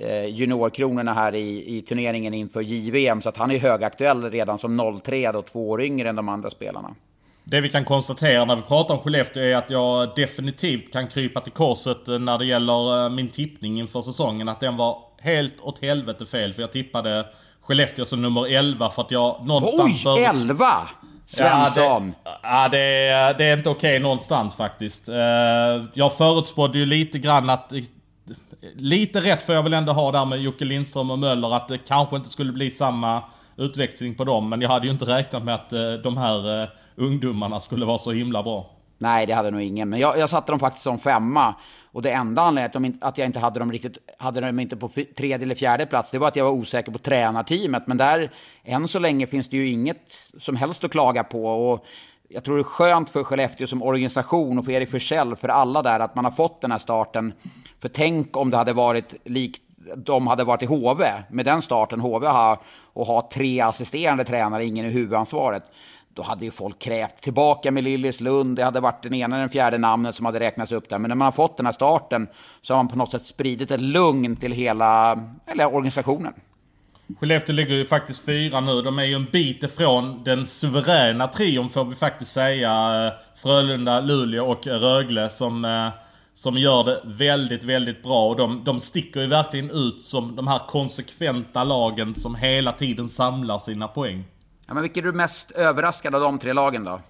eh, 0.00 0.24
juniorkronorna 0.24 1.14
här 1.14 1.34
i, 1.34 1.76
i 1.76 1.82
turneringen 1.82 2.34
inför 2.34 2.60
JVM. 2.60 3.22
Så 3.22 3.28
att 3.28 3.36
han 3.36 3.50
är 3.50 3.58
högaktuell 3.58 4.30
redan 4.30 4.58
som 4.58 5.00
03 5.04 5.32
då, 5.32 5.42
två 5.42 5.70
år 5.70 5.82
yngre 5.82 6.08
än 6.08 6.16
de 6.16 6.28
andra 6.28 6.50
spelarna. 6.50 6.94
Det 7.44 7.60
vi 7.60 7.68
kan 7.68 7.84
konstatera 7.84 8.44
när 8.44 8.56
vi 8.56 8.62
pratar 8.62 8.94
om 8.94 9.00
Skellefteå 9.00 9.42
är 9.42 9.56
att 9.56 9.70
jag 9.70 10.08
definitivt 10.16 10.92
kan 10.92 11.08
krypa 11.08 11.40
till 11.40 11.52
korset 11.52 12.06
när 12.06 12.38
det 12.38 12.44
gäller 12.44 13.04
eh, 13.04 13.10
min 13.10 13.28
tippning 13.28 13.80
inför 13.80 14.02
säsongen. 14.02 14.48
Att 14.48 14.60
den 14.60 14.76
var 14.76 14.98
helt 15.18 15.60
åt 15.60 15.82
helvete 15.82 16.26
fel. 16.26 16.54
För 16.54 16.62
jag 16.62 16.72
tippade 16.72 17.26
Skellefteå 17.60 18.04
som 18.04 18.22
nummer 18.22 18.46
11 18.46 18.90
för 18.90 19.02
att 19.02 19.10
jag 19.10 19.46
någonstans... 19.46 20.06
Oj, 20.06 20.22
11! 20.22 20.66
Svensson! 21.26 22.14
Ja, 22.24 22.30
det, 22.32 22.42
ja, 22.42 22.68
det, 22.68 22.78
är, 22.78 23.34
det 23.34 23.44
är 23.44 23.56
inte 23.56 23.68
okej 23.68 23.98
någonstans 23.98 24.54
faktiskt. 24.54 25.08
Eh, 25.08 25.16
jag 25.94 26.16
förutspådde 26.16 26.78
ju 26.78 26.86
lite 26.86 27.18
grann 27.18 27.50
att... 27.50 27.72
Lite 28.74 29.20
rätt 29.20 29.42
får 29.42 29.54
jag 29.54 29.62
väl 29.62 29.74
ändå 29.74 29.92
ha 29.92 30.12
där 30.12 30.24
med 30.24 30.40
Jocke 30.40 30.64
Lindström 30.64 31.10
och 31.10 31.18
Möller 31.18 31.54
att 31.56 31.68
det 31.68 31.78
kanske 31.78 32.16
inte 32.16 32.28
skulle 32.28 32.52
bli 32.52 32.70
samma 32.70 33.22
utväxling 33.56 34.14
på 34.14 34.24
dem. 34.24 34.48
Men 34.48 34.60
jag 34.60 34.68
hade 34.68 34.86
ju 34.86 34.92
inte 34.92 35.04
räknat 35.04 35.44
med 35.44 35.54
att 35.54 35.72
eh, 35.72 35.92
de 35.92 36.16
här 36.16 36.62
eh, 36.62 36.68
ungdomarna 36.96 37.60
skulle 37.60 37.86
vara 37.86 37.98
så 37.98 38.12
himla 38.12 38.42
bra. 38.42 38.75
Nej, 38.98 39.26
det 39.26 39.32
hade 39.32 39.50
nog 39.50 39.60
ingen. 39.60 39.88
Men 39.88 40.00
jag, 40.00 40.18
jag 40.18 40.30
satte 40.30 40.52
dem 40.52 40.60
faktiskt 40.60 40.84
som 40.84 40.98
femma. 40.98 41.54
Och 41.92 42.02
det 42.02 42.10
enda 42.10 42.42
anledningen 42.42 42.94
att, 42.94 43.00
de, 43.00 43.06
att 43.06 43.18
jag 43.18 43.26
inte 43.26 43.38
hade 43.38 43.58
dem 43.58 43.72
riktigt, 43.72 43.98
hade 44.18 44.40
dem 44.40 44.58
inte 44.58 44.76
på 44.76 44.88
tredje 44.88 45.44
eller 45.44 45.54
fjärde 45.54 45.86
plats, 45.86 46.10
det 46.10 46.18
var 46.18 46.28
att 46.28 46.36
jag 46.36 46.44
var 46.44 46.52
osäker 46.52 46.92
på 46.92 46.98
tränarteamet. 46.98 47.86
Men 47.86 47.96
där, 47.96 48.30
än 48.64 48.88
så 48.88 48.98
länge 48.98 49.26
finns 49.26 49.48
det 49.48 49.56
ju 49.56 49.68
inget 49.68 50.12
som 50.38 50.56
helst 50.56 50.84
att 50.84 50.90
klaga 50.90 51.24
på. 51.24 51.46
Och 51.46 51.84
jag 52.28 52.44
tror 52.44 52.56
det 52.56 52.60
är 52.60 52.64
skönt 52.64 53.10
för 53.10 53.24
Skellefteå 53.24 53.66
som 53.66 53.82
organisation 53.82 54.58
och 54.58 54.64
för 54.64 54.72
Erik 54.72 54.90
Forsell, 54.90 55.36
för 55.36 55.48
alla 55.48 55.82
där, 55.82 56.00
att 56.00 56.14
man 56.14 56.24
har 56.24 56.32
fått 56.32 56.60
den 56.60 56.70
här 56.70 56.78
starten. 56.78 57.32
För 57.80 57.88
tänk 57.88 58.36
om 58.36 58.50
det 58.50 58.56
hade 58.56 58.72
varit 58.72 59.14
likt 59.24 59.62
de 59.96 60.26
hade 60.26 60.44
varit 60.44 60.62
i 60.62 60.66
HV, 60.66 61.04
med 61.30 61.44
den 61.44 61.62
starten 61.62 62.00
HV 62.00 62.26
har, 62.26 62.58
och 62.92 63.06
ha 63.06 63.28
tre 63.32 63.60
assisterande 63.60 64.24
tränare, 64.24 64.64
ingen 64.64 64.86
i 64.86 64.90
huvudansvaret 64.90 65.62
då 66.16 66.22
hade 66.22 66.44
ju 66.44 66.50
folk 66.50 66.78
krävt 66.78 67.20
tillbaka 67.20 67.70
med 67.70 67.84
Lillis 67.84 68.20
Lund. 68.20 68.56
Det 68.56 68.64
hade 68.64 68.80
varit 68.80 69.02
den 69.02 69.14
ena 69.14 69.36
eller 69.36 69.42
den 69.42 69.50
fjärde 69.50 69.78
namnet 69.78 70.14
som 70.14 70.26
hade 70.26 70.40
räknats 70.40 70.72
upp 70.72 70.88
där. 70.88 70.98
Men 70.98 71.08
när 71.08 71.14
man 71.14 71.24
har 71.24 71.32
fått 71.32 71.56
den 71.56 71.66
här 71.66 71.72
starten 71.72 72.28
så 72.62 72.74
har 72.74 72.78
man 72.78 72.88
på 72.88 72.96
något 72.96 73.10
sätt 73.10 73.26
spridit 73.26 73.70
ett 73.70 73.80
lugn 73.80 74.36
till 74.36 74.52
hela 74.52 75.18
eller 75.46 75.74
organisationen. 75.74 76.32
Skellefteå 77.20 77.54
ligger 77.54 77.74
ju 77.74 77.86
faktiskt 77.86 78.24
fyra 78.24 78.60
nu. 78.60 78.82
De 78.82 78.98
är 78.98 79.04
ju 79.04 79.14
en 79.14 79.24
bit 79.24 79.62
ifrån 79.62 80.24
den 80.24 80.46
suveräna 80.46 81.26
trion 81.26 81.68
får 81.68 81.84
vi 81.84 81.96
faktiskt 81.96 82.32
säga. 82.32 83.12
Frölunda, 83.36 84.00
Luleå 84.00 84.46
och 84.46 84.66
Rögle 84.66 85.30
som, 85.30 85.64
eh, 85.64 85.88
som 86.34 86.58
gör 86.58 86.84
det 86.84 87.00
väldigt, 87.04 87.64
väldigt 87.64 88.02
bra. 88.02 88.28
Och 88.28 88.36
de, 88.36 88.64
de 88.64 88.80
sticker 88.80 89.20
ju 89.20 89.26
verkligen 89.26 89.70
ut 89.70 90.02
som 90.02 90.36
de 90.36 90.46
här 90.46 90.60
konsekventa 90.68 91.64
lagen 91.64 92.14
som 92.14 92.34
hela 92.34 92.72
tiden 92.72 93.08
samlar 93.08 93.58
sina 93.58 93.88
poäng. 93.88 94.24
Ja, 94.66 94.74
men 94.74 94.82
vilken 94.82 95.04
är 95.04 95.12
du 95.12 95.12
mest 95.12 95.50
överraskad 95.50 96.14
av 96.14 96.20
de 96.20 96.38
tre 96.38 96.52
lagen 96.52 96.84
då? 96.84 97.00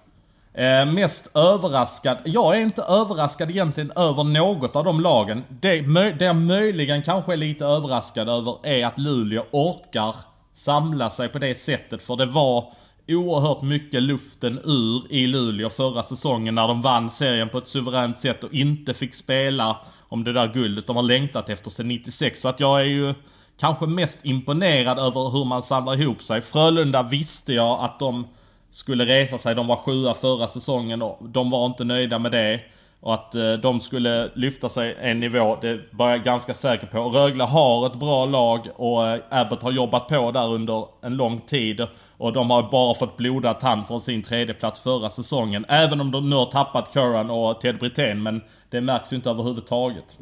Eh, 0.61 0.85
mest 0.85 1.35
överraskad? 1.35 2.17
Jag 2.25 2.57
är 2.57 2.61
inte 2.61 2.81
överraskad 2.81 3.49
egentligen 3.49 3.91
över 3.95 4.23
något 4.23 4.75
av 4.75 4.83
de 4.83 5.01
lagen. 5.01 5.43
Det, 5.49 5.81
det 6.11 6.25
jag 6.25 6.35
möjligen 6.35 7.03
kanske 7.03 7.33
är 7.33 7.37
lite 7.37 7.65
överraskad 7.65 8.29
över 8.29 8.57
är 8.63 8.85
att 8.85 8.99
Luleå 8.99 9.43
orkar 9.51 10.15
samla 10.53 11.09
sig 11.09 11.29
på 11.29 11.39
det 11.39 11.55
sättet. 11.55 12.03
För 12.03 12.15
det 12.15 12.25
var 12.25 12.73
oerhört 13.07 13.61
mycket 13.61 14.03
luften 14.03 14.59
ur 14.63 15.13
i 15.13 15.27
Luleå 15.27 15.69
förra 15.69 16.03
säsongen 16.03 16.55
när 16.55 16.67
de 16.67 16.81
vann 16.81 17.11
serien 17.11 17.49
på 17.49 17.57
ett 17.57 17.67
suveränt 17.67 18.19
sätt 18.19 18.43
och 18.43 18.53
inte 18.53 18.93
fick 18.93 19.15
spela 19.15 19.77
om 20.09 20.23
det 20.23 20.33
där 20.33 20.53
guldet 20.53 20.87
de 20.87 20.95
har 20.95 21.03
längtat 21.03 21.49
efter 21.49 21.69
sedan 21.69 21.87
96. 21.87 22.41
Så 22.41 22.47
att 22.47 22.59
jag 22.59 22.79
är 22.79 22.85
ju 22.85 23.13
kanske 23.59 23.85
mest 23.85 24.25
imponerad 24.25 24.99
över 24.99 25.29
hur 25.29 25.45
man 25.45 25.63
samlar 25.63 26.01
ihop 26.01 26.23
sig. 26.23 26.41
Frölunda 26.41 27.03
visste 27.03 27.53
jag 27.53 27.79
att 27.83 27.99
de 27.99 28.27
skulle 28.71 29.05
resa 29.05 29.37
sig. 29.37 29.55
De 29.55 29.67
var 29.67 29.75
sjua 29.75 30.13
förra 30.13 30.47
säsongen 30.47 31.01
och 31.01 31.19
de 31.21 31.49
var 31.49 31.65
inte 31.65 31.83
nöjda 31.83 32.19
med 32.19 32.31
det. 32.31 32.61
Och 32.99 33.13
att 33.13 33.35
eh, 33.35 33.53
de 33.53 33.79
skulle 33.79 34.31
lyfta 34.35 34.69
sig 34.69 34.97
en 35.01 35.19
nivå, 35.19 35.57
det 35.61 35.79
var 35.91 36.09
jag 36.09 36.23
ganska 36.23 36.53
säker 36.53 36.87
på. 36.87 37.09
Rögle 37.09 37.43
har 37.43 37.85
ett 37.85 37.99
bra 37.99 38.25
lag 38.25 38.67
och 38.75 39.07
eh, 39.07 39.21
Abbott 39.29 39.61
har 39.61 39.71
jobbat 39.71 40.07
på 40.07 40.31
där 40.31 40.53
under 40.53 40.85
en 41.01 41.15
lång 41.15 41.39
tid. 41.39 41.87
Och 42.17 42.33
de 42.33 42.49
har 42.49 42.71
bara 42.71 42.93
fått 42.93 43.17
blodad 43.17 43.59
tand 43.59 43.87
från 43.87 44.01
sin 44.01 44.23
tredjeplats 44.23 44.79
förra 44.79 45.09
säsongen. 45.09 45.65
Även 45.67 46.01
om 46.01 46.11
de 46.11 46.29
nu 46.29 46.35
har 46.35 46.45
tappat 46.45 46.93
Curran 46.93 47.29
och 47.29 47.61
Ted 47.61 47.79
Brithén, 47.79 48.23
men 48.23 48.41
det 48.69 48.81
märks 48.81 49.13
ju 49.13 49.15
inte 49.15 49.29
överhuvudtaget. 49.29 50.17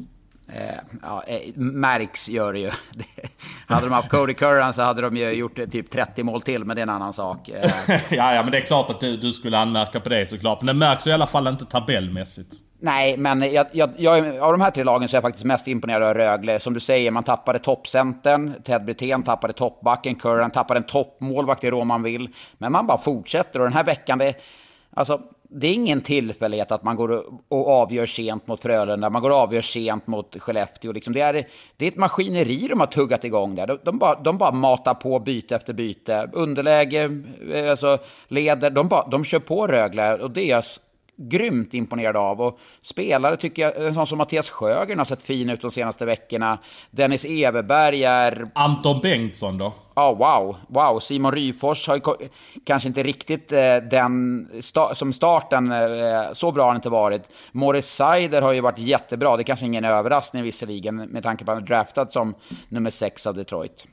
Eh, 0.48 0.74
ja, 1.02 1.22
eh, 1.26 1.40
märks 1.54 2.28
gör 2.28 2.52
det 2.52 2.58
ju. 2.58 2.70
Hade 3.66 3.86
de 3.86 3.92
haft 3.92 4.08
Cody 4.08 4.34
Curran 4.34 4.74
så 4.74 4.82
hade 4.82 5.02
de 5.02 5.16
ju 5.16 5.30
gjort 5.30 5.58
eh, 5.58 5.66
typ 5.66 5.90
30 5.90 6.22
mål 6.22 6.42
till, 6.42 6.64
men 6.64 6.76
det 6.76 6.80
är 6.80 6.82
en 6.82 6.90
annan 6.90 7.12
sak. 7.12 7.48
Eh, 7.48 7.70
ja, 8.10 8.34
ja, 8.34 8.42
men 8.42 8.52
det 8.52 8.58
är 8.58 8.62
klart 8.62 8.90
att 8.90 9.00
du, 9.00 9.16
du 9.16 9.32
skulle 9.32 9.58
anmärka 9.58 10.00
på 10.00 10.08
det 10.08 10.26
såklart. 10.26 10.62
Men 10.62 10.66
det 10.66 10.78
märks 10.78 11.06
i 11.06 11.12
alla 11.12 11.26
fall 11.26 11.46
inte 11.46 11.64
tabellmässigt. 11.64 12.52
Nej, 12.78 13.16
men 13.16 13.52
jag, 13.52 13.66
jag, 13.72 13.90
jag, 13.96 14.38
av 14.38 14.52
de 14.52 14.60
här 14.60 14.70
tre 14.70 14.84
lagen 14.84 15.08
så 15.08 15.14
är 15.14 15.16
jag 15.16 15.22
faktiskt 15.22 15.44
mest 15.44 15.68
imponerad 15.68 16.02
av 16.02 16.14
Rögle. 16.14 16.60
Som 16.60 16.74
du 16.74 16.80
säger, 16.80 17.10
man 17.10 17.22
tappade 17.22 17.58
toppcentern, 17.58 18.62
Ted 18.62 18.84
Brithén 18.84 19.22
tappade 19.22 19.52
toppbacken, 19.52 20.14
Curran 20.14 20.50
tappade 20.50 20.78
en 20.78 20.86
toppmålvakt 20.86 21.64
i 21.64 21.70
Roman 21.70 22.02
Will. 22.02 22.28
Men 22.58 22.72
man 22.72 22.86
bara 22.86 22.98
fortsätter 22.98 23.58
och 23.58 23.66
den 23.66 23.72
här 23.72 23.84
veckan, 23.84 24.18
det, 24.18 24.34
alltså, 24.94 25.20
det 25.48 25.66
är 25.66 25.74
ingen 25.74 26.00
tillfällighet 26.00 26.72
att 26.72 26.82
man 26.82 26.96
går 26.96 27.24
och, 27.48 27.68
avgör 27.68 28.06
sent 28.06 28.46
mot 28.46 28.62
Frölunda, 28.62 29.10
man 29.10 29.22
går 29.22 29.30
och 29.30 29.36
avgör 29.36 29.62
sent 29.62 30.06
mot 30.06 30.36
Skellefteå. 30.38 30.92
Liksom 30.92 31.12
det, 31.12 31.20
är, 31.20 31.48
det 31.76 31.84
är 31.84 31.88
ett 31.88 31.96
maskineri 31.96 32.68
de 32.68 32.80
har 32.80 32.86
tuggat 32.86 33.24
igång 33.24 33.54
där. 33.54 33.66
De, 33.66 33.78
de, 33.82 33.98
bara, 33.98 34.20
de 34.20 34.38
bara 34.38 34.52
matar 34.52 34.94
på 34.94 35.18
byte 35.18 35.56
efter 35.56 35.72
byte. 35.72 36.30
Underläge, 36.32 37.22
eh, 37.52 37.70
alltså 37.70 37.98
leder, 38.28 38.70
de, 38.70 38.88
bara, 38.88 39.08
de 39.08 39.24
kör 39.24 39.38
på 39.38 39.66
Rögle 39.66 40.14
och 40.14 40.30
det 40.30 40.42
är 40.42 40.50
jag 40.50 40.64
grymt 41.16 41.74
imponerad 41.74 42.16
av. 42.16 42.40
Och 42.40 42.58
spelare 42.82 43.36
tycker 43.36 43.62
jag, 43.62 43.86
en 43.86 43.94
sån 43.94 44.06
som 44.06 44.18
Mattias 44.18 44.50
Sjögren 44.50 44.98
har 44.98 45.04
sett 45.04 45.22
fin 45.22 45.50
ut 45.50 45.60
de 45.60 45.70
senaste 45.70 46.04
veckorna. 46.06 46.58
Dennis 46.90 47.24
Everberg 47.24 48.04
är... 48.04 48.50
Anton 48.54 49.00
Bengtsson 49.00 49.58
då? 49.58 49.72
Ja, 49.94 50.14
wow. 50.14 50.56
Wow, 50.68 51.00
Simon 51.00 51.32
Ryfors 51.32 51.88
har 51.88 51.94
ju 51.94 52.28
kanske 52.64 52.88
inte 52.88 53.02
riktigt 53.02 53.52
eh, 53.52 53.76
den 53.76 54.48
sta- 54.52 54.94
som 54.94 55.12
starten, 55.12 55.72
eh, 55.72 56.32
så 56.32 56.52
bra 56.52 56.62
har 56.62 56.68
han 56.68 56.76
inte 56.76 56.88
varit. 56.88 57.22
Morris 57.52 57.86
Seider 57.86 58.42
har 58.42 58.52
ju 58.52 58.60
varit 58.60 58.78
jättebra, 58.78 59.36
det 59.36 59.42
är 59.42 59.44
kanske 59.44 59.66
ingen 59.66 59.84
överraskning 59.84 60.42
visserligen 60.42 60.96
med 60.96 61.22
tanke 61.22 61.44
på 61.44 61.50
att 61.50 61.56
han 61.56 61.62
är 61.62 61.68
draftad 61.68 62.06
som 62.10 62.34
nummer 62.68 62.90
sex 62.90 63.26
av 63.26 63.34
Detroit. 63.34 63.86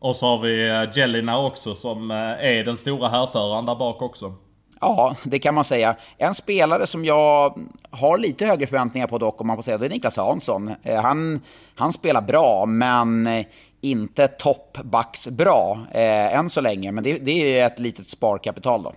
Och 0.00 0.16
så 0.16 0.26
har 0.26 0.38
vi 0.38 0.68
eh, 0.68 0.98
Jelina 0.98 1.38
också 1.46 1.74
som 1.74 2.10
eh, 2.10 2.16
är 2.16 2.64
den 2.64 2.76
stora 2.76 3.08
härföraren 3.08 3.66
där 3.66 3.74
bak 3.74 4.02
också. 4.02 4.34
Ja, 4.80 5.16
det 5.24 5.38
kan 5.38 5.54
man 5.54 5.64
säga. 5.64 5.96
En 6.18 6.34
spelare 6.34 6.86
som 6.86 7.04
jag 7.04 7.58
har 7.90 8.18
lite 8.18 8.46
högre 8.46 8.66
förväntningar 8.66 9.06
på 9.06 9.18
dock, 9.18 9.40
om 9.40 9.46
man 9.46 9.56
får 9.56 9.62
säga, 9.62 9.78
det 9.78 9.86
är 9.86 9.90
Niklas 9.90 10.16
Hansson. 10.16 10.74
Eh, 10.82 11.02
Han, 11.02 11.40
han 11.74 11.92
spelar 11.92 12.20
bra, 12.22 12.66
men 12.66 13.26
eh, 13.26 13.46
inte 13.80 14.28
toppbacks 14.28 15.28
bra 15.28 15.78
eh, 15.92 16.34
än 16.36 16.50
så 16.50 16.60
länge. 16.60 16.92
Men 16.92 17.04
det, 17.04 17.18
det 17.18 17.58
är 17.58 17.66
ett 17.66 17.78
litet 17.78 18.10
sparkapital 18.10 18.82
då. 18.82 18.92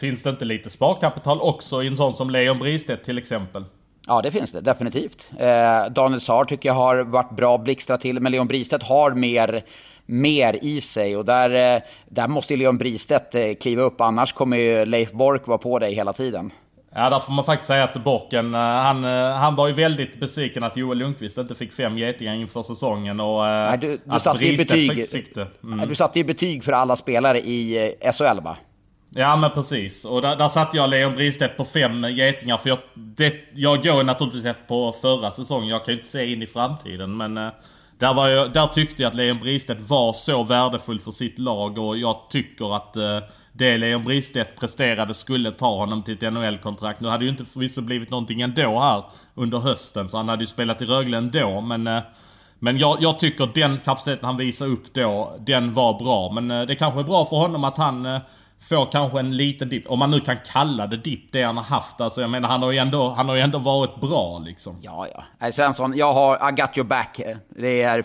finns 0.00 0.22
det 0.22 0.30
inte 0.30 0.44
lite 0.44 0.70
sparkapital 0.70 1.40
också 1.40 1.82
i 1.82 1.86
en 1.86 1.96
sån 1.96 2.14
som 2.16 2.30
Leon 2.30 2.58
Bristedt 2.58 3.04
till 3.04 3.18
exempel? 3.18 3.64
Ja, 4.06 4.22
det 4.22 4.30
finns 4.30 4.52
det 4.52 4.60
definitivt. 4.60 5.26
Eh, 5.38 5.90
Daniel 5.90 6.20
Saar 6.20 6.44
tycker 6.44 6.68
jag 6.68 6.74
har 6.74 6.96
varit 6.96 7.30
bra 7.30 7.58
blixtrat 7.58 8.00
till, 8.00 8.20
men 8.20 8.32
Leon 8.32 8.46
Bristedt 8.48 8.82
har 8.82 9.10
mer, 9.10 9.64
mer 10.08 10.58
i 10.62 10.80
sig 10.80 11.16
och 11.16 11.24
där, 11.24 11.76
eh, 11.76 11.82
där 12.08 12.28
måste 12.28 12.56
Leon 12.56 12.78
Bristedt 12.78 13.34
eh, 13.34 13.54
kliva 13.60 13.82
upp, 13.82 14.00
annars 14.00 14.32
kommer 14.32 14.56
ju 14.56 14.84
Leif 14.84 15.12
Bork 15.12 15.46
vara 15.46 15.58
på 15.58 15.78
dig 15.78 15.94
hela 15.94 16.12
tiden. 16.12 16.52
Ja, 16.94 17.10
där 17.10 17.18
får 17.18 17.32
man 17.32 17.44
faktiskt 17.44 17.66
säga 17.66 17.84
att 17.84 18.04
Borken, 18.04 18.54
eh, 18.54 18.60
han, 18.60 19.04
han 19.34 19.56
var 19.56 19.68
ju 19.68 19.74
väldigt 19.74 20.20
besviken 20.20 20.62
att 20.62 20.76
Joel 20.76 20.98
Lundqvist 20.98 21.38
inte 21.38 21.54
fick 21.54 21.72
fem 21.72 21.98
getingar 21.98 22.34
inför 22.34 22.62
säsongen 22.62 23.20
och 23.20 23.44
Nej, 23.44 23.78
du, 23.78 23.88
du 23.88 24.00
att 24.06 24.22
satte 24.22 24.38
betyg, 24.38 24.94
fick, 24.94 25.10
fick 25.10 25.34
det. 25.34 25.46
Mm. 25.62 25.88
Du 25.88 25.94
satte 25.94 26.18
ju 26.18 26.24
betyg 26.24 26.64
för 26.64 26.72
alla 26.72 26.96
spelare 26.96 27.40
i 27.40 27.94
SHL 28.12 28.40
va? 28.40 28.56
Ja 29.10 29.36
men 29.36 29.50
precis. 29.50 30.04
Och 30.04 30.22
där, 30.22 30.36
där 30.36 30.48
satte 30.48 30.76
jag 30.76 30.90
Leon 30.90 31.14
Bristedt 31.14 31.56
på 31.56 31.64
fem 31.64 32.04
getingar. 32.04 32.56
För 32.56 32.68
jag, 32.68 32.78
det, 32.94 33.34
jag 33.54 33.84
går 33.84 34.02
naturligtvis 34.02 34.54
på 34.68 34.94
förra 35.02 35.30
säsongen. 35.30 35.68
Jag 35.68 35.84
kan 35.84 35.94
ju 35.94 35.98
inte 35.98 36.10
se 36.10 36.32
in 36.32 36.42
i 36.42 36.46
framtiden. 36.46 37.16
Men 37.16 37.50
där, 37.98 38.14
var 38.14 38.28
jag, 38.28 38.52
där 38.52 38.66
tyckte 38.66 39.02
jag 39.02 39.10
att 39.10 39.16
Leon 39.16 39.38
Bristedt 39.38 39.80
var 39.80 40.12
så 40.12 40.44
värdefull 40.44 41.00
för 41.00 41.10
sitt 41.10 41.38
lag. 41.38 41.78
Och 41.78 41.98
jag 41.98 42.16
tycker 42.30 42.76
att 42.76 42.96
eh, 42.96 43.18
det 43.52 43.78
Leon 43.78 44.04
Bristedt 44.04 44.60
presterade 44.60 45.14
skulle 45.14 45.52
ta 45.52 45.76
honom 45.76 46.02
till 46.02 46.14
ett 46.14 46.32
NHL-kontrakt. 46.32 47.00
Nu 47.00 47.08
hade 47.08 47.24
ju 47.24 47.30
inte 47.30 47.44
förvisso 47.44 47.80
blivit 47.80 48.10
någonting 48.10 48.40
ändå 48.40 48.78
här 48.78 49.04
under 49.34 49.58
hösten, 49.58 50.08
så 50.08 50.16
han 50.16 50.28
hade 50.28 50.42
ju 50.42 50.46
spelat 50.46 50.82
i 50.82 50.84
Rögle 50.84 51.16
ändå. 51.16 51.60
Men, 51.60 51.86
eh, 51.86 52.00
men 52.58 52.78
jag, 52.78 52.98
jag 53.00 53.18
tycker 53.18 53.50
den 53.54 53.78
kapaciteten 53.78 54.24
han 54.24 54.36
visade 54.36 54.70
upp 54.70 54.94
då, 54.94 55.36
den 55.40 55.74
var 55.74 55.98
bra. 55.98 56.32
Men 56.32 56.50
eh, 56.50 56.66
det 56.66 56.74
kanske 56.74 57.00
är 57.00 57.04
bra 57.04 57.24
för 57.24 57.36
honom 57.36 57.64
att 57.64 57.76
han 57.76 58.06
eh, 58.06 58.20
får 58.60 58.92
kanske 58.92 59.18
en 59.18 59.36
liten 59.36 59.68
dipp. 59.68 59.90
Om 59.90 59.98
man 59.98 60.10
nu 60.10 60.20
kan 60.20 60.36
kalla 60.52 60.86
det 60.86 60.96
dipp, 60.96 61.32
det 61.32 61.42
han 61.42 61.56
har 61.56 61.64
haft. 61.64 62.00
Alltså 62.00 62.20
jag 62.20 62.30
menar, 62.30 62.48
han 62.48 62.62
har 62.62 62.72
ju 62.72 62.78
ändå, 62.78 63.08
han 63.08 63.28
har 63.28 63.36
ju 63.36 63.40
ändå 63.40 63.58
varit 63.58 64.00
bra 64.00 64.38
liksom. 64.38 64.78
Ja, 64.82 65.06
ja. 65.14 65.24
Nej, 65.38 65.52
Svensson, 65.52 65.96
jag 65.96 66.12
har 66.12 66.48
I 66.48 66.52
got 66.52 66.78
your 66.78 66.88
back. 66.88 67.20
Det 67.48 67.82
är, 67.82 68.04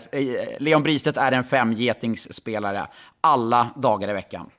Leon 0.62 0.82
Bristedt 0.82 1.16
är 1.16 1.32
en 1.32 1.44
femgetingsspelare 1.44 2.86
alla 3.20 3.66
dagar 3.76 4.08
i 4.08 4.12
veckan. 4.12 4.50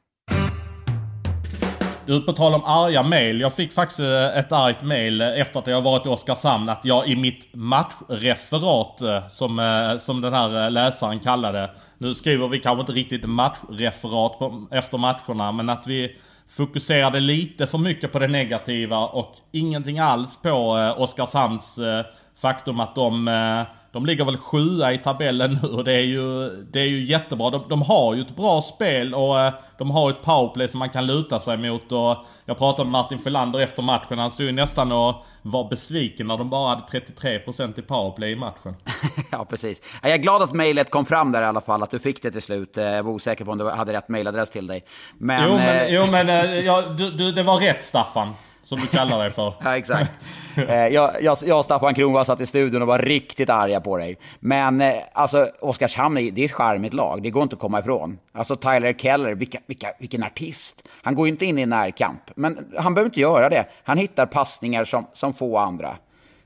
Du, 2.06 2.22
på 2.22 2.34
tal 2.34 2.54
om 2.54 2.64
arga 2.64 3.04
mail. 3.04 3.41
Jag 3.41 3.54
fick 3.54 3.74
faktiskt 3.74 4.00
eh, 4.00 4.38
ett 4.38 4.52
argt 4.52 4.82
mail 4.82 5.22
efter 5.22 5.60
att 5.60 5.68
jag 5.68 5.82
varit 5.82 6.06
i 6.06 6.10
Oskarshamn. 6.10 6.70
Att 6.70 6.86
jag 6.86 7.08
i 7.08 7.16
mitt 7.16 7.54
matchreferat, 7.54 9.02
eh, 9.02 9.28
som, 9.28 9.60
eh, 9.60 9.98
som 9.98 10.22
den 10.22 10.34
här 10.34 10.70
läsaren 10.70 11.20
kallade. 11.20 11.70
Nu 11.98 12.14
skriver 12.14 12.48
vi 12.48 12.60
kanske 12.60 12.80
inte 12.80 12.91
riktigt 12.91 13.30
matchreferat 13.30 14.39
på, 14.39 14.68
efter 14.72 14.98
matcherna, 14.98 15.52
men 15.52 15.70
att 15.70 15.88
vi 15.88 16.16
fokuserade 16.50 17.20
lite 17.20 17.68
för 17.68 17.78
mycket 17.78 18.12
på 18.12 18.20
det 18.20 18.28
negativa 18.28 19.08
och 19.08 19.36
ingenting 19.52 20.00
alls 20.00 20.41
på 20.41 20.78
eh, 20.78 21.02
Oskarshamns 21.02 21.78
eh, 21.78 22.06
faktum 22.36 22.80
att 22.80 22.96
de 22.96 23.28
eh, 23.28 23.62
de 23.96 24.06
ligger 24.06 24.26
väl 24.26 24.38
sjua 24.38 24.93
i 24.93 24.98
tabellen 24.98 25.60
nu 25.62 25.70
och 25.70 25.84
det 25.84 25.93
är 25.93 26.02
ju, 26.02 26.50
det 26.50 26.80
är 26.80 26.86
ju 26.86 27.04
jättebra. 27.04 27.50
De, 27.50 27.64
de 27.70 27.82
har 27.82 28.16
ju 28.16 28.22
ett 28.22 28.36
bra 28.36 28.62
spel 28.62 29.14
och 29.14 29.39
eh, 29.39 29.54
de 29.78 29.91
har 29.91 30.10
ett 30.10 30.22
powerplay 30.22 30.68
som 30.68 30.80
man 30.80 30.89
kan 30.89 31.06
luta 31.06 31.39
sig 31.39 31.58
mot. 31.58 31.91
Och 31.91 32.18
jag 32.46 32.58
pratade 32.58 32.84
med 32.84 32.91
Martin 32.91 33.20
Filander 33.20 33.60
efter 33.60 33.82
matchen. 33.82 34.20
Han 34.20 34.32
stod 34.32 34.46
ju 34.46 34.52
nästan 34.52 34.91
och 34.91 35.26
var 35.41 35.70
besviken 35.70 36.28
när 36.28 36.38
de 36.38 36.50
bara 36.50 36.70
hade 36.70 36.82
33% 36.82 37.80
i 37.80 37.82
powerplay 37.82 38.32
i 38.32 38.36
matchen. 38.36 38.76
ja, 39.32 39.46
precis. 39.46 39.82
Jag 40.02 40.12
är 40.12 40.18
glad 40.18 40.41
att 40.41 40.54
mejlet 40.54 40.89
kom 40.89 41.06
fram 41.06 41.32
där 41.32 41.41
i 41.41 41.46
alla 41.46 41.62
fall, 41.62 41.84
att 41.84 41.91
du 41.91 42.00
fick 42.00 42.22
det 42.22 42.32
till 42.32 42.41
slut. 42.41 42.78
Jag 42.78 43.04
var 43.04 43.12
osäker 43.12 43.46
på 43.46 43.52
om 43.52 43.58
du 43.58 43.70
hade 43.70 43.93
rätt 43.93 44.10
mejladress 44.10 44.50
till 44.50 44.68
dig. 44.68 44.84
Men, 45.18 45.43
jo, 45.43 45.56
men, 45.56 45.76
eh... 45.76 45.93
jo, 45.93 46.06
men 46.12 46.30
eh, 46.30 46.60
ja, 46.66 46.82
du, 46.82 47.12
du, 47.12 47.32
det 47.32 47.43
var 47.43 47.58
rätt 47.58 47.84
Staffan. 47.84 48.34
Som 48.66 48.80
du 48.80 48.88
kallar 48.88 49.20
dig 49.20 49.30
för. 49.30 49.53
ja, 49.63 49.78
exakt. 49.78 50.11
Eh, 50.57 50.88
jag, 50.88 51.11
jag, 51.22 51.38
jag 51.45 51.57
och 51.57 51.66
Staffan 51.66 51.93
Kronwall 51.93 52.26
satt 52.26 52.41
i 52.41 52.45
studion 52.45 52.82
och 52.82 52.88
var 52.88 52.99
riktigt 52.99 53.49
arga 53.49 53.82
på 53.82 53.97
dig. 53.97 54.18
Men 54.39 54.82
eh, 54.82 54.93
alltså, 55.13 55.47
Oskarshamn 55.61 56.18
är, 56.18 56.32
det 56.32 56.41
är 56.41 56.45
ett 56.45 56.51
charmigt 56.51 56.93
lag. 56.93 57.24
Det 57.24 57.30
går 57.30 57.43
inte 57.43 57.55
att 57.55 57.61
komma 57.61 57.80
ifrån. 57.80 58.18
Alltså 58.34 58.55
Tyler 58.55 58.93
Keller, 58.93 59.36
vilka, 59.36 59.59
vilka, 59.66 59.88
vilken 59.99 60.24
artist. 60.24 60.84
Han 61.01 61.16
går 61.16 61.28
inte 61.28 61.45
in 61.45 61.59
i 61.59 61.66
närkamp. 61.66 62.22
Men 62.36 62.74
han 62.78 62.93
behöver 62.93 63.09
inte 63.09 63.20
göra 63.20 63.49
det. 63.49 63.66
Han 63.84 63.97
hittar 63.97 64.26
passningar 64.26 64.84
som, 64.84 65.07
som 65.13 65.34
få 65.34 65.57
andra. 65.57 65.95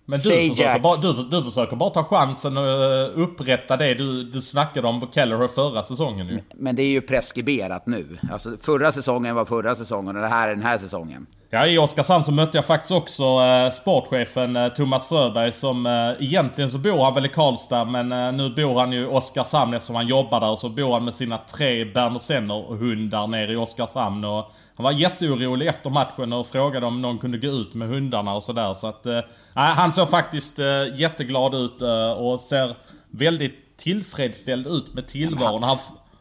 Men 0.09 0.19
du 0.19 0.49
försöker, 0.49 0.79
bara, 0.79 0.97
du, 0.97 1.13
du 1.13 1.43
försöker 1.43 1.75
bara 1.75 1.89
ta 1.89 2.03
chansen 2.03 2.57
och 2.57 2.67
eh, 2.67 3.09
upprätta 3.15 3.77
det 3.77 3.93
du, 3.93 4.23
du 4.23 4.41
snackade 4.41 4.87
om 4.87 4.99
på 4.99 5.07
Kelleher 5.11 5.47
förra 5.47 5.83
säsongen 5.83 6.27
ju. 6.27 6.39
Men 6.53 6.75
det 6.75 6.83
är 6.83 6.87
ju 6.87 7.01
preskriberat 7.01 7.87
nu. 7.87 8.17
Alltså 8.31 8.57
förra 8.61 8.91
säsongen 8.91 9.35
var 9.35 9.45
förra 9.45 9.75
säsongen 9.75 10.15
och 10.15 10.21
det 10.21 10.27
här 10.27 10.47
är 10.47 10.55
den 10.55 10.63
här 10.63 10.77
säsongen. 10.77 11.27
Ja, 11.51 11.67
i 11.67 11.77
Oskarshamn 11.77 12.23
så 12.23 12.31
mötte 12.31 12.57
jag 12.57 12.65
faktiskt 12.65 12.91
också 12.91 13.23
eh, 13.23 13.71
sportchefen 13.71 14.55
eh, 14.55 14.67
Thomas 14.67 15.07
Fröberg 15.07 15.51
som 15.51 15.85
eh, 15.85 16.11
egentligen 16.19 16.71
så 16.71 16.77
bor 16.77 17.03
han 17.03 17.13
väl 17.13 17.25
i 17.25 17.29
Karlstad 17.29 17.85
men 17.85 18.11
eh, 18.11 18.31
nu 18.31 18.49
bor 18.49 18.79
han 18.79 18.91
ju 18.91 19.01
i 19.01 19.05
Oskarshamn 19.05 19.73
eftersom 19.73 19.95
han 19.95 20.07
jobbar 20.07 20.39
där 20.39 20.49
och 20.49 20.59
så 20.59 20.69
bor 20.69 20.93
han 20.93 21.05
med 21.05 21.15
sina 21.15 21.37
tre 21.37 21.85
Berner 21.85 22.77
hundar 22.77 23.27
nere 23.27 23.53
i 23.53 23.55
Oskarshamn 23.55 24.25
och 24.25 24.51
han 24.75 24.83
var 24.83 24.91
jätteorolig 24.91 25.67
efter 25.67 25.89
matchen 25.89 26.33
och 26.33 26.47
frågade 26.47 26.85
om 26.85 27.01
någon 27.01 27.17
kunde 27.17 27.37
gå 27.37 27.47
ut 27.47 27.73
med 27.73 27.87
hundarna 27.87 28.33
och 28.33 28.43
sådär 28.43 28.73
så 28.73 28.87
att 28.87 29.05
eh, 29.05 29.19
han 29.53 29.93
såg 29.93 30.09
faktiskt 30.09 30.59
eh, 30.59 30.65
jätteglad 30.95 31.55
ut 31.55 31.81
eh, 31.81 32.11
och 32.11 32.39
ser 32.39 32.75
väldigt 33.11 33.77
tillfredsställd 33.77 34.67
ut 34.67 34.93
med 34.93 35.07
tillvaron. 35.07 35.63
Han, 35.63 35.77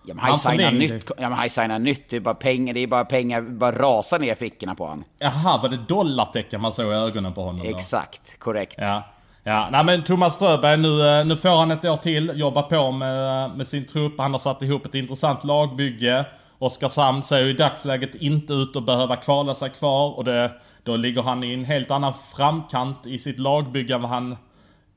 Ja 0.08 0.14
men 0.14 0.24
han 0.24 0.38
signar 0.38 0.72
nytt, 0.72 1.10
ja, 1.18 1.28
men 1.28 1.32
han 1.32 1.50
signar 1.50 1.78
nytt, 1.78 2.10
det 2.10 2.16
är 2.16 2.20
bara 2.20 2.34
pengar, 2.34 2.74
det 2.74 2.80
är 2.80 2.86
bara 2.86 3.04
pengar, 3.04 3.40
bara 3.40 3.72
rasar 3.72 4.18
ner 4.18 4.34
fickorna 4.34 4.74
på 4.74 4.84
honom. 4.84 5.04
Jaha, 5.18 5.58
var 5.62 5.68
det 5.68 5.76
dollartecken 5.88 6.60
man 6.60 6.72
såg 6.72 6.92
i 6.92 6.94
ögonen 6.94 7.34
på 7.34 7.42
honom 7.42 7.60
då? 7.64 7.76
Exakt, 7.76 8.38
korrekt. 8.38 8.74
Ja. 8.78 9.02
Ja, 9.42 9.68
nej 9.72 9.84
men 9.84 10.04
Thomas 10.04 10.36
Fröberg 10.36 10.76
nu, 10.76 11.18
eh, 11.18 11.26
nu 11.26 11.36
får 11.36 11.56
han 11.58 11.70
ett 11.70 11.84
år 11.84 11.96
till, 11.96 12.32
jobba 12.34 12.62
på 12.62 12.90
med, 12.90 13.50
med 13.50 13.68
sin 13.68 13.86
trupp. 13.86 14.14
Han 14.18 14.32
har 14.32 14.38
satt 14.38 14.62
ihop 14.62 14.86
ett 14.86 14.94
intressant 14.94 15.44
lagbygge. 15.44 16.24
Oskarshamn 16.58 17.22
ser 17.22 17.38
ju 17.38 17.50
i 17.50 17.52
dagsläget 17.52 18.14
inte 18.14 18.52
ut 18.52 18.76
att 18.76 18.86
behöva 18.86 19.16
kvala 19.16 19.54
sig 19.54 19.70
kvar 19.70 20.16
och 20.16 20.24
det, 20.24 20.50
då 20.82 20.96
ligger 20.96 21.22
han 21.22 21.44
i 21.44 21.54
en 21.54 21.64
helt 21.64 21.90
annan 21.90 22.12
framkant 22.36 23.06
i 23.06 23.18
sitt 23.18 23.38
lagbygge 23.38 23.94
än 23.94 24.02
vad 24.02 24.10
han 24.10 24.36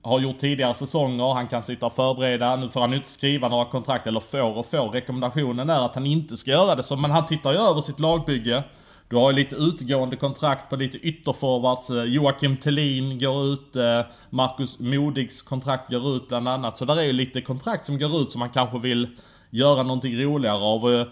har 0.04 0.20
gjort 0.20 0.40
tidigare 0.40 0.74
säsonger, 0.74 1.34
han 1.34 1.48
kan 1.48 1.64
sitta 1.64 1.86
och 1.86 1.94
förbereda. 1.94 2.56
Nu 2.56 2.70
får 2.70 2.82
han 2.82 2.92
ju 2.92 2.98
inte 2.98 3.10
skriva 3.10 3.48
några 3.48 3.66
kontrakt, 3.66 4.08
eller 4.08 4.20
får 4.20 4.58
och 4.58 4.66
får. 4.66 4.90
Rekommendationen 4.90 5.70
är 5.70 5.86
att 5.86 5.96
han 5.96 6.06
inte 6.06 6.38
ska 6.38 6.52
göra 6.52 6.76
det 6.76 6.84
så, 6.84 6.96
men 6.96 7.12
han 7.12 7.26
tittar 7.26 7.52
ju 7.52 7.58
över 7.58 7.82
sitt 7.82 8.00
lagbygge. 8.00 8.64
Du 9.10 9.18
har 9.18 9.32
ju 9.32 9.36
lite 9.36 9.56
utgående 9.56 10.16
kontrakt 10.16 10.70
på 10.70 10.76
lite 10.76 10.98
ytterforwards. 10.98 11.90
Eh, 11.90 12.04
Joakim 12.04 12.58
Tellin 12.58 13.20
går 13.20 13.46
ut, 13.46 13.76
eh, 13.76 14.02
Marcus 14.30 14.80
Modigs 14.80 15.42
kontrakt 15.42 15.92
går 15.92 16.16
ut 16.16 16.28
bland 16.28 16.48
annat. 16.48 16.78
Så 16.78 16.86
där 16.86 16.98
är 16.98 17.04
ju 17.04 17.14
lite 17.14 17.42
kontrakt 17.42 17.86
som 17.86 18.00
går 18.00 18.22
ut 18.22 18.32
som 18.32 18.40
man 18.40 18.50
kanske 18.50 18.80
vill 18.80 19.08
göra 19.50 19.84
någonting 19.84 20.24
roligare 20.24 20.58
av. 20.58 20.94
Eh, 20.94 21.08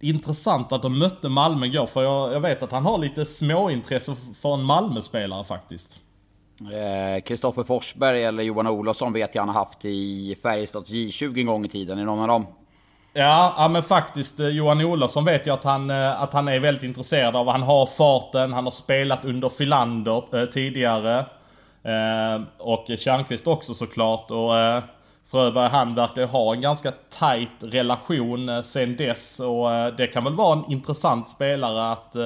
intressant 0.00 0.72
att 0.72 0.82
de 0.82 0.98
mötte 0.98 1.28
Malmö 1.28 1.66
igår, 1.66 1.86
för 1.86 2.02
jag, 2.02 2.32
jag 2.32 2.40
vet 2.40 2.62
att 2.62 2.72
han 2.72 2.84
har 2.84 2.98
lite 2.98 3.24
småintresse 3.24 4.16
för 4.40 4.54
en 4.54 4.62
Malmö-spelare 4.62 5.44
faktiskt. 5.44 5.98
Eh, 6.60 7.22
Kristoffer 7.22 7.62
eh, 7.62 7.66
Forsberg 7.66 8.24
eller 8.24 8.42
Johan 8.42 8.66
Olofsson 8.66 9.12
vet 9.12 9.34
jag 9.34 9.42
han 9.42 9.48
har 9.48 9.64
haft 9.64 9.84
i 9.84 10.36
Färjestads 10.42 10.90
J20 10.90 11.38
en 11.38 11.46
gång 11.46 11.64
i 11.64 11.68
tiden. 11.68 11.98
Är 11.98 12.04
någon 12.04 12.20
av 12.20 12.28
dem? 12.28 12.46
Ja, 13.12 13.54
ja 13.56 13.68
men 13.68 13.82
faktiskt 13.82 14.40
eh, 14.40 14.48
Johan 14.48 14.80
Olofsson 14.80 15.24
vet 15.24 15.46
jag 15.46 15.54
att 15.54 15.64
han, 15.64 15.90
eh, 15.90 16.22
att 16.22 16.32
han 16.32 16.48
är 16.48 16.60
väldigt 16.60 16.84
intresserad 16.84 17.36
av. 17.36 17.48
Han 17.48 17.62
har 17.62 17.86
farten, 17.86 18.52
han 18.52 18.64
har 18.64 18.70
spelat 18.70 19.24
under 19.24 19.48
Filander 19.48 20.42
eh, 20.42 20.44
tidigare. 20.44 21.18
Eh, 21.82 22.42
och 22.58 22.86
Tjärnqvist 22.98 23.46
också 23.46 23.74
såklart. 23.74 24.30
Och 24.30 24.58
eh, 24.58 24.82
Fröberg 25.30 25.70
han 25.70 25.94
verkar 25.94 26.26
ha 26.26 26.54
en 26.54 26.60
ganska 26.60 26.92
tight 27.18 27.72
relation 27.72 28.48
eh, 28.48 28.62
sen 28.62 28.96
dess. 28.96 29.40
Och 29.40 29.68
det 29.96 30.06
kan 30.06 30.24
väl 30.24 30.34
vara 30.34 30.58
en 30.58 30.72
intressant 30.72 31.28
spelare 31.28 31.92
att 31.92 32.16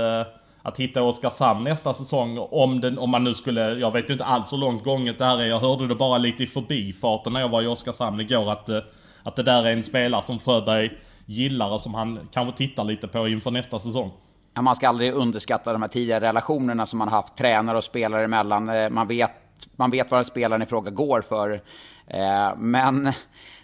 att 0.62 0.76
hitta 0.76 1.02
Oskarshamn 1.02 1.64
nästa 1.64 1.94
säsong. 1.94 2.38
Om, 2.38 2.80
den, 2.80 2.98
om 2.98 3.11
man 3.11 3.24
nu 3.24 3.34
skulle, 3.34 3.72
jag 3.72 3.92
vet 3.92 4.08
ju 4.08 4.12
inte 4.12 4.24
alls 4.24 4.52
hur 4.52 4.58
långt 4.58 4.84
gånget 4.84 5.18
det 5.18 5.24
här 5.24 5.40
är. 5.40 5.46
Jag 5.46 5.58
hörde 5.58 5.88
det 5.88 5.94
bara 5.94 6.18
lite 6.18 6.42
i 6.42 6.46
förbifarten 6.46 7.32
när 7.32 7.40
jag 7.40 7.48
var 7.48 7.62
i 7.62 7.66
Oskarshamn 7.66 8.20
igår. 8.20 8.52
Att, 8.52 8.68
eh, 8.68 8.78
att 9.22 9.36
det 9.36 9.42
där 9.42 9.64
är 9.64 9.72
en 9.72 9.84
spelare 9.84 10.22
som 10.22 10.38
Fröberg 10.38 10.90
gillar 11.26 11.72
och 11.72 11.80
som 11.80 11.94
han 11.94 12.28
kanske 12.32 12.56
tittar 12.56 12.84
lite 12.84 13.08
på 13.08 13.28
inför 13.28 13.50
nästa 13.50 13.78
säsong. 13.78 14.11
Ja, 14.54 14.62
man 14.62 14.76
ska 14.76 14.88
aldrig 14.88 15.14
underskatta 15.14 15.72
de 15.72 15.82
här 15.82 15.88
tidigare 15.88 16.28
relationerna 16.28 16.86
som 16.86 16.98
man 16.98 17.08
haft 17.08 17.36
tränare 17.36 17.76
och 17.76 17.84
spelare 17.84 18.24
emellan. 18.24 18.68
Eh, 18.68 18.90
man 18.90 19.08
vet, 19.08 19.32
man 19.76 19.90
vet 19.90 20.11
vad 20.11 20.26
spelaren 20.26 20.62
i 20.62 20.66
fråga 20.66 20.90
går 20.90 21.20
för. 21.20 21.61
Eh, 22.06 22.56
men 22.56 23.12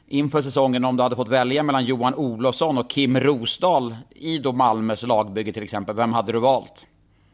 inför 0.09 0.43
säsongen 0.43 0.85
om 0.85 0.97
du 0.97 1.03
hade 1.03 1.17
fått 1.17 1.29
välja 1.29 1.63
mellan 1.63 1.85
Johan 1.85 2.15
Olofsson 2.15 2.79
och 2.79 2.91
Kim 2.91 3.21
Rosdahl 3.21 3.97
i 4.11 4.39
då 4.39 4.53
Malmös 4.53 5.03
lagbygge 5.03 5.53
till 5.53 5.63
exempel, 5.63 5.97
vem 5.97 6.13
hade 6.13 6.33
du 6.33 6.39
valt? 6.39 6.87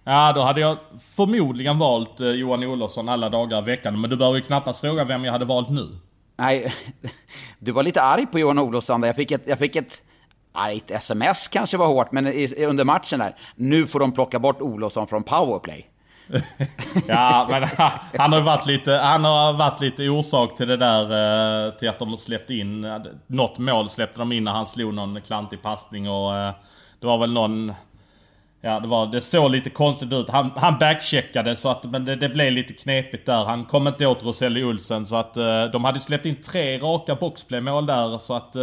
Ja, 0.04 0.32
då 0.32 0.40
hade 0.40 0.60
jag 0.60 0.76
förmodligen 1.16 1.78
valt 1.78 2.20
eh, 2.20 2.28
Johan 2.28 2.64
Olofsson 2.64 3.08
alla 3.08 3.28
dagar 3.28 3.58
i 3.58 3.64
veckan. 3.64 4.00
Men 4.00 4.10
du 4.10 4.16
behöver 4.16 4.38
ju 4.38 4.44
knappast 4.44 4.80
fråga 4.80 5.04
vem 5.04 5.24
jag 5.24 5.32
hade 5.32 5.44
valt 5.44 5.70
nu. 5.70 5.88
Nej, 6.36 6.72
du 7.58 7.72
var 7.72 7.82
lite 7.82 8.02
arg 8.02 8.26
på 8.26 8.38
Johan 8.38 8.58
Olofsson. 8.58 9.02
Jag 9.02 9.16
fick 9.16 9.30
ett, 9.30 9.42
jag 9.46 9.58
fick 9.58 9.76
ett 9.76 10.02
ett 10.70 10.90
sms 10.90 11.48
kanske 11.48 11.76
var 11.76 11.86
hårt, 11.86 12.12
men 12.12 12.26
under 12.68 12.84
matchen 12.84 13.18
där. 13.18 13.36
Nu 13.56 13.86
får 13.86 14.00
de 14.00 14.12
plocka 14.12 14.38
bort 14.38 14.62
Olofsson 14.62 15.06
från 15.06 15.22
powerplay 15.22 15.91
ja, 17.08 17.46
men 17.50 17.62
han 18.18 18.32
har 18.32 18.40
varit 18.40 18.66
lite, 18.66 18.92
han 18.92 19.24
har 19.24 19.52
varit 19.52 19.80
lite 19.80 20.08
orsak 20.08 20.56
till 20.56 20.68
det 20.68 20.76
där, 20.76 21.02
eh, 21.66 21.72
till 21.72 21.88
att 21.88 21.98
de 21.98 22.08
har 22.08 22.16
släppt 22.16 22.50
in, 22.50 22.86
något 23.26 23.58
mål 23.58 23.88
släppte 23.88 24.18
de 24.18 24.32
in 24.32 24.44
när 24.44 24.52
han 24.52 24.66
slog 24.66 24.94
någon 24.94 25.20
klantig 25.20 25.62
passning 25.62 26.10
och 26.10 26.36
eh, 26.36 26.52
det 27.00 27.06
var 27.06 27.18
väl 27.18 27.32
någon, 27.32 27.72
ja 28.60 28.80
det 28.80 28.88
var, 28.88 29.06
det 29.06 29.20
såg 29.20 29.50
lite 29.50 29.70
konstigt 29.70 30.12
ut. 30.12 30.30
Han, 30.30 30.50
han 30.56 30.78
backcheckade 30.78 31.56
så 31.56 31.68
att, 31.68 31.84
men 31.84 32.04
det, 32.04 32.16
det 32.16 32.28
blev 32.28 32.52
lite 32.52 32.72
knepigt 32.72 33.26
där. 33.26 33.44
Han 33.44 33.64
kom 33.64 33.88
inte 33.88 34.06
åt 34.06 34.22
Roselli 34.22 34.64
Olsen 34.64 35.06
så 35.06 35.16
att 35.16 35.36
eh, 35.36 35.64
de 35.64 35.84
hade 35.84 36.00
släppt 36.00 36.26
in 36.26 36.42
tre 36.42 36.78
raka 36.78 37.14
boxplaymål 37.14 37.86
där 37.86 38.18
så 38.18 38.34
att 38.34 38.56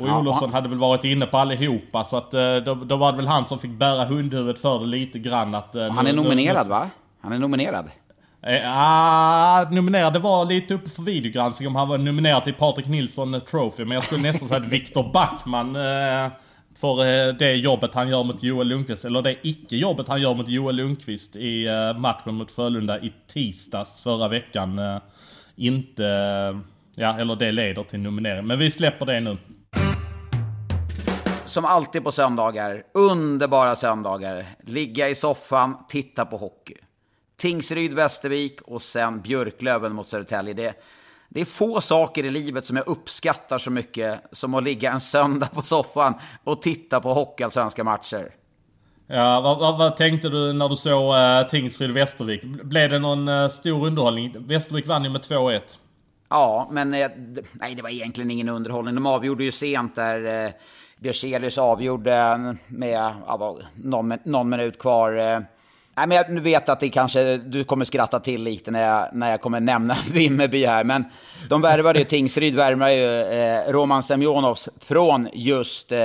och 0.00 0.08
ja, 0.08 0.18
Olofsson 0.18 0.48
han... 0.48 0.54
hade 0.54 0.68
väl 0.68 0.78
varit 0.78 1.04
inne 1.04 1.26
på 1.26 1.38
allihopa 1.38 2.04
så 2.04 2.16
att 2.16 2.34
eh, 2.34 2.56
då, 2.56 2.74
då 2.74 2.96
var 2.96 3.12
det 3.12 3.16
väl 3.16 3.26
han 3.26 3.46
som 3.46 3.58
fick 3.58 3.70
bära 3.70 4.04
hundhuvudet 4.04 4.58
för 4.58 4.78
det 4.78 4.86
lite 4.86 5.18
grann. 5.18 5.54
Att, 5.54 5.74
eh, 5.74 5.90
han 5.90 6.06
är 6.06 6.12
nominerad 6.12 6.66
nu, 6.66 6.70
va? 6.70 6.90
Han 7.20 7.32
är 7.32 7.38
nominerad. 7.38 7.90
Eh, 8.42 8.62
ah, 8.64 9.70
nominerad, 9.70 10.12
det 10.12 10.18
var 10.18 10.44
lite 10.44 10.74
uppe 10.74 10.90
för 10.90 11.02
videogranskning 11.02 11.68
om 11.68 11.76
han 11.76 11.88
var 11.88 11.98
nominerad 11.98 12.44
till 12.44 12.54
Patrik 12.54 12.86
Nilsson 12.86 13.40
Trophy. 13.50 13.84
Men 13.84 13.94
jag 13.94 14.04
skulle 14.04 14.22
nästan 14.22 14.48
säga 14.48 14.60
att 14.60 14.68
Viktor 14.68 15.12
Backman 15.12 15.76
eh, 15.76 16.30
för 16.80 17.32
det 17.32 17.54
jobbet 17.54 17.94
han 17.94 18.08
gör 18.08 18.24
mot 18.24 18.42
Joel 18.42 18.68
Lundqvist, 18.68 19.04
eller 19.04 19.22
det 19.22 19.36
icke-jobbet 19.42 20.08
han 20.08 20.20
gör 20.22 20.34
mot 20.34 20.48
Joel 20.48 20.76
Lundqvist 20.76 21.36
i 21.36 21.68
matchen 21.96 22.34
mot 22.34 22.50
Frölunda 22.50 23.00
i 23.00 23.12
tisdags 23.26 24.00
förra 24.00 24.28
veckan. 24.28 24.78
Eh, 24.78 24.98
inte, 25.56 26.02
ja 26.94 27.18
eller 27.18 27.36
det 27.36 27.52
leder 27.52 27.82
till 27.82 28.00
nominering. 28.00 28.46
Men 28.46 28.58
vi 28.58 28.70
släpper 28.70 29.06
det 29.06 29.20
nu 29.20 29.36
som 31.52 31.64
alltid 31.64 32.04
på 32.04 32.12
söndagar, 32.12 32.82
underbara 32.92 33.76
söndagar, 33.76 34.46
ligga 34.60 35.08
i 35.08 35.14
soffan, 35.14 35.76
titta 35.88 36.26
på 36.26 36.36
hockey. 36.36 36.74
Tingsryd, 37.36 37.92
Västervik 37.92 38.60
och 38.60 38.82
sen 38.82 39.20
Björklöven 39.20 39.94
mot 39.94 40.08
Södertälje. 40.08 40.54
Det, 40.54 40.74
det 41.28 41.40
är 41.40 41.44
få 41.44 41.80
saker 41.80 42.24
i 42.24 42.30
livet 42.30 42.66
som 42.66 42.76
jag 42.76 42.88
uppskattar 42.88 43.58
så 43.58 43.70
mycket 43.70 44.22
som 44.32 44.54
att 44.54 44.64
ligga 44.64 44.92
en 44.92 45.00
söndag 45.00 45.46
på 45.46 45.62
soffan 45.62 46.14
och 46.44 46.62
titta 46.62 47.00
på 47.00 47.14
hockeyallsvenska 47.14 47.84
matcher. 47.84 48.34
Ja, 49.06 49.40
vad, 49.40 49.58
vad, 49.58 49.78
vad, 49.78 49.96
tänkte 49.96 50.28
du 50.28 50.52
när 50.52 50.68
du 50.68 50.76
såg 50.76 51.14
uh, 51.14 51.48
Tingsryd-Västervik? 51.50 52.64
Blev 52.64 52.90
det 52.90 52.98
någon 52.98 53.28
uh, 53.28 53.48
stor 53.48 53.86
underhållning? 53.86 54.34
Västervik 54.38 54.86
vann 54.86 55.04
ju 55.04 55.10
med 55.10 55.20
2-1. 55.20 55.60
Ja, 56.28 56.68
men 56.70 56.94
uh, 56.94 57.08
nej, 57.52 57.74
det 57.74 57.82
var 57.82 57.90
egentligen 57.90 58.30
ingen 58.30 58.48
underhållning. 58.48 58.94
De 58.94 59.06
avgjorde 59.06 59.44
ju 59.44 59.52
sent 59.52 59.94
där. 59.94 60.46
Uh, 60.46 60.52
Björselius 61.02 61.58
avgjorde 61.58 62.56
med 62.68 63.14
ja, 63.26 63.56
någon, 63.74 64.14
någon 64.24 64.48
minut 64.48 64.78
kvar. 64.78 65.12
Eh. 65.12 65.40
Nej, 65.96 66.06
men 66.06 66.10
jag 66.10 66.40
vet 66.40 66.68
att 66.68 66.80
det 66.80 66.88
kanske, 66.88 67.36
du 67.36 67.64
kommer 67.64 67.84
skratta 67.84 68.20
till 68.20 68.42
lite 68.42 68.70
när 68.70 68.82
jag, 68.82 69.08
när 69.12 69.30
jag 69.30 69.40
kommer 69.40 69.60
nämna 69.60 69.96
Vimmerby 70.12 70.66
här. 70.66 70.84
Men 70.84 71.04
de 71.48 71.62
värvade 71.62 71.98
ju, 71.98 72.04
Tingsryd 72.04 72.54
värvade 72.54 72.94
ju 72.94 73.20
eh, 73.20 73.72
Roman 73.72 74.02
Semjonovs 74.02 74.68
från 74.80 75.28
just 75.32 75.92
eh, 75.92 75.98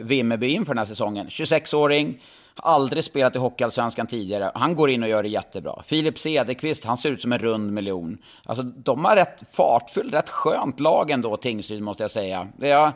Vimmerby 0.00 0.48
inför 0.48 0.74
den 0.74 0.78
här 0.78 0.86
säsongen. 0.86 1.26
26-åring, 1.28 2.22
aldrig 2.56 3.04
spelat 3.04 3.36
i 3.36 3.38
Hockeyallsvenskan 3.38 4.06
tidigare. 4.06 4.50
Han 4.54 4.76
går 4.76 4.90
in 4.90 5.02
och 5.02 5.08
gör 5.08 5.22
det 5.22 5.28
jättebra. 5.28 5.82
Filip 5.86 6.18
Cederqvist, 6.18 6.84
han 6.84 6.98
ser 6.98 7.10
ut 7.10 7.22
som 7.22 7.32
en 7.32 7.38
rund 7.38 7.72
miljon. 7.72 8.18
Alltså, 8.46 8.62
de 8.62 9.04
har 9.04 9.16
rätt 9.16 9.42
fartfyllt, 9.52 10.14
rätt 10.14 10.28
skönt 10.28 10.80
lag 10.80 11.10
ändå, 11.10 11.36
Tingsryd, 11.36 11.82
måste 11.82 12.04
jag 12.04 12.10
säga. 12.10 12.48
Det 12.56 12.70
är, 12.70 12.92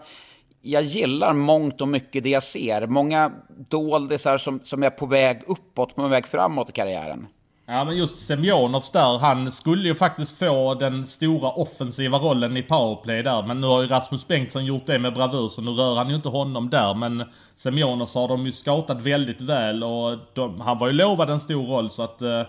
jag 0.62 0.82
gillar 0.82 1.32
mångt 1.32 1.80
och 1.80 1.88
mycket 1.88 2.24
det 2.24 2.30
jag 2.30 2.42
ser. 2.42 2.86
Många 2.86 3.32
doldisar 3.68 4.38
som, 4.38 4.60
som 4.64 4.82
är 4.82 4.90
på 4.90 5.06
väg 5.06 5.42
uppåt, 5.46 5.94
på 5.94 6.08
väg 6.08 6.26
framåt 6.26 6.68
i 6.68 6.72
karriären. 6.72 7.26
Ja 7.66 7.84
men 7.84 7.96
just 7.96 8.26
Semjonovs 8.26 8.90
där, 8.90 9.18
han 9.18 9.52
skulle 9.52 9.88
ju 9.88 9.94
faktiskt 9.94 10.38
få 10.38 10.74
den 10.74 11.06
stora 11.06 11.50
offensiva 11.50 12.18
rollen 12.18 12.56
i 12.56 12.62
powerplay 12.62 13.22
där. 13.22 13.42
Men 13.42 13.60
nu 13.60 13.66
har 13.66 13.82
ju 13.82 13.88
Rasmus 13.88 14.28
Bengtsson 14.28 14.64
gjort 14.64 14.86
det 14.86 14.98
med 14.98 15.14
bravur 15.14 15.48
så 15.48 15.62
nu 15.62 15.70
rör 15.70 15.96
han 15.96 16.08
ju 16.08 16.14
inte 16.14 16.28
honom 16.28 16.70
där. 16.70 16.94
Men 16.94 17.24
Semjonovs 17.56 18.14
har 18.14 18.28
de 18.28 18.46
ju 18.46 18.52
scoutat 18.52 19.02
väldigt 19.02 19.40
väl 19.40 19.84
och 19.84 20.18
de, 20.34 20.60
han 20.60 20.78
var 20.78 20.86
ju 20.86 20.92
lovad 20.92 21.30
en 21.30 21.40
stor 21.40 21.66
roll 21.66 21.90
så 21.90 22.02
att 22.02 22.22
Eh, 22.22 22.42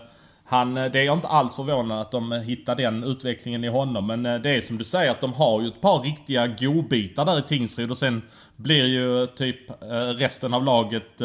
han, 0.44 0.76
eh, 0.76 0.92
det 0.92 1.00
är 1.00 1.04
jag 1.04 1.16
inte 1.16 1.28
alls 1.28 1.56
förvånad 1.56 2.00
att 2.00 2.10
de 2.10 2.32
eh, 2.32 2.40
hittar 2.40 2.76
den 2.76 3.04
utvecklingen 3.04 3.64
i 3.64 3.68
honom. 3.68 4.06
Men 4.06 4.26
eh, 4.26 4.38
det 4.38 4.50
är 4.50 4.60
som 4.60 4.78
du 4.78 4.84
säger 4.84 5.10
att 5.10 5.20
de 5.20 5.32
har 5.32 5.60
ju 5.60 5.68
ett 5.68 5.80
par 5.80 6.00
riktiga 6.00 6.46
godbitar 6.46 7.24
där 7.24 7.38
i 7.38 7.42
Tingsryd 7.42 7.90
och 7.90 7.98
sen 7.98 8.22
blir 8.56 8.84
ju 8.84 9.26
typ 9.26 9.56
resten 10.18 10.54
av 10.54 10.64
laget 10.64 11.20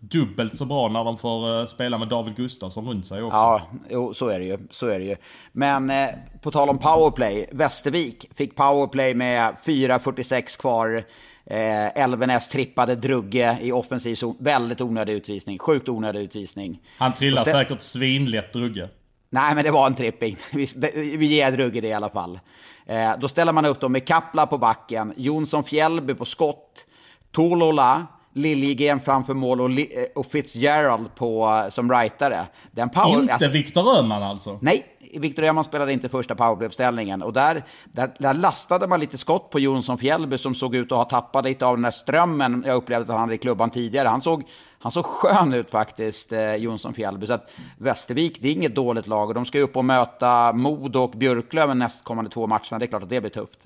dubbelt 0.00 0.56
så 0.56 0.64
bra 0.64 0.88
när 0.88 1.04
de 1.04 1.18
får 1.18 1.66
spela 1.66 1.98
med 1.98 2.08
David 2.08 2.36
Gustafsson 2.36 2.88
runt 2.88 3.06
sig 3.06 3.22
också. 3.22 3.36
Ja, 3.36 3.62
jo, 3.90 4.14
så 4.14 4.28
är 4.28 4.38
det 4.38 4.44
ju. 4.44 4.58
Så 4.70 4.86
är 4.86 4.98
det 4.98 5.04
ju. 5.04 5.16
Men 5.52 5.90
eh, 5.90 6.08
på 6.42 6.50
tal 6.50 6.68
om 6.68 6.78
powerplay, 6.78 7.46
Västervik 7.52 8.30
fick 8.34 8.56
powerplay 8.56 9.14
med 9.14 9.54
4.46 9.64 10.60
kvar. 10.60 11.04
Eh, 11.50 12.02
Elvenes 12.02 12.48
trippade 12.48 12.94
Drugge 12.94 13.58
i 13.60 13.72
offensiv 13.72 14.14
zon. 14.14 14.36
Väldigt 14.40 14.80
onödig 14.80 15.12
utvisning. 15.12 15.58
Sjukt 15.58 15.88
onödig 15.88 16.20
utvisning. 16.20 16.80
Han 16.98 17.14
trillar 17.14 17.44
säkert 17.44 17.82
svinlätt 17.82 18.52
Drugge. 18.52 18.88
Nej, 19.30 19.54
men 19.54 19.64
det 19.64 19.70
var 19.70 19.86
en 19.86 19.94
tripping. 19.94 20.36
Vi, 20.52 20.66
vi 21.16 21.26
ger 21.26 21.52
Drugge 21.52 21.80
det 21.80 21.88
i 21.88 21.92
alla 21.92 22.10
fall. 22.10 22.40
Eh, 22.86 23.10
då 23.18 23.28
ställer 23.28 23.52
man 23.52 23.64
upp 23.64 23.80
dem 23.80 23.92
med 23.92 24.06
Kapla 24.06 24.46
på 24.46 24.58
backen, 24.58 25.14
Jonsson 25.16 25.64
Fjällby 25.64 26.14
på 26.14 26.24
skott, 26.24 26.84
Tolola, 27.32 28.06
Liljegren 28.32 29.00
framför 29.00 29.34
mål 29.34 29.60
och, 29.60 29.70
och 30.14 30.26
Fitzgerald 30.26 31.14
på, 31.14 31.66
som 31.70 31.92
rightare. 31.92 32.46
Den 32.70 32.88
power, 32.88 33.20
Inte 33.20 33.32
alltså, 33.32 33.48
Viktor 33.48 33.98
Öhman 33.98 34.22
alltså? 34.22 34.58
Nej, 34.62 34.84
Victor 35.14 35.42
Öhman 35.42 35.64
spelade 35.64 35.92
inte 35.92 36.08
första 36.08 36.34
powerplay-uppställningen. 36.34 37.22
Och 37.22 37.32
där, 37.32 37.62
där, 37.84 38.10
där, 38.18 38.34
lastade 38.34 38.86
man 38.86 39.00
lite 39.00 39.18
skott 39.18 39.50
på 39.50 39.60
Jonsson 39.60 39.98
Fjällby 39.98 40.38
som 40.38 40.54
såg 40.54 40.74
ut 40.74 40.92
att 40.92 40.98
ha 40.98 41.04
tappat 41.04 41.44
lite 41.44 41.66
av 41.66 41.76
den 41.76 41.82
där 41.82 41.90
strömmen 41.90 42.64
jag 42.66 42.76
upplevde 42.76 43.02
att 43.02 43.10
han 43.10 43.20
hade 43.20 43.34
i 43.34 43.38
klubban 43.38 43.70
tidigare. 43.70 44.08
Han 44.08 44.20
såg, 44.20 44.42
han 44.78 44.92
såg 44.92 45.04
skön 45.04 45.54
ut 45.54 45.70
faktiskt, 45.70 46.32
eh, 46.32 46.54
Jonsson 46.54 46.94
Fjällby. 46.94 47.26
Så 47.26 47.32
att 47.32 47.50
Västervik, 47.78 48.38
det 48.42 48.48
är 48.48 48.52
inget 48.52 48.74
dåligt 48.74 49.06
lag. 49.06 49.28
Och 49.28 49.34
de 49.34 49.46
ska 49.46 49.60
upp 49.60 49.76
och 49.76 49.84
möta 49.84 50.52
Modo 50.52 50.98
och 50.98 51.10
Björklöven 51.10 51.78
nästkommande 51.78 52.30
två 52.30 52.46
matcherna. 52.46 52.78
Det 52.78 52.84
är 52.84 52.86
klart 52.86 53.02
att 53.02 53.10
det 53.10 53.20
blir 53.20 53.30
tufft. 53.30 53.58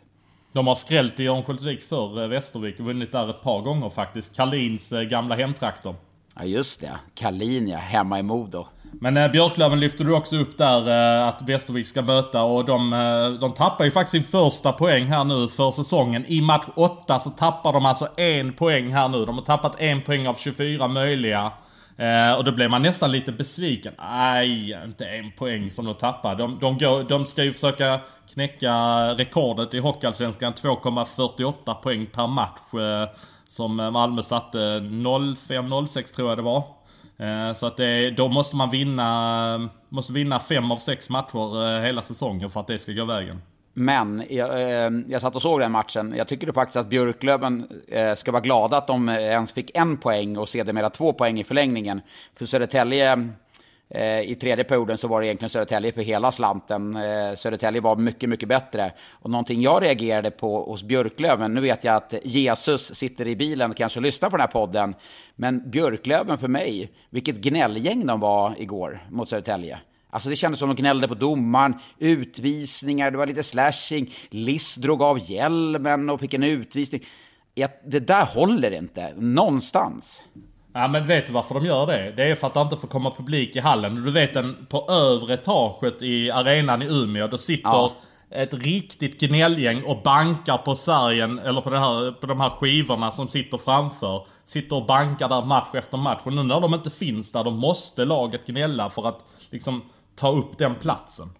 De 0.53 0.67
har 0.67 0.75
skrällt 0.75 1.21
i 1.21 1.27
Örnsköldsvik 1.27 1.83
för 1.83 2.23
eh, 2.23 2.29
Västervik 2.29 2.81
och 2.81 2.87
vunnit 2.87 3.13
där 3.13 3.31
ett 3.31 3.43
par 3.43 3.61
gånger 3.61 3.91
faktiskt. 3.91 4.37
Kalins 4.37 4.93
eh, 4.93 5.03
gamla 5.03 5.35
hemtrakter. 5.35 5.95
Ja 6.35 6.45
just 6.45 6.81
det, 6.81 6.99
Kalin 7.15 7.69
ja, 7.69 7.79
hemma 7.79 8.19
i 8.19 8.23
Modo. 8.23 8.67
Men 9.01 9.17
eh, 9.17 9.31
Björklöven 9.31 9.81
lyfter 9.81 10.05
du 10.05 10.15
också 10.15 10.37
upp 10.37 10.59
där 10.59 10.89
eh, 10.89 11.29
att 11.29 11.43
Västervik 11.43 11.87
ska 11.87 12.03
möta 12.03 12.43
och 12.43 12.65
de, 12.65 12.93
eh, 12.93 13.41
de 13.41 13.53
tappar 13.53 13.85
ju 13.85 13.91
faktiskt 13.91 14.11
sin 14.11 14.25
första 14.25 14.73
poäng 14.73 15.07
här 15.07 15.25
nu 15.25 15.49
för 15.49 15.71
säsongen. 15.71 16.25
I 16.27 16.41
match 16.41 16.67
8 16.77 17.19
så 17.19 17.31
tappar 17.31 17.73
de 17.73 17.87
alltså 17.87 18.09
en 18.17 18.53
poäng 18.53 18.93
här 18.93 19.09
nu. 19.09 19.25
De 19.25 19.39
har 19.39 19.45
tappat 19.45 19.81
en 19.81 20.03
poäng 20.03 20.27
av 20.27 20.35
24 20.35 20.89
möjliga. 20.89 21.53
Eh, 21.97 22.33
och 22.33 22.45
då 22.45 22.53
blir 22.53 22.69
man 22.69 22.83
nästan 22.83 23.13
lite 23.13 23.33
besviken. 23.33 23.93
Nej, 23.99 24.79
inte 24.85 25.05
en 25.05 25.31
poäng 25.31 25.71
som 25.71 25.85
de 25.85 25.95
tappar. 25.95 26.35
De, 26.35 26.59
de, 26.59 26.79
går, 26.79 27.05
de 27.05 27.27
ska 27.27 27.45
ju 27.45 27.53
försöka 27.53 28.01
knäcka 28.33 28.75
rekordet 29.15 29.75
i 29.75 29.79
Hockeyallsvenskan, 29.79 30.53
2,48 30.53 31.75
poäng 31.75 32.07
per 32.07 32.27
match. 32.27 32.75
Eh, 32.75 33.17
som 33.49 33.77
Malmö 33.77 34.23
satte 34.23 34.59
05-06 34.59 36.15
tror 36.15 36.29
jag 36.29 36.39
det 36.39 36.43
var. 36.43 36.82
Eh, 37.23 37.55
så 37.55 37.67
att 37.67 37.77
det, 37.77 38.11
då 38.11 38.29
måste 38.29 38.57
man 38.57 38.71
vinna, 38.71 39.71
måste 39.89 40.13
vinna 40.13 40.41
fem 40.41 40.71
av 40.71 40.77
sex 40.77 41.11
matcher 41.11 41.77
eh, 41.77 41.83
hela 41.83 42.03
säsongen 42.03 42.51
för 42.51 42.61
att 42.61 42.67
det 42.67 42.79
ska 42.79 42.93
gå 42.93 43.05
vägen. 43.05 43.43
Men 43.75 44.25
jag, 44.31 44.63
eh, 44.63 44.91
jag 45.09 45.21
satt 45.21 45.35
och 45.35 45.43
såg 45.43 45.61
den 45.61 45.73
matchen. 45.73 46.15
Jag 46.17 46.29
tycker 46.29 46.53
faktiskt 46.53 46.77
att 46.77 46.89
Björklöven 46.89 47.67
ska 48.17 48.33
vara 48.33 48.43
glada 48.43 48.77
att 48.77 48.87
de 48.87 49.09
ens 49.09 49.53
fick 49.53 49.71
en 49.75 49.97
poäng 49.97 50.37
och 50.37 50.49
sedermera 50.49 50.91
två 50.91 51.13
poäng 51.13 51.41
i 51.41 51.45
förlängningen. 51.45 52.01
För 52.37 52.47
Södertälje 52.47 53.29
Eh, 53.95 54.21
I 54.21 54.35
tredje 54.35 54.65
perioden 54.65 54.99
så 54.99 55.09
var 55.09 55.21
det 55.21 55.27
egentligen 55.27 55.51
Södertälje 55.51 55.93
för 55.93 56.03
hela 56.03 56.33
slanten. 56.33 56.97
Eh, 56.97 57.37
Södertälje 57.37 57.81
var 57.81 57.97
mycket, 57.97 58.29
mycket 58.29 58.49
bättre. 58.49 58.93
Och 59.11 59.31
någonting 59.31 59.63
jag 59.63 59.83
reagerade 59.83 60.31
på 60.31 60.63
hos 60.63 60.83
Björklöven, 60.83 61.55
nu 61.55 61.61
vet 61.61 61.85
jag 61.85 61.97
att 61.97 62.15
Jesus 62.23 62.95
sitter 62.95 63.27
i 63.27 63.37
bilen 63.37 63.71
och 63.71 63.77
kanske 63.77 64.01
lyssnar 64.01 64.31
på 64.31 64.37
den 64.37 64.41
här 64.41 64.53
podden, 64.53 64.95
men 65.37 65.71
Björklöven 65.71 66.39
för 66.39 66.49
mig, 66.49 66.93
vilket 67.11 67.37
gnällgäng 67.37 68.07
de 68.07 68.21
var 68.21 68.55
igår 68.59 69.07
mot 69.11 69.29
Södertälje. 69.29 69.79
Alltså 70.11 70.29
det 70.29 70.37
kändes 70.37 70.59
som 70.59 70.69
de 70.69 70.77
gnällde 70.77 71.09
på 71.09 71.15
domaren, 71.15 71.75
utvisningar, 71.99 73.11
det 73.11 73.19
var 73.19 73.27
lite 73.27 73.43
slashing, 73.43 74.15
Liss 74.31 74.75
drog 74.75 75.03
av 75.03 75.31
hjälmen 75.31 76.11
och 76.11 76.21
fick 76.21 76.35
en 76.35 76.43
utvisning. 76.43 77.05
Det 77.85 78.01
där 78.01 78.27
håller 78.27 78.71
inte, 78.71 79.15
någonstans. 79.17 80.21
Ja 80.73 80.89
men 80.89 81.07
vet 81.07 81.27
du 81.27 81.33
varför 81.33 81.55
de 81.55 81.67
gör 81.67 81.87
det? 81.87 82.13
Det 82.17 82.31
är 82.31 82.35
för 82.35 82.47
att 82.47 82.55
det 82.55 82.61
inte 82.61 82.77
får 82.77 82.89
komma 82.89 83.11
publik 83.11 83.57
i 83.57 83.61
hallen. 83.61 83.95
Du 83.95 84.11
vet 84.11 84.35
den 84.35 84.67
på 84.69 84.87
övre 84.91 85.35
etaget 85.35 86.03
i 86.03 86.31
arenan 86.31 86.83
i 86.83 86.87
Umeå, 86.87 87.27
då 87.27 87.39
sitter 87.39 87.69
ja. 87.69 87.93
ett 88.31 88.55
riktigt 88.55 89.21
gnällgäng 89.21 89.83
och 89.83 90.03
bankar 90.03 90.59
på 90.59 90.77
sargen 90.77 91.39
eller 91.39 91.61
på, 91.61 91.71
här, 91.71 92.13
på 92.13 92.27
de 92.27 92.41
här 92.41 92.51
skivorna 92.51 93.13
som 93.13 93.29
sitter 93.29 93.59
framför. 93.59 94.27
Sitter 94.45 94.77
och 94.77 94.87
bankar 94.87 95.29
där 95.29 95.45
match 95.45 95.75
efter 95.75 95.97
match. 95.97 96.21
Och 96.25 96.33
nu 96.33 96.43
när 96.43 96.61
de 96.61 96.75
inte 96.75 96.91
finns 96.91 97.33
där, 97.33 97.45
då 97.45 97.51
måste 97.51 98.05
laget 98.05 98.47
gnälla 98.47 98.91
för 98.91 99.09
att 99.09 99.25
liksom 99.51 99.83
ta 100.17 100.33
upp 100.33 100.59
den 100.59 100.75
platsen. 100.75 101.31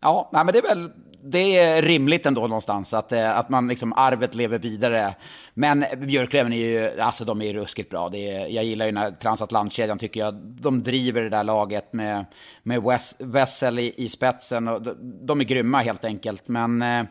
Ja, 0.00 0.30
nej, 0.32 0.44
men 0.44 0.52
det 0.52 0.58
är 0.58 0.74
väl 0.74 0.90
det 1.22 1.58
är 1.58 1.82
rimligt 1.82 2.26
ändå 2.26 2.40
någonstans 2.40 2.94
att, 2.94 3.12
eh, 3.12 3.38
att 3.38 3.48
man 3.48 3.68
liksom 3.68 3.92
arvet 3.92 4.34
lever 4.34 4.58
vidare. 4.58 5.14
Men 5.54 5.84
Björklöven 5.96 6.52
är 6.52 6.56
ju, 6.56 7.00
alltså 7.00 7.24
de 7.24 7.40
är 7.40 7.44
ju 7.44 7.52
ruskigt 7.52 7.90
bra. 7.90 8.08
Det 8.08 8.30
är, 8.30 8.46
jag 8.46 8.64
gillar 8.64 8.86
ju 8.86 8.92
när 8.92 9.10
transatlantkedjan 9.10 9.98
tycker 9.98 10.20
jag. 10.20 10.34
De 10.34 10.82
driver 10.82 11.22
det 11.22 11.28
där 11.28 11.44
laget 11.44 11.92
med, 11.92 12.24
med 12.62 12.82
Wessel 13.18 13.78
i, 13.78 13.94
i 13.96 14.08
spetsen. 14.08 14.68
Och 14.68 14.82
de, 14.82 14.96
de 15.26 15.40
är 15.40 15.44
grymma 15.44 15.80
helt 15.80 16.04
enkelt. 16.04 16.48
Men 16.48 16.82
eh, 16.82 17.04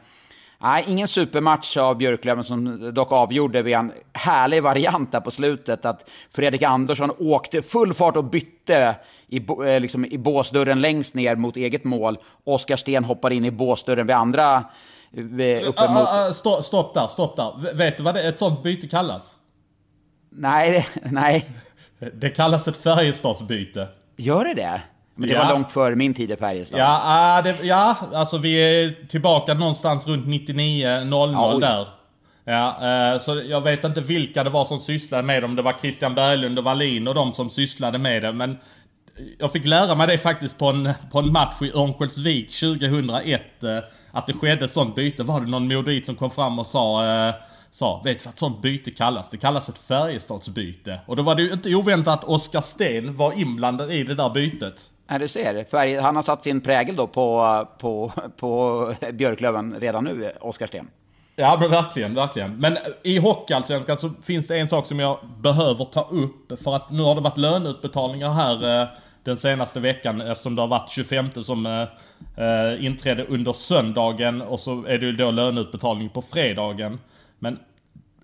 Nej, 0.61 0.85
ingen 0.87 1.07
supermatch 1.07 1.77
av 1.77 1.97
Björklöven 1.97 2.43
som 2.43 2.93
dock 2.93 3.11
avgjorde 3.11 3.61
vid 3.61 3.75
en 3.75 3.91
härlig 4.13 4.63
variant 4.63 5.11
där 5.11 5.19
på 5.19 5.31
slutet. 5.31 5.85
Att 5.85 6.09
Fredrik 6.31 6.61
Andersson 6.61 7.11
åkte 7.19 7.61
full 7.61 7.93
fart 7.93 8.15
och 8.15 8.23
bytte 8.23 8.95
i, 9.27 9.37
eh, 9.37 9.79
liksom, 9.79 10.05
i 10.05 10.17
båsdörren 10.17 10.81
längst 10.81 11.13
ner 11.13 11.35
mot 11.35 11.57
eget 11.57 11.83
mål. 11.83 12.17
Oskar 12.43 12.75
Sten 12.75 13.03
hoppar 13.03 13.31
in 13.31 13.45
i 13.45 13.51
båsdörren 13.51 14.07
vid 14.07 14.15
andra 14.15 14.55
eh, 15.13 15.67
uppemot... 15.67 15.77
Uh, 15.77 16.19
uh, 16.19 16.27
uh, 16.27 16.31
stopp, 16.33 16.65
stopp 16.65 16.93
där, 16.93 17.07
stopp 17.07 17.35
där. 17.35 17.73
Vet 17.73 17.97
du 17.97 18.03
vad 18.03 18.15
det, 18.15 18.27
ett 18.27 18.37
sånt 18.37 18.63
byte 18.63 18.87
kallas? 18.87 19.35
Nej, 20.29 20.87
nej. 21.03 21.45
Det 22.13 22.29
kallas 22.29 22.67
ett 22.67 22.77
Färjestadsbyte. 22.77 23.87
Gör 24.17 24.45
det 24.45 24.53
det? 24.53 24.81
Men 25.19 25.29
det 25.29 25.35
ja. 25.35 25.43
var 25.43 25.53
långt 25.53 25.71
före 25.71 25.95
min 25.95 26.13
tid 26.13 26.31
i 26.31 26.35
Färjestad. 26.35 26.79
Ja, 26.79 27.37
äh, 27.37 27.43
det, 27.43 27.63
ja, 27.63 27.95
alltså 28.13 28.37
vi 28.37 28.55
är 28.55 29.07
tillbaka 29.07 29.53
någonstans 29.53 30.07
runt 30.07 30.25
99-00 30.25 31.31
ja, 31.33 31.59
där. 31.59 31.87
Ja, 32.45 33.13
äh, 33.13 33.19
så 33.19 33.41
jag 33.41 33.61
vet 33.61 33.83
inte 33.83 34.01
vilka 34.01 34.43
det 34.43 34.49
var 34.49 34.65
som 34.65 34.79
sysslade 34.79 35.23
med 35.23 35.43
dem. 35.43 35.55
Det 35.55 35.61
var 35.61 35.73
Christian 35.73 36.15
Berglund 36.15 36.59
och 36.59 36.63
Wallin 36.63 37.07
och 37.07 37.15
de 37.15 37.33
som 37.33 37.49
sysslade 37.49 37.97
med 37.97 38.21
det. 38.21 38.31
Men 38.31 38.57
jag 39.39 39.51
fick 39.51 39.65
lära 39.65 39.95
mig 39.95 40.07
det 40.07 40.17
faktiskt 40.17 40.57
på 40.57 40.65
en, 40.65 40.93
på 41.11 41.19
en 41.19 41.31
match 41.31 41.61
i 41.61 41.71
Örnsköldsvik 41.71 42.59
2001. 42.59 43.41
Äh, 43.63 43.77
att 44.11 44.27
det 44.27 44.33
skedde 44.33 44.65
ett 44.65 44.71
sånt 44.73 44.95
byte. 44.95 45.23
Var 45.23 45.41
det 45.41 45.47
någon 45.47 45.67
modoit 45.67 46.05
som 46.05 46.15
kom 46.15 46.31
fram 46.31 46.59
och 46.59 46.67
sa 46.67 47.05
äh, 47.27 47.35
sa, 47.71 48.01
vet 48.05 48.19
du 48.19 48.25
vad 48.25 48.33
ett 48.33 48.39
sånt 48.39 48.61
byte 48.61 48.91
kallas? 48.91 49.29
Det 49.29 49.37
kallas 49.37 49.69
ett 49.69 49.77
Färjestadsbyte. 49.77 50.99
Och 51.05 51.15
då 51.15 51.23
var 51.23 51.35
det 51.35 51.41
ju 51.41 51.53
inte 51.53 51.75
oväntat 51.75 52.19
att 52.19 52.29
Oskar 52.29 52.61
Sten 52.61 53.15
var 53.15 53.39
inblandad 53.39 53.91
i 53.91 54.03
det 54.03 54.15
där 54.15 54.29
bytet. 54.29 54.89
Ja, 55.11 55.17
du 55.17 55.27
ser. 55.27 55.63
Färg, 55.63 55.95
han 55.95 56.15
har 56.15 56.23
satt 56.23 56.43
sin 56.43 56.61
prägel 56.61 56.95
då 56.95 57.07
på, 57.07 57.67
på, 57.79 58.11
på 58.37 58.93
Björklöven 59.13 59.75
redan 59.79 60.03
nu, 60.03 60.31
Oskarsten. 60.41 60.87
Ja 61.35 61.57
men 61.59 61.71
verkligen, 61.71 62.15
verkligen. 62.15 62.55
Men 62.55 62.77
i 63.03 63.17
Hockeyallsvenskan 63.17 63.97
så 63.97 64.11
finns 64.23 64.47
det 64.47 64.57
en 64.57 64.69
sak 64.69 64.85
som 64.85 64.99
jag 64.99 65.19
behöver 65.39 65.85
ta 65.85 66.01
upp. 66.01 66.61
För 66.63 66.75
att 66.75 66.91
nu 66.91 67.03
har 67.03 67.15
det 67.15 67.21
varit 67.21 67.37
löneutbetalningar 67.37 68.29
här 68.29 68.81
eh, 68.81 68.87
den 69.23 69.37
senaste 69.37 69.79
veckan 69.79 70.21
eftersom 70.21 70.55
det 70.55 70.61
har 70.61 70.67
varit 70.67 70.89
25 70.89 71.29
som 71.43 71.65
eh, 71.65 71.81
eh, 72.45 72.85
inträdde 72.85 73.25
under 73.25 73.53
söndagen 73.53 74.41
och 74.41 74.59
så 74.59 74.85
är 74.85 74.97
det 74.97 75.05
ju 75.05 75.11
då 75.11 75.31
löneutbetalning 75.31 76.09
på 76.09 76.21
fredagen. 76.21 76.99
Men 77.39 77.59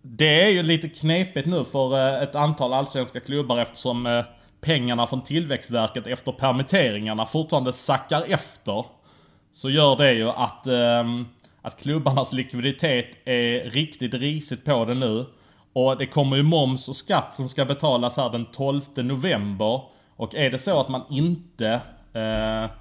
det 0.01 0.43
är 0.43 0.49
ju 0.49 0.63
lite 0.63 0.89
knepigt 0.89 1.47
nu 1.47 1.63
för 1.63 1.97
eh, 1.97 2.23
ett 2.23 2.35
antal 2.35 2.73
allsvenska 2.73 3.19
klubbar 3.19 3.59
eftersom 3.59 4.05
eh, 4.05 4.25
pengarna 4.65 5.07
från 5.07 5.21
Tillväxtverket 5.21 6.07
efter 6.07 6.31
permitteringarna 6.31 7.25
fortfarande 7.25 7.73
sackar 7.73 8.23
efter. 8.27 8.85
Så 9.53 9.69
gör 9.69 9.95
det 9.95 10.13
ju 10.13 10.29
att, 10.29 10.67
eh, 10.67 11.03
att 11.61 11.81
klubbarnas 11.81 12.33
likviditet 12.33 13.07
är 13.25 13.69
riktigt 13.69 14.13
risigt 14.13 14.65
på 14.65 14.85
det 14.85 14.93
nu. 14.93 15.25
Och 15.73 15.97
det 15.97 16.05
kommer 16.05 16.37
ju 16.37 16.43
moms 16.43 16.89
och 16.89 16.95
skatt 16.95 17.35
som 17.35 17.49
ska 17.49 17.65
betalas 17.65 18.17
här 18.17 18.29
den 18.29 18.45
12 18.45 18.81
november. 18.95 19.81
Och 20.15 20.35
är 20.35 20.51
det 20.51 20.59
så 20.59 20.79
att 20.79 20.89
man 20.89 21.01
inte 21.09 21.79
eh, 22.13 22.71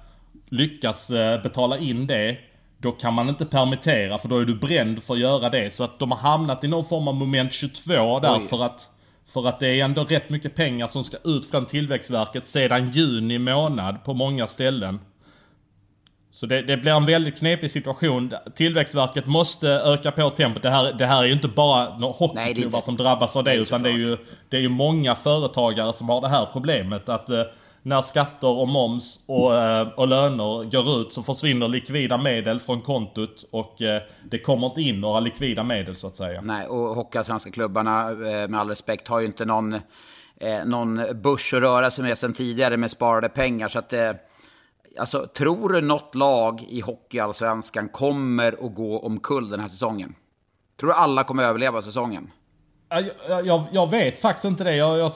lyckas 0.49 1.09
eh, 1.09 1.41
betala 1.41 1.77
in 1.77 2.07
det, 2.07 2.37
då 2.77 2.91
kan 2.91 3.13
man 3.13 3.29
inte 3.29 3.45
permittera 3.45 4.17
för 4.17 4.27
då 4.27 4.39
är 4.39 4.45
du 4.45 4.55
bränd 4.55 5.03
för 5.03 5.13
att 5.13 5.19
göra 5.19 5.49
det. 5.49 5.73
Så 5.73 5.83
att 5.83 5.99
de 5.99 6.11
har 6.11 6.19
hamnat 6.19 6.63
i 6.63 6.67
någon 6.67 6.85
form 6.85 7.07
av 7.07 7.15
moment 7.15 7.53
22 7.53 8.19
där 8.19 8.37
Oj. 8.37 8.47
för 8.49 8.63
att 8.63 8.89
för 9.35 9.47
att 9.47 9.59
det 9.59 9.67
är 9.67 9.85
ändå 9.85 10.03
rätt 10.03 10.29
mycket 10.29 10.55
pengar 10.55 10.87
som 10.87 11.03
ska 11.03 11.17
ut 11.23 11.45
från 11.45 11.65
Tillväxtverket 11.65 12.47
sedan 12.47 12.91
juni 12.91 13.37
månad 13.37 14.03
på 14.03 14.13
många 14.13 14.47
ställen. 14.47 14.99
Så 16.31 16.45
det, 16.45 16.61
det, 16.61 16.77
blir 16.77 16.91
en 16.91 17.05
väldigt 17.05 17.37
knepig 17.37 17.71
situation. 17.71 18.33
Tillväxtverket 18.55 19.25
måste 19.27 19.69
öka 19.69 20.11
på 20.11 20.29
tempot. 20.29 20.63
Det 20.63 20.69
här, 20.69 20.93
det 20.93 21.05
här 21.05 21.23
är 21.23 21.27
ju 21.27 21.33
inte 21.33 21.47
bara 21.47 21.97
några 21.97 22.13
hockeyklubbar 22.13 22.81
som 22.81 22.97
drabbas 22.97 23.35
av 23.35 23.43
det. 23.43 23.51
Nej, 23.51 23.61
utan 23.61 23.83
det 23.83 23.89
är, 23.89 23.93
ju, 23.93 24.17
det 24.49 24.57
är 24.57 24.61
ju 24.61 24.69
många 24.69 25.15
företagare 25.15 25.93
som 25.93 26.09
har 26.09 26.21
det 26.21 26.27
här 26.27 26.47
problemet. 26.53 27.09
Att 27.09 27.29
eh, 27.29 27.41
när 27.85 28.01
skatter 28.01 28.47
och 28.47 28.67
moms 28.67 29.19
och, 29.25 29.55
eh, 29.55 29.87
och 29.87 30.07
löner 30.07 30.71
går 30.71 31.01
ut 31.01 31.13
så 31.13 31.23
försvinner 31.23 31.67
likvida 31.67 32.17
medel 32.17 32.59
från 32.59 32.81
kontot 32.81 33.45
och 33.51 33.81
eh, 33.81 34.01
det 34.23 34.39
kommer 34.39 34.67
inte 34.67 34.81
in 34.81 35.01
några 35.01 35.19
likvida 35.19 35.63
medel 35.63 35.95
så 35.95 36.07
att 36.07 36.15
säga. 36.15 36.41
Nej, 36.41 36.67
och 36.67 36.95
Hockeyallsvenska 36.95 37.51
klubbarna 37.51 38.09
eh, 38.09 38.47
med 38.47 38.55
all 38.55 38.69
respekt 38.69 39.07
har 39.07 39.19
ju 39.19 39.25
inte 39.25 39.45
någon, 39.45 39.79
någon 40.65 41.01
börs 41.21 41.53
att 41.53 41.61
röra 41.61 41.91
sig 41.91 42.03
med 42.03 42.17
sedan 42.17 42.33
tidigare 42.33 42.77
med 42.77 42.91
sparade 42.91 43.29
pengar. 43.29 43.67
Så 43.67 43.79
att, 43.79 43.93
alltså, 44.99 45.27
tror 45.27 45.69
du 45.69 45.81
något 45.81 46.15
lag 46.15 46.65
i 46.69 46.81
Hockeyallsvenskan 46.81 47.89
kommer 47.89 48.65
att 48.65 48.75
gå 48.75 48.99
omkull 48.99 49.49
den 49.49 49.59
här 49.59 49.67
säsongen? 49.67 50.15
Tror 50.79 50.89
du 50.89 50.93
alla 50.95 51.23
kommer 51.23 51.43
att 51.43 51.49
överleva 51.49 51.81
säsongen? 51.81 52.31
Jag, 52.89 53.45
jag, 53.45 53.63
jag, 53.71 53.89
vet 53.89 54.19
faktiskt 54.19 54.45
inte 54.45 54.63
det. 54.63 54.75
Jag, 54.75 55.11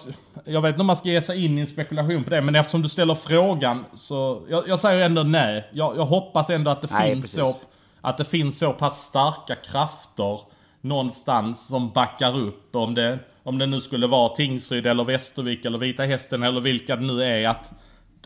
jag, 0.45 0.61
vet 0.61 0.69
inte 0.69 0.81
om 0.81 0.87
man 0.87 0.97
ska 0.97 1.09
ge 1.09 1.21
sig 1.21 1.45
in 1.45 1.57
i 1.57 1.61
en 1.61 1.67
spekulation 1.67 2.23
på 2.23 2.29
det. 2.29 2.41
Men 2.41 2.55
eftersom 2.55 2.81
du 2.81 2.89
ställer 2.89 3.15
frågan 3.15 3.85
så... 3.95 4.45
Jag, 4.67 4.79
säger 4.79 5.05
ändå 5.05 5.23
nej. 5.23 5.69
Jag, 5.73 5.95
hoppas 5.95 6.49
ändå 6.49 6.71
att 6.71 6.81
det, 6.81 6.87
nej, 6.91 7.11
finns 7.11 7.31
så, 7.31 7.55
att 8.01 8.17
det 8.17 8.25
finns 8.25 8.59
så 8.59 8.73
pass 8.73 9.03
starka 9.03 9.55
krafter 9.55 10.39
någonstans 10.81 11.67
som 11.67 11.89
backar 11.89 12.37
upp. 12.37 12.75
Om 12.75 12.93
det, 12.93 13.19
om 13.43 13.57
det 13.57 13.65
nu 13.65 13.81
skulle 13.81 14.07
vara 14.07 14.29
Tingsryd 14.29 14.87
eller 14.87 15.03
Västervik 15.03 15.65
eller 15.65 15.77
Vita 15.77 16.03
Hästen 16.03 16.43
eller 16.43 16.61
vilka 16.61 16.95
det 16.95 17.05
nu 17.05 17.23
är. 17.23 17.49
Att, 17.49 17.71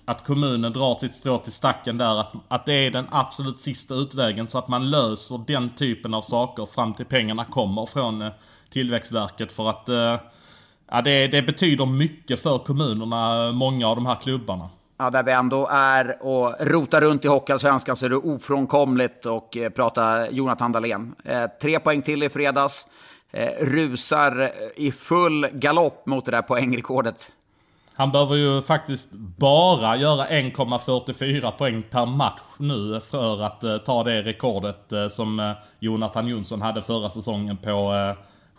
att 0.06 0.26
kommunen 0.26 0.74
drar 0.74 0.96
sitt 0.96 1.14
strå 1.14 1.38
till 1.38 1.54
stacken 1.54 1.98
där. 1.98 2.20
Att, 2.20 2.34
att 2.48 2.66
det 2.66 2.74
är 2.74 2.92
den 2.92 3.08
absolut 3.12 3.60
sista 3.60 3.94
utvägen 3.94 4.48
så 4.48 4.58
att 4.58 4.68
man 4.68 4.90
löser 4.90 5.42
den 5.48 5.70
typen 5.70 6.14
av 6.14 6.22
saker 6.22 6.66
fram 6.66 6.94
till 6.94 7.06
pengarna 7.06 7.46
kommer 7.46 7.86
från 7.86 8.22
eh, 8.22 8.32
Tillväxtverket 8.74 9.52
för 9.52 9.70
att 9.70 9.90
eh, 9.90 10.20
ja, 10.92 11.02
det, 11.02 11.28
det 11.28 11.42
betyder 11.42 11.86
mycket 11.86 12.42
för 12.42 12.58
kommunerna, 12.58 13.52
många 13.52 13.88
av 13.88 13.96
de 13.96 14.06
här 14.06 14.16
klubbarna. 14.16 14.70
Ja, 14.98 15.10
där 15.10 15.24
vi 15.24 15.32
ändå 15.32 15.68
är 15.72 16.18
och 16.22 16.56
rotar 16.60 17.02
runt 17.02 17.26
i 17.26 17.28
Hockeyallsvenskan 17.28 17.96
så 17.96 18.06
är 18.06 18.10
det 18.10 18.16
ofrånkomligt 18.16 19.26
att 19.26 19.56
eh, 19.56 19.70
prata 19.70 20.30
Jonathan 20.32 20.72
Dahlén. 20.72 21.16
Eh, 21.24 21.46
tre 21.62 21.80
poäng 21.80 22.02
till 22.02 22.24
i 22.24 22.30
fredags. 22.30 22.88
Eh, 23.32 23.66
rusar 23.66 24.52
i 24.76 24.92
full 24.92 25.48
galopp 25.54 26.06
mot 26.06 26.26
det 26.26 26.32
där 26.32 26.42
poängrekordet. 26.42 27.32
Han 27.98 28.12
behöver 28.12 28.36
ju 28.36 28.62
faktiskt 28.62 29.12
bara 29.38 29.96
göra 29.96 30.28
1,44 30.28 31.52
poäng 31.52 31.84
per 31.90 32.06
match 32.06 32.42
nu 32.58 33.02
för 33.10 33.42
att 33.42 33.64
eh, 33.64 33.78
ta 33.78 34.04
det 34.04 34.22
rekordet 34.22 34.92
eh, 34.92 35.08
som 35.08 35.54
Jonathan 35.80 36.28
Jonsson 36.28 36.62
hade 36.62 36.82
förra 36.82 37.10
säsongen 37.10 37.58
på 37.58 37.94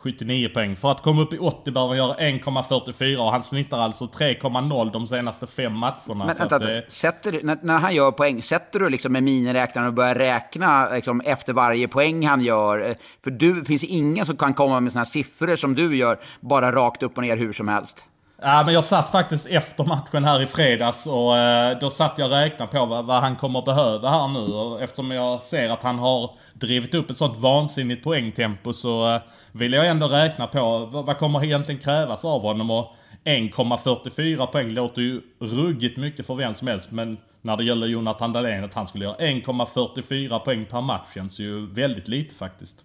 79 0.05 0.49
poäng. 0.55 0.77
För 0.77 0.91
att 0.91 1.03
komma 1.03 1.23
upp 1.23 1.33
i 1.33 1.39
80 1.39 1.71
behöver 1.71 1.89
han 1.89 1.97
göra 1.97 2.15
1,44 2.15 3.17
och 3.17 3.33
han 3.33 3.43
snittar 3.43 3.79
alltså 3.79 4.05
3,0 4.05 4.93
de 4.93 5.07
senaste 5.07 5.47
fem 5.47 5.73
matcherna. 5.73 5.95
Men 6.07 6.27
vänta, 6.27 6.59
det... 6.59 6.85
sätter 6.89 7.33
du, 7.33 7.41
när, 7.43 7.59
när, 7.63 7.79
han 7.79 7.95
gör 7.95 8.11
poäng, 8.11 8.43
sätter 8.43 8.81
du 8.81 8.89
liksom 8.89 9.13
med 9.13 9.23
miniräknaren 9.23 9.89
och 9.89 9.95
börjar 9.95 10.15
räkna 10.15 10.89
liksom, 10.89 11.21
efter 11.21 11.53
varje 11.53 11.89
poäng 11.89 12.27
han 12.27 12.41
gör? 12.41 12.95
För 13.25 13.31
du, 13.31 13.65
finns 13.65 13.85
ingen 13.85 14.27
som 14.27 14.37
kan 14.37 14.55
komma 14.55 14.81
med 14.81 14.93
sådana 14.93 15.05
siffror 15.05 15.57
som 15.57 15.75
du 15.75 15.97
gör, 15.97 16.21
bara 16.41 16.73
rakt 16.73 17.03
upp 17.03 17.17
och 17.17 17.23
ner 17.23 17.37
hur 17.37 17.53
som 17.53 17.69
helst. 17.69 18.05
Ja, 18.43 18.63
men 18.65 18.75
jag 18.75 18.85
satt 18.85 19.11
faktiskt 19.11 19.47
efter 19.47 19.85
matchen 19.85 20.25
här 20.25 20.43
i 20.43 20.47
fredags 20.47 21.07
och 21.07 21.37
eh, 21.37 21.79
då 21.79 21.91
satt 21.91 22.19
jag 22.19 22.27
och 22.27 22.33
räknade 22.33 22.73
på 22.73 22.87
vad, 22.87 23.05
vad, 23.05 23.21
han 23.21 23.37
kommer 23.37 23.63
behöva 23.63 24.11
här 24.11 24.29
nu. 24.29 24.55
Och 24.55 24.83
eftersom 24.83 25.11
jag 25.11 25.43
ser 25.43 25.71
att 25.71 25.83
han 25.83 25.99
har 25.99 26.31
drivit 26.53 26.95
upp 26.95 27.11
ett 27.11 27.17
sånt 27.17 27.39
vansinnigt 27.39 28.05
poängtempo 28.05 28.73
så 28.73 29.15
eh, 29.15 29.21
vill 29.53 29.73
jag 29.73 29.89
ändå 29.89 30.09
räkna 30.09 30.47
på 30.47 30.87
vad, 30.87 31.07
vad 31.07 31.19
kommer 31.19 31.45
egentligen 31.45 31.81
krävas 31.81 32.25
av 32.25 32.43
honom. 32.43 32.71
Och 32.71 32.95
1,44 33.25 34.47
poäng 34.47 34.71
låter 34.71 35.03
ju 35.03 35.21
ruggigt 35.41 35.97
mycket 35.97 36.27
för 36.27 36.35
vem 36.35 36.55
som 36.55 36.69
helst. 36.69 36.91
Men 36.91 37.17
när 37.43 37.57
det 37.57 37.65
gäller 37.65 37.87
Jonathan 37.87 38.33
Dahlén 38.33 38.65
att 38.65 38.75
han 38.75 38.87
skulle 38.87 39.05
göra 39.05 39.17
1,44 39.17 40.39
poäng 40.39 40.65
per 40.65 40.81
match 40.81 41.15
känns 41.15 41.39
ju 41.39 41.67
väldigt 41.67 42.09
lite 42.09 42.35
faktiskt 42.35 42.85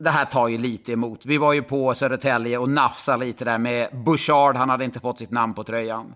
det 0.00 0.10
här 0.10 0.24
tar 0.24 0.48
ju 0.48 0.58
lite 0.58 0.92
emot. 0.92 1.26
Vi 1.26 1.38
var 1.38 1.52
ju 1.52 1.62
på 1.62 1.94
Södertälje 1.94 2.58
och 2.58 2.68
nafsade 2.68 3.24
lite 3.24 3.44
där 3.44 3.58
med 3.58 3.88
Bouchard. 3.92 4.56
Han 4.56 4.70
hade 4.70 4.84
inte 4.84 5.00
fått 5.00 5.18
sitt 5.18 5.30
namn 5.30 5.54
på 5.54 5.64
tröjan. 5.64 6.14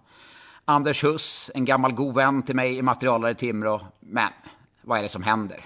Anders 0.64 1.04
Huss, 1.04 1.50
en 1.54 1.64
gammal 1.64 1.92
god 1.92 2.14
vän 2.14 2.42
till 2.42 2.56
mig 2.56 2.78
i 2.78 2.82
materialare 2.82 3.30
i 3.30 3.34
Timrå. 3.34 3.80
Men 4.00 4.28
vad 4.82 4.98
är 4.98 5.02
det 5.02 5.08
som 5.08 5.22
händer? 5.22 5.64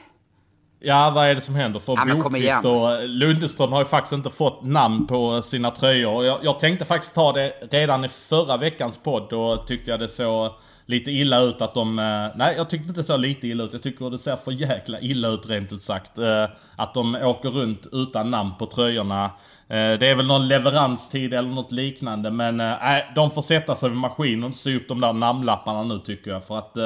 Ja, 0.81 1.13
vad 1.15 1.27
är 1.29 1.35
det 1.35 1.41
som 1.41 1.55
händer? 1.55 1.81
För 1.81 1.93
Ja, 1.93 2.15
Bokvist 2.15 2.65
och 2.65 3.09
Lundström 3.09 3.73
har 3.73 3.79
ju 3.79 3.85
faktiskt 3.85 4.13
inte 4.13 4.31
fått 4.31 4.65
namn 4.65 5.07
på 5.07 5.43
sina 5.43 5.71
tröjor. 5.71 6.25
Jag, 6.25 6.39
jag 6.43 6.61
tänkte 6.61 6.85
faktiskt 6.85 7.15
ta 7.15 7.33
det 7.33 7.53
redan 7.71 8.05
i 8.05 8.09
förra 8.09 8.57
veckans 8.57 8.99
podd. 8.99 9.27
Då 9.31 9.65
tyckte 9.67 9.91
jag 9.91 10.01
det 10.01 10.09
såg 10.09 10.53
lite 10.89 11.11
illa 11.11 11.41
ut 11.41 11.61
att 11.61 11.75
de... 11.75 11.99
Eh, 11.99 12.29
nej, 12.35 12.55
jag 12.57 12.71
tyckte 12.71 12.89
inte 12.89 13.01
det 13.01 13.05
såg 13.05 13.21
lite 13.21 13.49
illa 13.49 13.65
ut. 13.65 13.73
Jag 13.73 13.83
tycker 13.83 14.11
det 14.11 14.19
ser 14.19 14.37
för 14.37 14.53
jäkla 14.53 15.01
illa 15.01 15.29
ut 15.29 15.47
rent 15.47 15.73
ut 15.73 15.83
sagt. 15.83 16.19
Eh, 16.19 16.45
att 16.77 16.95
de 16.95 17.15
åker 17.15 17.49
runt 17.49 17.87
utan 17.93 18.31
namn 18.31 18.53
på 18.59 18.67
tröjorna. 18.67 19.25
Eh, 19.69 19.93
det 19.99 20.07
är 20.09 20.15
väl 20.15 20.27
någon 20.27 20.49
leveranstid 20.49 21.35
eller 21.35 21.49
något 21.49 21.73
liknande. 21.73 22.31
Men 22.31 22.57
nej, 22.57 23.13
de 23.15 23.31
får 23.31 23.43
sätta 23.43 23.77
sig 23.77 23.89
vid 23.89 23.99
maskinen 23.99 24.45
och 24.45 24.55
sy 24.55 24.77
upp 24.77 24.89
de 24.89 25.01
där 25.01 25.13
namnlapparna 25.13 25.83
nu 25.83 25.99
tycker 25.99 26.31
jag. 26.31 26.45
För 26.45 26.59
att 26.59 26.77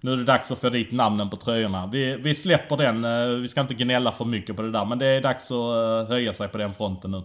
nu 0.00 0.12
är 0.12 0.16
det 0.16 0.24
dags 0.24 0.50
att 0.50 0.58
få 0.58 0.70
dit 0.70 0.92
namnen 0.92 1.30
på 1.30 1.36
tröjorna. 1.36 1.86
Vi, 1.86 2.16
vi 2.16 2.34
släpper 2.34 2.76
den, 2.76 3.42
vi 3.42 3.48
ska 3.48 3.60
inte 3.60 3.74
gnälla 3.74 4.12
för 4.12 4.24
mycket 4.24 4.56
på 4.56 4.62
det 4.62 4.70
där. 4.70 4.84
Men 4.84 4.98
det 4.98 5.06
är 5.06 5.20
dags 5.20 5.50
att 5.50 6.08
höja 6.08 6.32
sig 6.32 6.48
på 6.48 6.58
den 6.58 6.74
fronten 6.74 7.10
nu. 7.10 7.22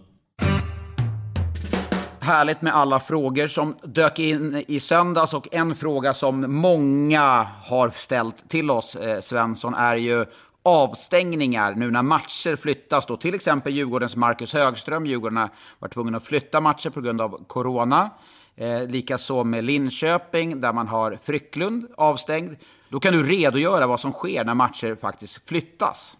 Härligt 2.22 2.62
med 2.62 2.74
alla 2.74 3.00
frågor 3.00 3.46
som 3.46 3.76
dök 3.82 4.18
in 4.18 4.64
i 4.68 4.80
söndags 4.80 5.34
och 5.34 5.54
en 5.54 5.74
fråga 5.74 6.14
som 6.14 6.54
många 6.54 7.48
har 7.62 7.90
ställt 7.90 8.48
till 8.48 8.70
oss, 8.70 8.96
eh, 8.96 9.20
Svensson, 9.20 9.74
är 9.74 9.96
ju 9.96 10.26
avstängningar 10.62 11.74
nu 11.74 11.90
när 11.90 12.02
matcher 12.02 12.56
flyttas. 12.56 13.06
Då. 13.06 13.16
Till 13.16 13.34
exempel 13.34 13.72
Djurgårdens 13.72 14.16
Marcus 14.16 14.52
Högström. 14.52 15.06
Djurgården 15.06 15.48
var 15.78 15.88
tvungen 15.88 16.14
att 16.14 16.24
flytta 16.24 16.60
matcher 16.60 16.90
på 16.90 17.00
grund 17.00 17.20
av 17.20 17.44
corona. 17.46 18.10
Eh, 18.56 18.86
Likaså 18.88 19.44
med 19.44 19.64
Linköping 19.64 20.60
där 20.60 20.72
man 20.72 20.88
har 20.88 21.18
Frycklund 21.22 21.86
avstängd. 21.96 22.56
Då 22.88 23.00
kan 23.00 23.12
du 23.12 23.22
redogöra 23.22 23.86
vad 23.86 24.00
som 24.00 24.12
sker 24.12 24.44
när 24.44 24.54
matcher 24.54 24.96
faktiskt 25.00 25.48
flyttas. 25.48 26.16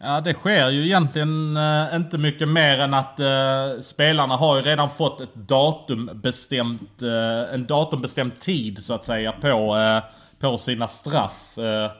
Ja, 0.00 0.20
det 0.20 0.34
sker 0.34 0.70
ju 0.70 0.84
egentligen 0.84 1.56
eh, 1.56 1.96
inte 1.96 2.18
mycket 2.18 2.48
mer 2.48 2.78
än 2.78 2.94
att 2.94 3.20
eh, 3.20 3.80
spelarna 3.82 4.36
har 4.36 4.56
ju 4.56 4.62
redan 4.62 4.90
fått 4.90 5.20
ett 5.20 5.34
datumbestämt, 5.34 7.02
eh, 7.02 7.54
en 7.54 7.66
datumbestämd 7.66 8.40
tid 8.40 8.84
så 8.84 8.94
att 8.94 9.04
säga 9.04 9.32
på, 9.32 9.76
eh, 9.76 10.02
på 10.40 10.58
sina 10.58 10.88
straff. 10.88 11.58
Eh, 11.58 11.90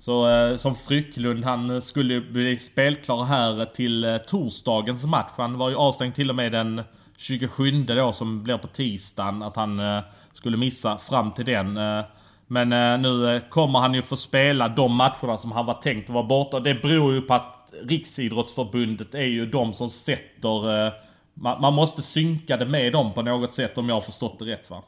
så 0.00 0.28
eh, 0.30 0.56
som 0.56 0.74
Frycklund, 0.74 1.44
han 1.44 1.82
skulle 1.82 2.14
ju 2.14 2.32
bli 2.32 2.58
spelklar 2.58 3.24
här 3.24 3.64
till 3.64 4.04
eh, 4.04 4.16
torsdagens 4.16 5.04
match. 5.04 5.32
Han 5.36 5.58
var 5.58 5.70
ju 5.70 5.76
avstängd 5.76 6.14
till 6.14 6.30
och 6.30 6.36
med 6.36 6.52
den 6.52 6.82
27 7.16 7.70
då 7.70 8.12
som 8.12 8.42
blir 8.42 8.56
på 8.56 8.66
tisdagen. 8.66 9.42
Att 9.42 9.56
han 9.56 9.80
eh, 9.80 10.00
skulle 10.32 10.56
missa 10.56 10.98
fram 10.98 11.32
till 11.32 11.44
den. 11.44 11.76
Eh, 11.76 12.04
men 12.46 12.72
eh, 12.72 12.98
nu 13.00 13.34
eh, 13.36 13.42
kommer 13.48 13.78
han 13.78 13.94
ju 13.94 14.02
få 14.02 14.16
spela 14.16 14.68
de 14.68 14.92
matcherna 14.96 15.38
som 15.38 15.52
han 15.52 15.66
var 15.66 15.74
tänkt 15.74 16.08
att 16.08 16.14
vara 16.14 16.26
borta. 16.26 16.60
Det 16.60 16.74
beror 16.74 17.12
ju 17.12 17.20
på 17.20 17.34
att 17.34 17.52
Riksidrottsförbundet 17.82 19.14
är 19.14 19.26
ju 19.26 19.46
de 19.46 19.74
som 19.74 19.90
sätter... 19.90 20.86
Eh, 20.86 20.92
man, 21.34 21.60
man 21.60 21.74
måste 21.74 22.02
synka 22.02 22.56
det 22.56 22.66
med 22.66 22.92
dem 22.92 23.12
på 23.12 23.22
något 23.22 23.52
sätt 23.52 23.78
om 23.78 23.88
jag 23.88 23.96
har 23.96 24.00
förstått 24.00 24.38
det 24.38 24.44
rätt 24.44 24.70
va? 24.70 24.82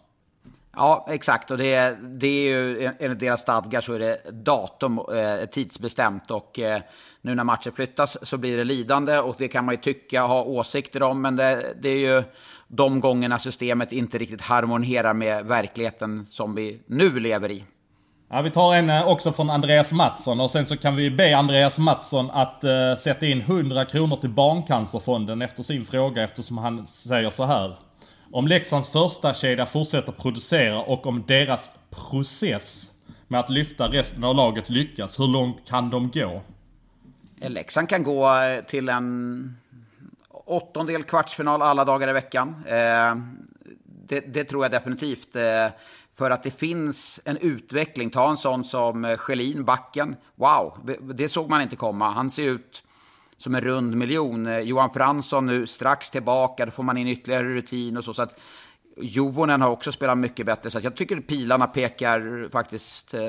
Ja, 0.78 1.06
exakt. 1.08 1.50
Och 1.50 1.58
det, 1.58 1.98
det 2.00 2.26
är 2.26 2.42
ju 2.42 2.90
enligt 2.98 3.20
deras 3.20 3.40
stadgar 3.40 3.80
så 3.80 3.92
är 3.92 3.98
det 3.98 4.20
datum 4.30 4.98
eh, 4.98 5.48
tidsbestämt. 5.50 6.30
Och 6.30 6.58
eh, 6.58 6.82
nu 7.22 7.34
när 7.34 7.44
matcher 7.44 7.70
flyttas 7.70 8.16
så 8.22 8.36
blir 8.36 8.56
det 8.56 8.64
lidande. 8.64 9.18
Och 9.18 9.34
det 9.38 9.48
kan 9.48 9.64
man 9.64 9.74
ju 9.74 9.80
tycka, 9.80 10.22
ha 10.22 10.42
åsikter 10.42 11.02
om. 11.02 11.22
Men 11.22 11.36
det, 11.36 11.74
det 11.82 11.88
är 11.88 11.98
ju 11.98 12.22
de 12.68 13.00
gångerna 13.00 13.38
systemet 13.38 13.92
inte 13.92 14.18
riktigt 14.18 14.40
harmonierar 14.40 15.14
med 15.14 15.44
verkligheten 15.44 16.26
som 16.30 16.54
vi 16.54 16.80
nu 16.86 17.20
lever 17.20 17.50
i. 17.50 17.64
Ja, 18.30 18.42
vi 18.42 18.50
tar 18.50 18.74
en 18.74 18.90
eh, 18.90 19.08
också 19.08 19.32
från 19.32 19.50
Andreas 19.50 19.92
Mattsson 19.92 20.40
och 20.40 20.50
sen 20.50 20.66
så 20.66 20.76
kan 20.76 20.96
vi 20.96 21.10
be 21.10 21.36
Andreas 21.36 21.78
Mattsson 21.78 22.30
att 22.30 22.64
eh, 22.64 22.94
sätta 22.98 23.26
in 23.26 23.40
100 23.40 23.84
kronor 23.84 24.16
till 24.16 24.30
Barncancerfonden 24.30 25.42
efter 25.42 25.62
sin 25.62 25.84
fråga 25.84 26.22
eftersom 26.24 26.58
han 26.58 26.86
säger 26.86 27.30
så 27.30 27.44
här. 27.44 27.87
Om 28.32 28.46
Leksands 28.48 28.88
första 28.88 29.34
kedja 29.34 29.66
fortsätter 29.66 30.12
producera 30.12 30.80
och 30.82 31.06
om 31.06 31.24
deras 31.26 31.70
process 31.90 32.90
med 33.28 33.40
att 33.40 33.50
lyfta 33.50 33.88
resten 33.88 34.24
av 34.24 34.34
laget 34.36 34.70
lyckas, 34.70 35.20
hur 35.20 35.26
långt 35.28 35.68
kan 35.68 35.90
de 35.90 36.10
gå? 36.10 36.42
Leksand 37.40 37.88
kan 37.88 38.02
gå 38.02 38.34
eh, 38.40 38.64
till 38.64 38.88
en 38.88 39.56
åttondel 40.30 41.04
kvartsfinal 41.04 41.62
alla 41.62 41.84
dagar 41.84 42.08
i 42.08 42.12
veckan. 42.12 42.54
Eh, 42.66 43.16
det, 43.84 44.20
det 44.20 44.44
tror 44.44 44.64
jag 44.64 44.70
definitivt. 44.72 45.36
Eh, 45.36 45.66
för 46.14 46.30
att 46.30 46.42
det 46.42 46.50
finns 46.50 47.20
en 47.24 47.36
utveckling. 47.36 48.10
Ta 48.10 48.30
en 48.30 48.36
sån 48.36 48.64
som 48.64 49.16
Schelin, 49.18 49.64
backen. 49.64 50.16
Wow, 50.34 50.78
det- 50.84 51.12
det 51.12 51.28
såg 51.28 51.50
man 51.50 51.62
inte 51.62 51.76
komma. 51.76 52.10
Han 52.10 52.30
ser 52.30 52.42
ut 52.42 52.82
som 53.38 53.54
en 53.54 53.60
rund 53.60 53.96
miljon. 53.96 54.46
Eh, 54.46 54.58
Johan 54.58 54.90
Fransson 54.90 55.46
nu 55.46 55.66
strax 55.66 56.10
tillbaka. 56.10 56.66
Då 56.66 56.70
får 56.70 56.82
man 56.82 56.96
in 56.96 57.08
ytterligare 57.08 57.44
rutin 57.54 57.96
och 57.96 58.04
så. 58.04 58.14
så 58.14 58.22
att 58.22 58.40
Jovonen 59.00 59.62
har 59.62 59.70
också 59.70 59.92
spelat 59.92 60.18
mycket 60.18 60.46
bättre. 60.46 60.70
Så 60.70 60.78
att 60.78 60.84
jag 60.84 60.96
tycker 60.96 61.20
pilarna 61.20 61.66
pekar 61.66 62.48
faktiskt, 62.52 63.14
eh, 63.14 63.28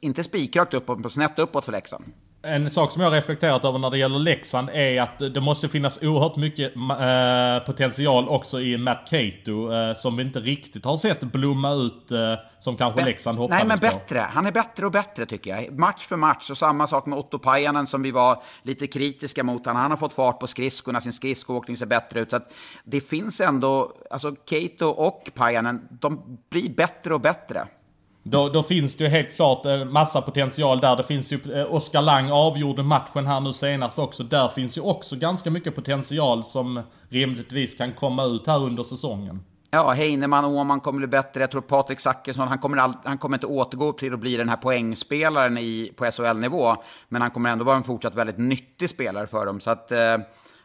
inte 0.00 0.24
spikrakt 0.24 0.74
uppåt, 0.74 0.98
men 0.98 1.10
snett 1.10 1.38
uppåt 1.38 1.64
för 1.64 1.72
Leksand. 1.72 2.04
En 2.42 2.70
sak 2.70 2.92
som 2.92 3.02
jag 3.02 3.10
har 3.10 3.16
reflekterat 3.16 3.64
över 3.64 3.78
när 3.78 3.90
det 3.90 3.98
gäller 3.98 4.18
Leksand 4.18 4.68
är 4.72 5.02
att 5.02 5.18
det 5.18 5.40
måste 5.40 5.68
finnas 5.68 6.02
oerhört 6.02 6.36
mycket 6.36 6.76
eh, 6.76 7.66
potential 7.66 8.28
också 8.28 8.60
i 8.60 8.78
Matt 8.78 9.10
Cato 9.10 9.72
eh, 9.72 9.94
som 9.94 10.16
vi 10.16 10.22
inte 10.22 10.40
riktigt 10.40 10.84
har 10.84 10.96
sett 10.96 11.20
blomma 11.20 11.72
ut 11.72 12.10
eh, 12.10 12.34
som 12.58 12.76
kanske 12.76 13.04
Leksand 13.04 13.38
hoppades 13.38 13.58
Nej, 13.58 13.68
men 13.68 13.78
på. 13.78 13.96
bättre. 13.96 14.18
Han 14.18 14.46
är 14.46 14.52
bättre 14.52 14.86
och 14.86 14.92
bättre 14.92 15.26
tycker 15.26 15.50
jag. 15.50 15.78
Match 15.78 16.06
för 16.06 16.16
match. 16.16 16.50
Och 16.50 16.58
samma 16.58 16.86
sak 16.86 17.06
med 17.06 17.18
Otto 17.18 17.38
Pajanen 17.38 17.86
som 17.86 18.02
vi 18.02 18.10
var 18.10 18.42
lite 18.62 18.86
kritiska 18.86 19.44
mot. 19.44 19.66
Han, 19.66 19.76
han 19.76 19.90
har 19.90 19.98
fått 19.98 20.12
fart 20.12 20.40
på 20.40 20.46
skridskorna, 20.46 21.00
sin 21.00 21.12
skridskoåkning 21.12 21.76
ser 21.76 21.86
bättre 21.86 22.20
ut. 22.20 22.30
Så 22.30 22.36
att 22.36 22.52
det 22.84 23.00
finns 23.00 23.40
ändå, 23.40 23.92
alltså 24.10 24.34
Keito 24.50 24.86
och 24.86 25.30
Pajanen, 25.34 25.88
de 25.90 26.38
blir 26.50 26.70
bättre 26.74 27.14
och 27.14 27.20
bättre. 27.20 27.66
Då, 28.30 28.48
då 28.48 28.62
finns 28.62 28.96
det 28.96 29.04
ju 29.04 29.10
helt 29.10 29.36
klart 29.36 29.66
en 29.66 29.92
massa 29.92 30.22
potential 30.22 30.80
där. 30.80 30.96
Det 30.96 31.02
finns 31.02 31.32
ju, 31.32 31.38
eh, 31.54 31.74
Oskar 31.74 32.02
Lang 32.02 32.30
avgjorde 32.30 32.82
matchen 32.82 33.26
här 33.26 33.40
nu 33.40 33.52
senast 33.52 33.98
också. 33.98 34.22
Där 34.22 34.48
finns 34.48 34.76
ju 34.78 34.80
också 34.80 35.16
ganska 35.16 35.50
mycket 35.50 35.74
potential 35.74 36.44
som 36.44 36.82
rimligtvis 37.08 37.74
kan 37.74 37.92
komma 37.92 38.24
ut 38.24 38.46
här 38.46 38.62
under 38.62 38.82
säsongen. 38.82 39.42
Ja, 39.70 39.90
Heinemann 39.90 40.44
och 40.44 40.50
Åhman 40.50 40.80
kommer 40.80 40.98
bli 40.98 41.06
bättre. 41.06 41.40
Jag 41.40 41.50
tror 41.50 41.60
Patrik 41.60 42.00
Zackrisson, 42.00 42.48
han 42.48 42.58
kommer, 42.58 42.76
all, 42.76 42.92
han 43.04 43.18
kommer 43.18 43.36
inte 43.36 43.46
återgå 43.46 43.92
till 43.92 44.14
att 44.14 44.20
bli 44.20 44.36
den 44.36 44.48
här 44.48 44.56
poängspelaren 44.56 45.58
i, 45.58 45.92
på 45.96 46.10
SHL-nivå. 46.10 46.76
Men 47.08 47.22
han 47.22 47.30
kommer 47.30 47.50
ändå 47.50 47.64
vara 47.64 47.76
en 47.76 47.84
fortsatt 47.84 48.14
väldigt 48.14 48.38
nyttig 48.38 48.90
spelare 48.90 49.26
för 49.26 49.46
dem. 49.46 49.60
Så 49.60 49.70
att, 49.70 49.92
eh, 49.92 50.16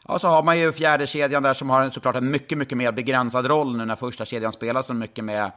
ja, 0.08 0.20
så 0.20 0.28
har 0.28 0.44
man 0.44 0.60
ju 0.60 0.72
fjärde 0.72 1.08
kedjan 1.08 1.44
där 1.44 1.54
som 1.54 1.70
har 1.70 1.82
en, 1.82 1.92
såklart 1.92 2.16
en 2.16 2.32
mycket, 2.32 2.58
mycket 2.58 2.78
mer 2.78 2.92
begränsad 2.92 3.46
roll 3.46 3.78
nu 3.78 3.86
när 3.86 3.96
första 3.96 4.26
kedjan 4.26 4.54
spelar 4.54 4.82
så 4.82 4.94
mycket 4.94 5.24
med 5.24 5.52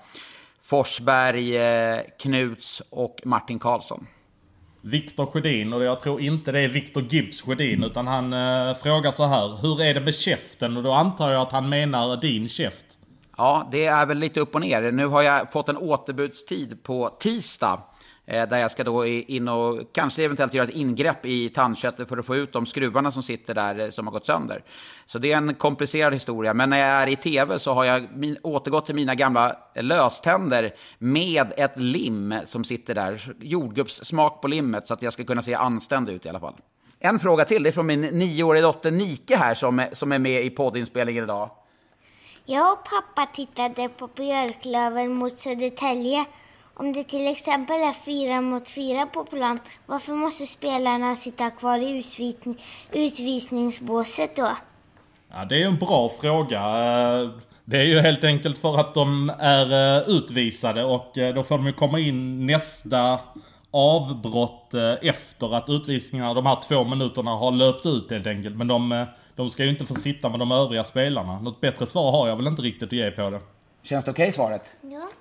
Forsberg, 0.62 1.56
eh, 1.56 2.00
Knuts 2.18 2.82
och 2.90 3.20
Martin 3.24 3.58
Karlsson. 3.58 4.06
Viktor 4.80 5.26
Sjödin, 5.26 5.72
och 5.72 5.84
jag 5.84 6.00
tror 6.00 6.20
inte 6.20 6.52
det 6.52 6.60
är 6.60 6.68
Viktor 6.68 7.02
Gibbs 7.08 7.42
Sjödin, 7.42 7.84
utan 7.84 8.06
han 8.06 8.32
eh, 8.32 8.76
frågar 8.76 9.12
så 9.12 9.26
här. 9.26 9.56
Hur 9.62 9.82
är 9.82 9.94
det 9.94 10.00
med 10.00 10.14
käften? 10.14 10.76
Och 10.76 10.82
då 10.82 10.92
antar 10.92 11.30
jag 11.30 11.42
att 11.42 11.52
han 11.52 11.68
menar 11.68 12.16
din 12.16 12.48
käft. 12.48 12.84
Ja, 13.36 13.68
det 13.72 13.86
är 13.86 14.06
väl 14.06 14.18
lite 14.18 14.40
upp 14.40 14.54
och 14.54 14.60
ner. 14.60 14.92
Nu 14.92 15.06
har 15.06 15.22
jag 15.22 15.52
fått 15.52 15.68
en 15.68 15.76
återbudstid 15.76 16.82
på 16.82 17.08
tisdag. 17.08 17.80
Eh, 18.30 18.48
där 18.48 18.58
jag 18.58 18.70
ska 18.70 18.84
då 18.84 19.06
in 19.06 19.48
och 19.48 19.92
kanske 19.92 20.24
eventuellt 20.24 20.54
göra 20.54 20.68
ett 20.68 20.74
ingrepp 20.74 21.26
i 21.26 21.48
tandköttet 21.48 22.08
för 22.08 22.16
att 22.16 22.26
få 22.26 22.36
ut 22.36 22.52
de 22.52 22.66
skruvarna 22.66 23.12
som 23.12 23.22
sitter 23.22 23.54
där 23.54 23.78
eh, 23.78 23.90
som 23.90 24.06
har 24.06 24.12
gått 24.12 24.26
sönder. 24.26 24.62
Så 25.06 25.18
det 25.18 25.32
är 25.32 25.36
en 25.36 25.54
komplicerad 25.54 26.14
historia. 26.14 26.54
Men 26.54 26.70
när 26.70 26.78
jag 26.78 26.88
är 26.88 27.06
i 27.06 27.16
tv 27.16 27.58
så 27.58 27.72
har 27.72 27.84
jag 27.84 28.06
min, 28.14 28.36
återgått 28.42 28.86
till 28.86 28.94
mina 28.94 29.14
gamla 29.14 29.56
löständer 29.74 30.74
med 30.98 31.52
ett 31.56 31.72
lim 31.76 32.34
som 32.46 32.64
sitter 32.64 32.94
där. 32.94 33.34
Jordgubbssmak 33.40 34.40
på 34.40 34.48
limmet 34.48 34.88
så 34.88 34.94
att 34.94 35.02
jag 35.02 35.12
ska 35.12 35.24
kunna 35.24 35.42
se 35.42 35.54
anständig 35.54 36.12
ut 36.12 36.26
i 36.26 36.28
alla 36.28 36.40
fall. 36.40 36.54
En 36.98 37.18
fråga 37.18 37.44
till, 37.44 37.62
det 37.62 37.68
är 37.68 37.72
från 37.72 37.86
min 37.86 38.00
nioåriga 38.00 38.62
dotter 38.62 38.90
Nike 38.90 39.36
här 39.36 39.54
som 39.54 39.78
är, 39.78 39.94
som 39.94 40.12
är 40.12 40.18
med 40.18 40.44
i 40.44 40.50
poddinspelningen 40.50 41.24
idag. 41.24 41.50
Jag 42.44 42.72
och 42.72 42.84
pappa 42.84 43.26
tittade 43.34 43.88
på 43.88 44.06
Björklöven 44.06 45.12
mot 45.12 45.38
Södertälje. 45.38 46.24
Om 46.80 46.92
det 46.92 47.04
till 47.04 47.26
exempel 47.26 47.76
är 47.76 47.92
fyra 47.92 48.40
mot 48.40 48.68
fyra 48.68 49.06
på 49.06 49.24
plan, 49.24 49.60
varför 49.86 50.12
måste 50.12 50.46
spelarna 50.46 51.14
sitta 51.14 51.50
kvar 51.50 51.78
i 51.78 52.04
utvisningsbåset 52.92 54.36
då? 54.36 54.56
Ja, 55.30 55.44
det 55.44 55.54
är 55.54 55.58
ju 55.58 55.64
en 55.64 55.78
bra 55.78 56.10
fråga. 56.20 56.58
Eh, 56.58 57.30
det 57.64 57.76
är 57.76 57.84
ju 57.84 58.00
helt 58.00 58.24
enkelt 58.24 58.58
för 58.58 58.78
att 58.78 58.94
de 58.94 59.32
är 59.38 59.98
eh, 59.98 60.08
utvisade 60.08 60.84
och 60.84 61.18
eh, 61.18 61.34
då 61.34 61.44
får 61.44 61.56
de 61.56 61.66
ju 61.66 61.72
komma 61.72 61.98
in 61.98 62.46
nästa 62.46 63.20
avbrott 63.70 64.74
efter 65.02 65.54
att 65.54 65.68
utvisningarna, 65.68 66.34
de 66.34 66.46
här 66.46 66.58
två 66.68 66.84
minuterna 66.84 67.30
har 67.30 67.50
löpt 67.50 67.86
ut 67.86 68.10
helt 68.10 68.26
enkelt. 68.26 68.56
Men 68.56 68.68
de, 68.68 69.06
de 69.36 69.50
ska 69.50 69.64
ju 69.64 69.70
inte 69.70 69.86
få 69.86 69.94
sitta 69.94 70.28
med 70.28 70.38
de 70.38 70.52
övriga 70.52 70.84
spelarna. 70.84 71.40
Något 71.40 71.60
bättre 71.60 71.86
svar 71.86 72.12
har 72.12 72.28
jag 72.28 72.36
väl 72.36 72.46
inte 72.46 72.62
riktigt 72.62 72.88
att 72.88 72.92
ge 72.92 73.10
på 73.10 73.30
det. 73.30 73.40
Känns 73.82 74.04
det 74.04 74.10
okej 74.10 74.22
okay, 74.22 74.32
svaret? 74.32 74.62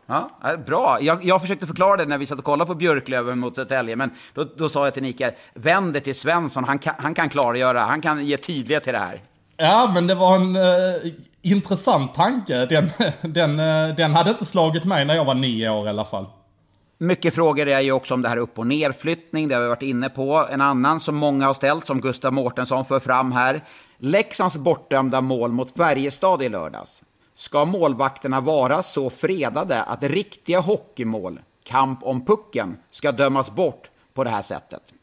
Ja. 0.06 0.30
ja 0.42 0.58
bra. 0.58 0.98
Jag, 1.02 1.26
jag 1.26 1.42
försökte 1.42 1.68
förklara 1.68 1.98
det 1.98 2.06
när 2.06 2.18
vi 2.18 2.26
satt 2.26 2.40
och 2.40 2.46
kollade 2.46 2.68
på 2.68 2.76
Björklöven 2.76 3.40
mot 3.40 3.56
Södertälje, 3.56 3.96
men 3.96 4.12
då, 4.34 4.44
då 4.44 4.70
sa 4.70 4.84
jag 4.84 4.94
till 4.94 5.04
Nika, 5.04 5.32
vänd 5.54 5.94
det 5.94 6.00
till 6.00 6.16
Svensson, 6.16 6.64
han 6.64 6.80
kan, 6.80 6.94
han 6.98 7.14
kan 7.14 7.30
klargöra, 7.30 7.82
han 7.82 8.02
kan 8.02 8.26
ge 8.26 8.38
tydlighet 8.38 8.84
till 8.84 8.94
det 8.94 9.00
här. 9.00 9.20
Ja, 9.58 9.92
men 9.94 10.08
det 10.08 10.16
var 10.16 10.36
en 10.36 10.56
uh, 10.56 11.14
intressant 11.42 12.16
tanke. 12.16 12.66
Den, 12.66 12.92
den, 13.22 13.60
uh, 13.60 13.96
den 13.96 14.14
hade 14.14 14.30
inte 14.30 14.46
slagit 14.46 14.84
mig 14.84 15.06
när 15.06 15.16
jag 15.16 15.26
var 15.26 15.36
nio 15.36 15.70
år 15.70 15.86
i 15.86 15.90
alla 15.90 16.06
fall. 16.06 16.26
Mycket 17.00 17.34
frågor 17.34 17.68
är 17.68 17.80
ju 17.80 17.92
också 17.92 18.14
om 18.14 18.22
det 18.22 18.30
här 18.30 18.38
upp 18.38 18.60
och 18.60 18.68
nerflyttning, 18.68 19.48
det 19.48 19.56
har 19.56 19.62
vi 19.62 19.68
varit 19.68 19.82
inne 19.82 20.10
på. 20.10 20.48
En 20.52 20.62
annan 20.62 21.00
som 21.00 21.16
många 21.16 21.48
har 21.48 21.54
ställt, 21.54 21.88
som 21.88 22.02
Gustav 22.02 22.34
Mårtensson 22.34 22.86
för 22.86 23.00
fram 23.00 23.32
här. 23.32 23.62
Leksands 23.98 24.58
bortdömda 24.58 25.22
mål 25.22 25.52
mot 25.52 25.78
Färjestad 25.78 26.44
i 26.44 26.50
lördags. 26.50 27.02
Ska 27.40 27.66
målvakterna 27.66 28.42
vara 28.42 28.84
så 28.84 29.10
fredade 29.10 29.84
att 29.84 30.04
riktiga 30.04 30.60
hockeymål, 30.60 31.40
kamp 31.64 32.04
om 32.04 32.26
pucken, 32.26 32.78
ska 32.90 33.12
dömas 33.12 33.52
bort 33.52 33.90
på 34.14 34.24
det 34.24 34.30
här 34.30 34.42
sättet? 34.42 34.94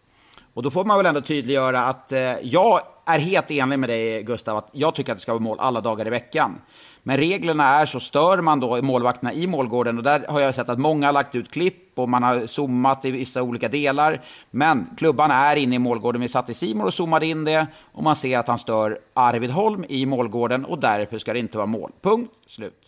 Och 0.55 0.63
då 0.63 0.71
får 0.71 0.85
man 0.85 0.97
väl 0.97 1.07
ändå 1.07 1.21
tydliggöra 1.21 1.81
att 1.81 2.13
eh, 2.13 2.21
jag 2.43 2.81
är 3.07 3.19
helt 3.19 3.51
enig 3.51 3.79
med 3.79 3.89
dig 3.89 4.23
Gustav, 4.23 4.57
att 4.57 4.69
jag 4.73 4.95
tycker 4.95 5.13
att 5.13 5.19
det 5.19 5.23
ska 5.23 5.33
vara 5.33 5.43
mål 5.43 5.57
alla 5.61 5.81
dagar 5.81 6.07
i 6.07 6.11
veckan. 6.11 6.61
Men 7.03 7.17
reglerna 7.17 7.65
är 7.65 7.87
så, 7.87 8.01
stör 8.01 8.41
man 8.41 8.61
då 8.61 8.83
målvakterna 8.83 9.33
i 9.33 9.47
målgården, 9.47 9.99
och 9.99 10.05
där 10.05 10.27
har 10.29 10.41
jag 10.41 10.55
sett 10.55 10.69
att 10.69 10.79
många 10.79 11.07
har 11.07 11.13
lagt 11.13 11.35
ut 11.35 11.51
klipp 11.51 11.99
och 11.99 12.09
man 12.09 12.23
har 12.23 12.47
zoomat 12.47 13.05
i 13.05 13.11
vissa 13.11 13.43
olika 13.43 13.69
delar. 13.69 14.21
Men 14.51 14.87
klubban 14.97 15.31
är 15.31 15.57
inne 15.57 15.77
i 15.77 15.79
målgården, 15.79 16.21
vi 16.21 16.29
satt 16.29 16.51
i 16.51 16.55
Simor 16.55 16.87
och 16.87 16.95
zoomade 16.95 17.27
in 17.27 17.45
det, 17.45 17.67
och 17.93 18.03
man 18.03 18.17
ser 18.17 18.39
att 18.39 18.49
han 18.49 18.59
stör 18.59 18.99
Arvid 19.15 19.51
Holm 19.51 19.85
i 19.89 20.07
målgården, 20.07 20.65
och 20.65 20.79
därför 20.79 21.19
ska 21.19 21.33
det 21.33 21.39
inte 21.39 21.57
vara 21.57 21.67
mål. 21.67 21.93
Punkt, 22.03 22.33
slut. 22.47 22.81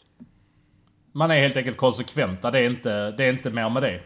Man 1.13 1.31
är 1.31 1.41
helt 1.41 1.57
enkelt 1.57 1.77
konsekventa, 1.77 2.51
det 2.51 2.59
är 2.59 2.67
inte, 2.67 3.11
det 3.11 3.25
är 3.25 3.33
inte 3.33 3.51
mer 3.51 3.71
med 3.71 3.83
det. 3.83 4.01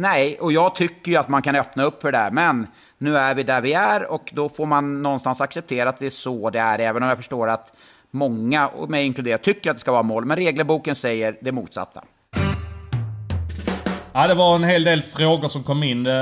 Nej, 0.00 0.38
och 0.40 0.52
jag 0.52 0.74
tycker 0.74 1.12
ju 1.12 1.16
att 1.18 1.28
man 1.28 1.42
kan 1.42 1.56
öppna 1.56 1.84
upp 1.84 2.02
för 2.02 2.12
det 2.12 2.18
här, 2.18 2.30
men 2.30 2.66
nu 2.98 3.16
är 3.16 3.34
vi 3.34 3.42
där 3.42 3.60
vi 3.60 3.72
är 3.72 4.10
och 4.10 4.30
då 4.34 4.48
får 4.48 4.66
man 4.66 5.02
någonstans 5.02 5.40
acceptera 5.40 5.88
att 5.88 5.98
det 5.98 6.06
är 6.06 6.10
så 6.10 6.50
det 6.50 6.58
är, 6.58 6.78
även 6.78 7.02
om 7.02 7.08
jag 7.08 7.18
förstår 7.18 7.48
att 7.48 7.72
många, 8.10 8.68
och 8.68 8.90
mig 8.90 9.06
inkluderat, 9.06 9.42
tycker 9.42 9.70
att 9.70 9.76
det 9.76 9.80
ska 9.80 9.92
vara 9.92 10.02
mål. 10.02 10.24
Men 10.24 10.36
regelboken 10.36 10.94
säger 10.94 11.36
det 11.40 11.52
motsatta. 11.52 12.04
Ja, 14.12 14.26
det 14.26 14.34
var 14.34 14.54
en 14.54 14.64
hel 14.64 14.84
del 14.84 15.02
frågor 15.02 15.48
som 15.48 15.62
kom 15.62 15.82
in. 15.82 16.06
Eh, 16.06 16.12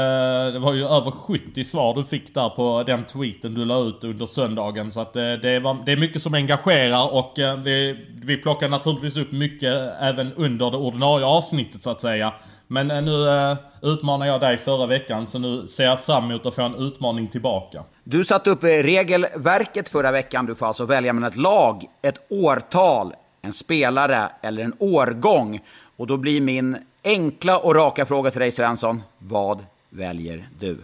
det 0.52 0.58
var 0.58 0.74
ju 0.74 0.84
över 0.84 1.10
70 1.10 1.64
svar 1.64 1.94
du 1.94 2.04
fick 2.04 2.34
där 2.34 2.48
på 2.48 2.82
den 2.86 3.04
tweeten 3.04 3.54
du 3.54 3.64
la 3.64 3.78
ut 3.78 4.04
under 4.04 4.26
söndagen. 4.26 4.90
Så 4.90 5.00
att 5.00 5.16
eh, 5.16 5.32
det, 5.32 5.60
var, 5.60 5.82
det 5.86 5.92
är 5.92 5.96
mycket 5.96 6.22
som 6.22 6.34
engagerar 6.34 7.14
och 7.14 7.38
eh, 7.38 7.56
vi, 7.56 8.06
vi 8.22 8.36
plockar 8.36 8.68
naturligtvis 8.68 9.16
upp 9.16 9.32
mycket 9.32 9.92
även 10.00 10.32
under 10.32 10.70
det 10.70 10.76
ordinarie 10.76 11.26
avsnittet 11.26 11.82
så 11.82 11.90
att 11.90 12.00
säga. 12.00 12.32
Men 12.70 12.90
eh, 12.90 13.02
nu 13.02 13.28
äh, 13.28 13.56
utmanade 13.82 14.30
jag 14.30 14.40
dig 14.40 14.58
förra 14.58 14.86
veckan, 14.86 15.26
så 15.26 15.38
nu 15.38 15.66
ser 15.66 15.84
jag 15.84 16.00
fram 16.00 16.24
emot 16.30 16.46
att 16.46 16.54
få 16.54 16.62
en 16.62 16.74
utmaning 16.74 17.28
tillbaka. 17.28 17.84
Du 18.04 18.24
satte 18.24 18.50
upp 18.50 18.64
regelverket 18.64 19.88
förra 19.88 20.10
veckan. 20.10 20.46
Du 20.46 20.54
får 20.54 20.66
alltså 20.66 20.84
välja 20.84 21.12
mellan 21.12 21.30
ett 21.30 21.36
lag, 21.36 21.86
ett 22.02 22.18
årtal, 22.28 23.14
en 23.42 23.52
spelare 23.52 24.28
eller 24.42 24.62
en 24.62 24.74
årgång. 24.78 25.60
Och 25.96 26.06
då 26.06 26.16
blir 26.16 26.40
min 26.40 26.78
enkla 27.04 27.58
och 27.58 27.74
raka 27.74 28.06
fråga 28.06 28.30
till 28.30 28.40
dig 28.40 28.52
Svensson, 28.52 29.02
vad 29.18 29.64
väljer 29.90 30.48
du? 30.60 30.78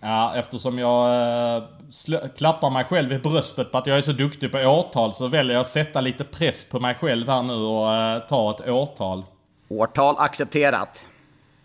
Ja, 0.00 0.34
eftersom 0.34 0.78
jag 0.78 1.08
äh, 1.56 1.62
klappar 2.36 2.70
mig 2.70 2.84
själv 2.84 3.12
i 3.12 3.18
bröstet 3.18 3.72
på 3.72 3.78
att 3.78 3.86
jag 3.86 3.98
är 3.98 4.02
så 4.02 4.12
duktig 4.12 4.52
på 4.52 4.58
årtal 4.58 5.14
så 5.14 5.28
väljer 5.28 5.52
jag 5.52 5.60
att 5.60 5.68
sätta 5.68 6.00
lite 6.00 6.24
press 6.24 6.64
på 6.70 6.80
mig 6.80 6.94
själv 6.94 7.28
här 7.28 7.42
nu 7.42 7.54
och 7.54 8.28
ta 8.28 8.50
ett 8.50 8.68
årtal. 8.68 9.24
Årtal 9.68 10.16
accepterat. 10.18 11.06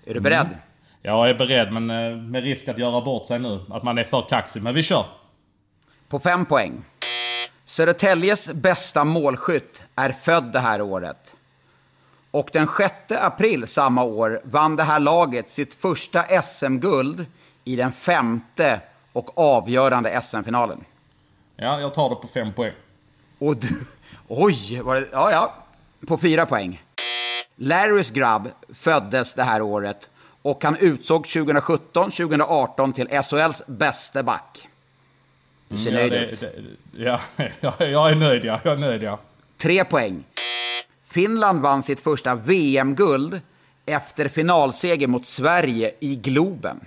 Är 0.05 0.13
du 0.13 0.19
beredd? 0.19 0.45
Mm. 0.45 0.57
Jag 1.01 1.29
är 1.29 1.35
beredd, 1.35 1.73
men 1.73 1.89
eh, 1.89 2.17
med 2.17 2.43
risk 2.43 2.67
att 2.67 2.77
göra 2.77 3.01
bort 3.01 3.25
sig 3.27 3.39
nu. 3.39 3.65
Att 3.69 3.83
man 3.83 3.97
är 3.97 4.03
för 4.03 4.25
kaxig. 4.29 4.63
Men 4.63 4.73
vi 4.73 4.83
kör. 4.83 5.05
På 6.07 6.19
fem 6.19 6.45
poäng. 6.45 6.83
Södertäljes 7.65 8.49
bästa 8.53 9.03
målskytt 9.03 9.81
är 9.95 10.11
född 10.11 10.43
det 10.43 10.59
här 10.59 10.81
året. 10.81 11.33
Och 12.31 12.49
den 12.53 12.67
6 12.77 12.93
april 13.09 13.67
samma 13.67 14.03
år 14.03 14.41
vann 14.43 14.75
det 14.75 14.83
här 14.83 14.99
laget 14.99 15.49
sitt 15.49 15.73
första 15.73 16.41
SM-guld 16.41 17.25
i 17.63 17.75
den 17.75 17.91
femte 17.91 18.81
och 19.13 19.39
avgörande 19.39 20.21
SM-finalen. 20.21 20.83
Ja, 21.55 21.79
jag 21.79 21.93
tar 21.93 22.09
det 22.09 22.15
på 22.15 22.27
fem 22.27 22.53
poäng. 22.53 22.73
Och 23.39 23.57
du... 23.57 23.85
Oj! 24.27 24.81
Var 24.81 24.95
det, 24.95 25.07
ja, 25.11 25.31
ja. 25.31 25.53
På 26.07 26.17
fyra 26.17 26.45
poäng. 26.45 26.82
Larrys 27.63 28.11
grabb 28.11 28.49
föddes 28.73 29.33
det 29.33 29.43
här 29.43 29.61
året 29.61 30.09
och 30.41 30.63
han 30.63 30.77
utsåg 30.77 31.25
2017-2018 31.25 32.93
till 32.93 33.07
SHLs 33.07 33.63
bästa 33.67 34.23
back. 34.23 34.69
Du 35.67 35.77
ser 35.77 35.91
mm, 35.91 36.09
nöjd 36.09 36.13
ja, 36.13 36.25
ut. 36.25 36.43
Ja, 36.91 37.19
ja, 37.59 37.85
jag 37.85 38.11
är 38.11 38.15
nöjd 38.15 38.45
ja. 38.45 38.59
Jag 38.63 38.73
är 38.73 38.77
nöjd 38.77 39.03
ja. 39.03 39.19
Tre 39.57 39.85
poäng. 39.85 40.23
Finland 41.03 41.61
vann 41.61 41.83
sitt 41.83 42.01
första 42.01 42.35
VM-guld 42.35 43.41
efter 43.85 44.27
finalseger 44.27 45.07
mot 45.07 45.25
Sverige 45.25 45.91
i 45.99 46.15
Globen. 46.15 46.79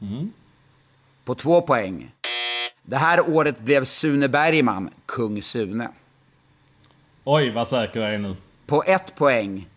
Mm. 0.00 0.32
På 1.24 1.34
två 1.34 1.62
poäng. 1.62 2.12
Det 2.82 2.96
här 2.96 3.30
året 3.30 3.60
blev 3.60 3.84
Sune 3.84 4.28
Bergman 4.28 4.90
kung 5.06 5.42
Sune. 5.42 5.88
Oj, 7.24 7.50
vad 7.50 7.68
säker 7.68 8.00
jag 8.00 8.14
är 8.14 8.18
nu. 8.18 8.36
På 8.66 8.82
ett 8.86 9.14
poäng. 9.14 9.69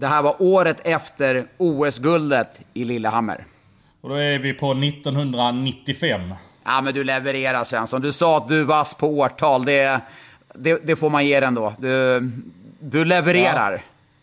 Det 0.00 0.06
här 0.06 0.22
var 0.22 0.36
året 0.38 0.80
efter 0.84 1.46
OS-guldet 1.56 2.60
i 2.74 2.84
Lillehammer. 2.84 3.44
Och 4.00 4.08
då 4.08 4.14
är 4.14 4.38
vi 4.38 4.54
på 4.54 4.72
1995. 4.72 6.34
Ja, 6.64 6.80
men 6.80 6.94
du 6.94 7.04
levererar 7.04 7.64
Svensson. 7.64 8.00
Du 8.00 8.12
sa 8.12 8.36
att 8.36 8.48
du 8.48 8.64
vass 8.64 8.94
på 8.94 9.08
årtal. 9.08 9.64
Det, 9.64 10.00
det, 10.54 10.86
det 10.86 10.96
får 10.96 11.10
man 11.10 11.26
ge 11.26 11.40
dig 11.40 11.46
ändå. 11.46 11.72
Du, 11.78 12.20
du 12.80 13.04
levererar. 13.04 13.72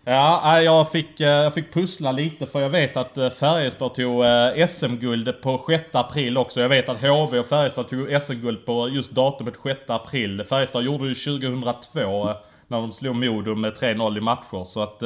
Ja. 0.04 0.42
Ja, 0.44 0.62
jag 0.62 0.92
fick, 0.92 1.20
eh, 1.20 1.28
jag 1.28 1.54
fick 1.54 1.74
pussla 1.74 2.12
lite 2.12 2.46
för 2.46 2.62
jag 2.62 2.70
vet 2.70 2.98
att 2.98 3.18
eh, 3.18 3.30
Färjestad 3.30 3.94
tog 3.94 4.24
SM-guld 4.70 5.42
på 5.42 5.66
6 5.70 5.84
april 5.92 6.38
också. 6.38 6.62
Jag 6.62 6.70
vet 6.70 6.90
att 6.90 7.02
HV 7.02 7.40
och 7.40 7.46
Färjestad 7.46 7.88
tog 7.88 8.22
SM-guld 8.22 8.66
på 8.66 8.90
just 8.90 9.12
datumet 9.12 9.54
6 9.64 9.80
april. 9.88 10.44
Färjestad 10.50 10.84
gjorde 10.84 11.10
det 11.10 11.16
2002 11.16 12.34
när 12.68 12.82
de 12.82 12.92
slog 12.92 13.16
Modo 13.16 13.56
med 13.56 13.74
3-0 13.74 14.18
i 14.18 14.22
matcher. 14.22 14.64
Så 14.64 14.84
att 14.84 15.04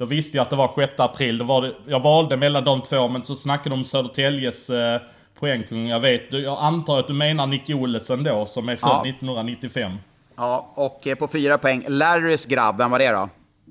då 0.00 0.06
visste 0.06 0.36
jag 0.36 0.42
att 0.42 0.50
det 0.50 0.56
var 0.56 0.72
6 0.76 0.92
april. 0.96 1.38
Då 1.38 1.44
var 1.44 1.62
det, 1.62 1.74
jag 1.86 2.00
valde 2.00 2.36
mellan 2.36 2.64
de 2.64 2.82
två 2.82 3.08
men 3.08 3.22
så 3.22 3.36
snackade 3.36 3.70
de 3.70 3.78
om 3.78 3.84
Södertäljes 3.84 4.70
eh, 4.70 5.00
poängkung. 5.38 5.88
Jag 5.88 6.00
vet, 6.00 6.32
jag 6.32 6.58
antar 6.60 6.98
att 6.98 7.06
du 7.06 7.12
menar 7.12 7.46
Nick 7.46 7.70
Olesen 7.70 8.24
då 8.24 8.46
som 8.46 8.68
är 8.68 8.76
född 8.76 8.90
ja. 8.90 9.08
1995. 9.08 9.92
Ja, 10.36 10.72
och 10.74 11.06
på 11.18 11.28
fyra 11.28 11.58
poäng. 11.58 11.84
Larrys 11.88 12.46
grabb, 12.46 12.78
vem 12.78 12.90
var 12.90 12.98
det 12.98 13.10
då? 13.10 13.28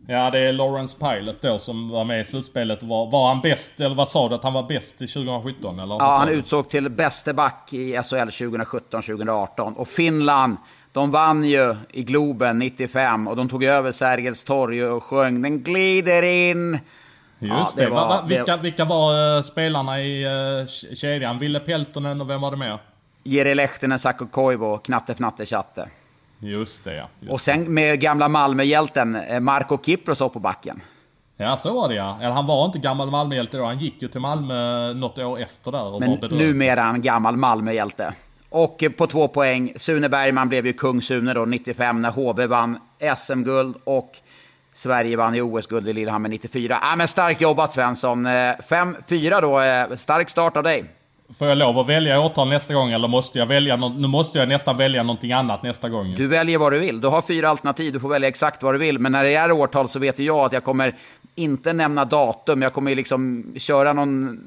Ja, 0.07 0.29
det 0.29 0.39
är 0.39 0.53
Lawrence 0.53 0.97
Pilot 0.99 1.41
då 1.41 1.59
som 1.59 1.89
var 1.89 2.03
med 2.03 2.21
i 2.21 2.25
slutspelet. 2.25 2.83
Var, 2.83 3.11
var 3.11 3.27
han 3.27 3.41
bäst, 3.41 3.79
eller 3.79 3.95
vad 3.95 4.09
sa 4.09 4.29
du 4.29 4.35
att 4.35 4.43
han 4.43 4.53
var 4.53 4.63
bäst 4.63 5.01
i 5.01 5.07
2017? 5.07 5.79
Eller 5.79 5.95
ja, 5.95 6.17
han 6.17 6.29
utsåg 6.29 6.69
till 6.69 6.89
bäste 6.89 7.33
back 7.33 7.73
i 7.73 7.93
SHL 7.93 8.15
2017-2018. 8.15 9.75
Och 9.75 9.87
Finland, 9.87 10.57
de 10.91 11.11
vann 11.11 11.43
ju 11.43 11.75
i 11.91 12.03
Globen 12.03 12.59
95 12.59 13.27
och 13.27 13.35
de 13.35 13.49
tog 13.49 13.63
över 13.63 13.91
Sergels 13.91 14.43
torg 14.43 14.85
och 14.85 15.03
sjöng 15.03 15.41
Den 15.41 15.63
glider 15.63 16.23
in. 16.23 16.79
Just 17.39 17.53
ja, 17.53 17.71
det. 17.75 17.83
det 17.83 17.89
var, 17.89 18.23
vilka, 18.27 18.55
det... 18.55 18.63
vilka 18.63 18.85
var 18.85 19.37
uh, 19.37 19.43
spelarna 19.43 20.01
i 20.01 20.25
uh, 20.25 20.67
kedjan? 20.95 21.39
Ville 21.39 21.59
Peltonen 21.59 22.21
och 22.21 22.29
vem 22.29 22.41
var 22.41 22.51
det 22.51 22.57
mer? 22.57 22.79
Jere 23.23 23.55
Lehtinen, 23.55 23.99
Sakko 23.99 24.27
Koivu, 24.27 24.77
Knatte 24.77 25.13
Fnatte 25.13 25.45
Chatte. 25.45 25.89
Just 26.39 26.83
det 26.83 26.95
ja. 26.95 27.07
Just 27.19 27.33
och 27.33 27.41
sen 27.41 27.73
med 27.73 27.99
gamla 27.99 28.27
Malmöhjälten 28.27 29.15
eh, 29.15 29.39
Marco 29.39 29.77
Kiprosov 29.77 30.29
på 30.29 30.39
backen. 30.39 30.81
Ja, 31.37 31.57
så 31.63 31.73
var 31.73 31.89
det 31.89 31.95
ja. 31.95 32.17
Eller 32.21 32.31
han 32.31 32.45
var 32.45 32.65
inte 32.65 32.79
gammal 32.79 33.11
Malmöhjälte 33.11 33.57
då. 33.57 33.65
Han 33.65 33.79
gick 33.79 34.01
ju 34.01 34.07
till 34.07 34.19
Malmö 34.19 34.93
något 34.93 35.17
år 35.17 35.39
efter 35.39 35.71
där 35.71 35.93
och 35.93 35.99
Men 35.99 36.19
var 36.21 36.29
numera 36.29 36.81
är 36.81 36.85
han 36.85 37.01
gammal 37.01 37.37
Malmöhjälte. 37.37 38.13
Och 38.49 38.83
på 38.97 39.07
två 39.07 39.27
poäng, 39.27 39.73
Sune 39.75 40.09
Bergman 40.09 40.49
blev 40.49 40.65
ju 40.65 40.73
kung 40.73 41.01
Sune 41.01 41.33
då 41.33 41.45
95 41.45 42.01
när 42.01 42.11
HV 42.11 42.47
vann 42.47 42.79
SM-guld 43.17 43.75
och 43.83 44.11
Sverige 44.73 45.17
vann 45.17 45.35
i 45.35 45.41
OS-guld 45.41 45.87
i 45.87 45.93
Lillehammer 45.93 46.29
94. 46.29 46.77
Ja, 46.81 46.95
men 46.95 47.07
starkt 47.07 47.41
jobbat 47.41 47.73
Svensson. 47.73 48.27
5-4 48.27 49.33
eh, 49.33 49.41
då, 49.41 49.59
eh, 49.59 49.97
stark 49.97 50.29
start 50.29 50.57
av 50.57 50.63
dig. 50.63 50.85
Får 51.37 51.47
jag 51.47 51.57
lov 51.57 51.79
att 51.79 51.87
välja 51.87 52.19
årtal 52.19 52.49
nästa 52.49 52.73
gång 52.73 52.91
eller 52.91 53.07
måste 53.07 53.39
jag 53.39 53.45
välja 53.45 53.75
no 53.75 53.89
Nu 53.89 54.07
måste 54.07 54.39
jag 54.39 54.49
nästan 54.49 54.77
välja 54.77 55.03
någonting 55.03 55.31
annat 55.31 55.63
nästa 55.63 55.89
gång. 55.89 56.15
Du 56.15 56.27
väljer 56.27 56.57
vad 56.57 56.71
du 56.71 56.79
vill. 56.79 57.01
Du 57.01 57.07
har 57.07 57.21
fyra 57.21 57.49
alternativ, 57.49 57.93
du 57.93 57.99
får 57.99 58.09
välja 58.09 58.27
exakt 58.27 58.63
vad 58.63 58.73
du 58.73 58.77
vill. 58.77 58.99
Men 58.99 59.11
när 59.11 59.23
det 59.23 59.35
är 59.35 59.51
årtal 59.51 59.89
så 59.89 59.99
vet 59.99 60.19
jag 60.19 60.45
att 60.45 60.51
jag 60.51 60.63
kommer 60.63 60.95
inte 61.39 61.73
nämna 61.73 62.05
datum. 62.05 62.61
Jag 62.61 62.73
kommer 62.73 62.95
liksom 62.95 63.53
köra 63.57 63.93
någon, 63.93 64.39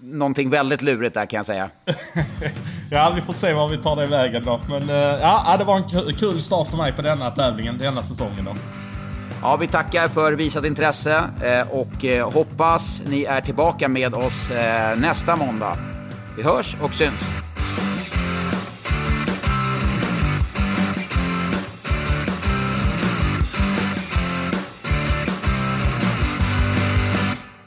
någonting 0.00 0.50
väldigt 0.50 0.82
lurigt 0.82 1.14
där 1.14 1.26
kan 1.26 1.36
jag 1.36 1.46
säga. 1.46 1.70
ja, 2.90 3.12
vi 3.16 3.22
får 3.22 3.32
se 3.32 3.52
var 3.52 3.68
vi 3.68 3.76
tar 3.76 3.96
det 3.96 4.06
vägen 4.06 4.42
då. 4.44 4.60
Men 4.68 4.90
uh, 4.90 4.96
ja, 4.96 5.56
det 5.58 5.64
var 5.64 5.76
en 5.76 6.14
kul 6.14 6.42
start 6.42 6.68
för 6.68 6.76
mig 6.76 6.92
på 6.92 7.02
denna 7.02 7.30
tävlingen, 7.30 7.78
denna 7.78 8.02
säsongen 8.02 8.44
då. 8.44 8.54
Ja, 9.42 9.56
vi 9.56 9.66
tackar 9.66 10.08
för 10.08 10.32
visat 10.32 10.64
intresse 10.64 11.24
eh, 11.42 11.70
och 11.70 12.04
eh, 12.04 12.30
hoppas 12.30 13.02
ni 13.06 13.24
är 13.24 13.40
tillbaka 13.40 13.88
med 13.88 14.14
oss 14.14 14.50
eh, 14.50 14.98
nästa 14.98 15.36
måndag. 15.36 15.78
Vi 16.36 16.42
hörs 16.42 16.76
och 16.82 16.94
syns. 16.94 17.20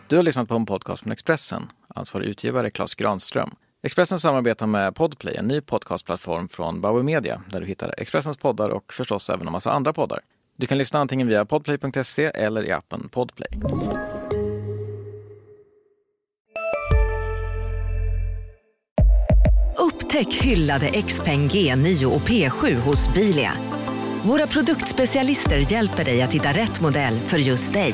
Du 0.09 0.15
har 0.15 0.23
lyssnat 0.23 0.47
på 0.47 0.55
en 0.55 0.65
podcast 0.65 1.03
från 1.03 1.11
Expressen. 1.11 1.71
Ansvarig 1.95 2.27
utgivare 2.27 2.69
Klas 2.69 2.95
Granström. 2.95 3.49
Expressen 3.83 4.19
samarbetar 4.19 4.67
med 4.67 4.95
Podplay, 4.95 5.35
en 5.35 5.47
ny 5.47 5.61
podcastplattform 5.61 6.49
från 6.49 6.81
Bauer 6.81 7.03
Media, 7.03 7.41
där 7.49 7.59
du 7.59 7.65
hittar 7.65 7.93
Expressens 7.97 8.37
poddar 8.37 8.69
och 8.69 8.93
förstås 8.93 9.29
även 9.29 9.47
en 9.47 9.51
massa 9.51 9.71
andra 9.71 9.93
poddar. 9.93 10.19
Du 10.55 10.67
kan 10.67 10.77
lyssna 10.77 10.99
antingen 10.99 11.27
via 11.27 11.45
podplay.se 11.45 12.25
eller 12.25 12.63
i 12.63 12.71
appen 12.71 13.09
Podplay. 13.09 13.49
Upptäck 19.77 20.33
hyllade 20.33 21.01
XPeng 21.01 21.47
G9 21.47 22.05
och 22.05 22.21
P7 22.21 22.75
hos 22.75 23.13
Bilia. 23.13 23.53
Våra 24.23 24.47
produktspecialister 24.47 25.71
hjälper 25.71 26.05
dig 26.05 26.21
att 26.21 26.33
hitta 26.33 26.49
rätt 26.49 26.81
modell 26.81 27.19
för 27.19 27.37
just 27.37 27.73
dig. 27.73 27.93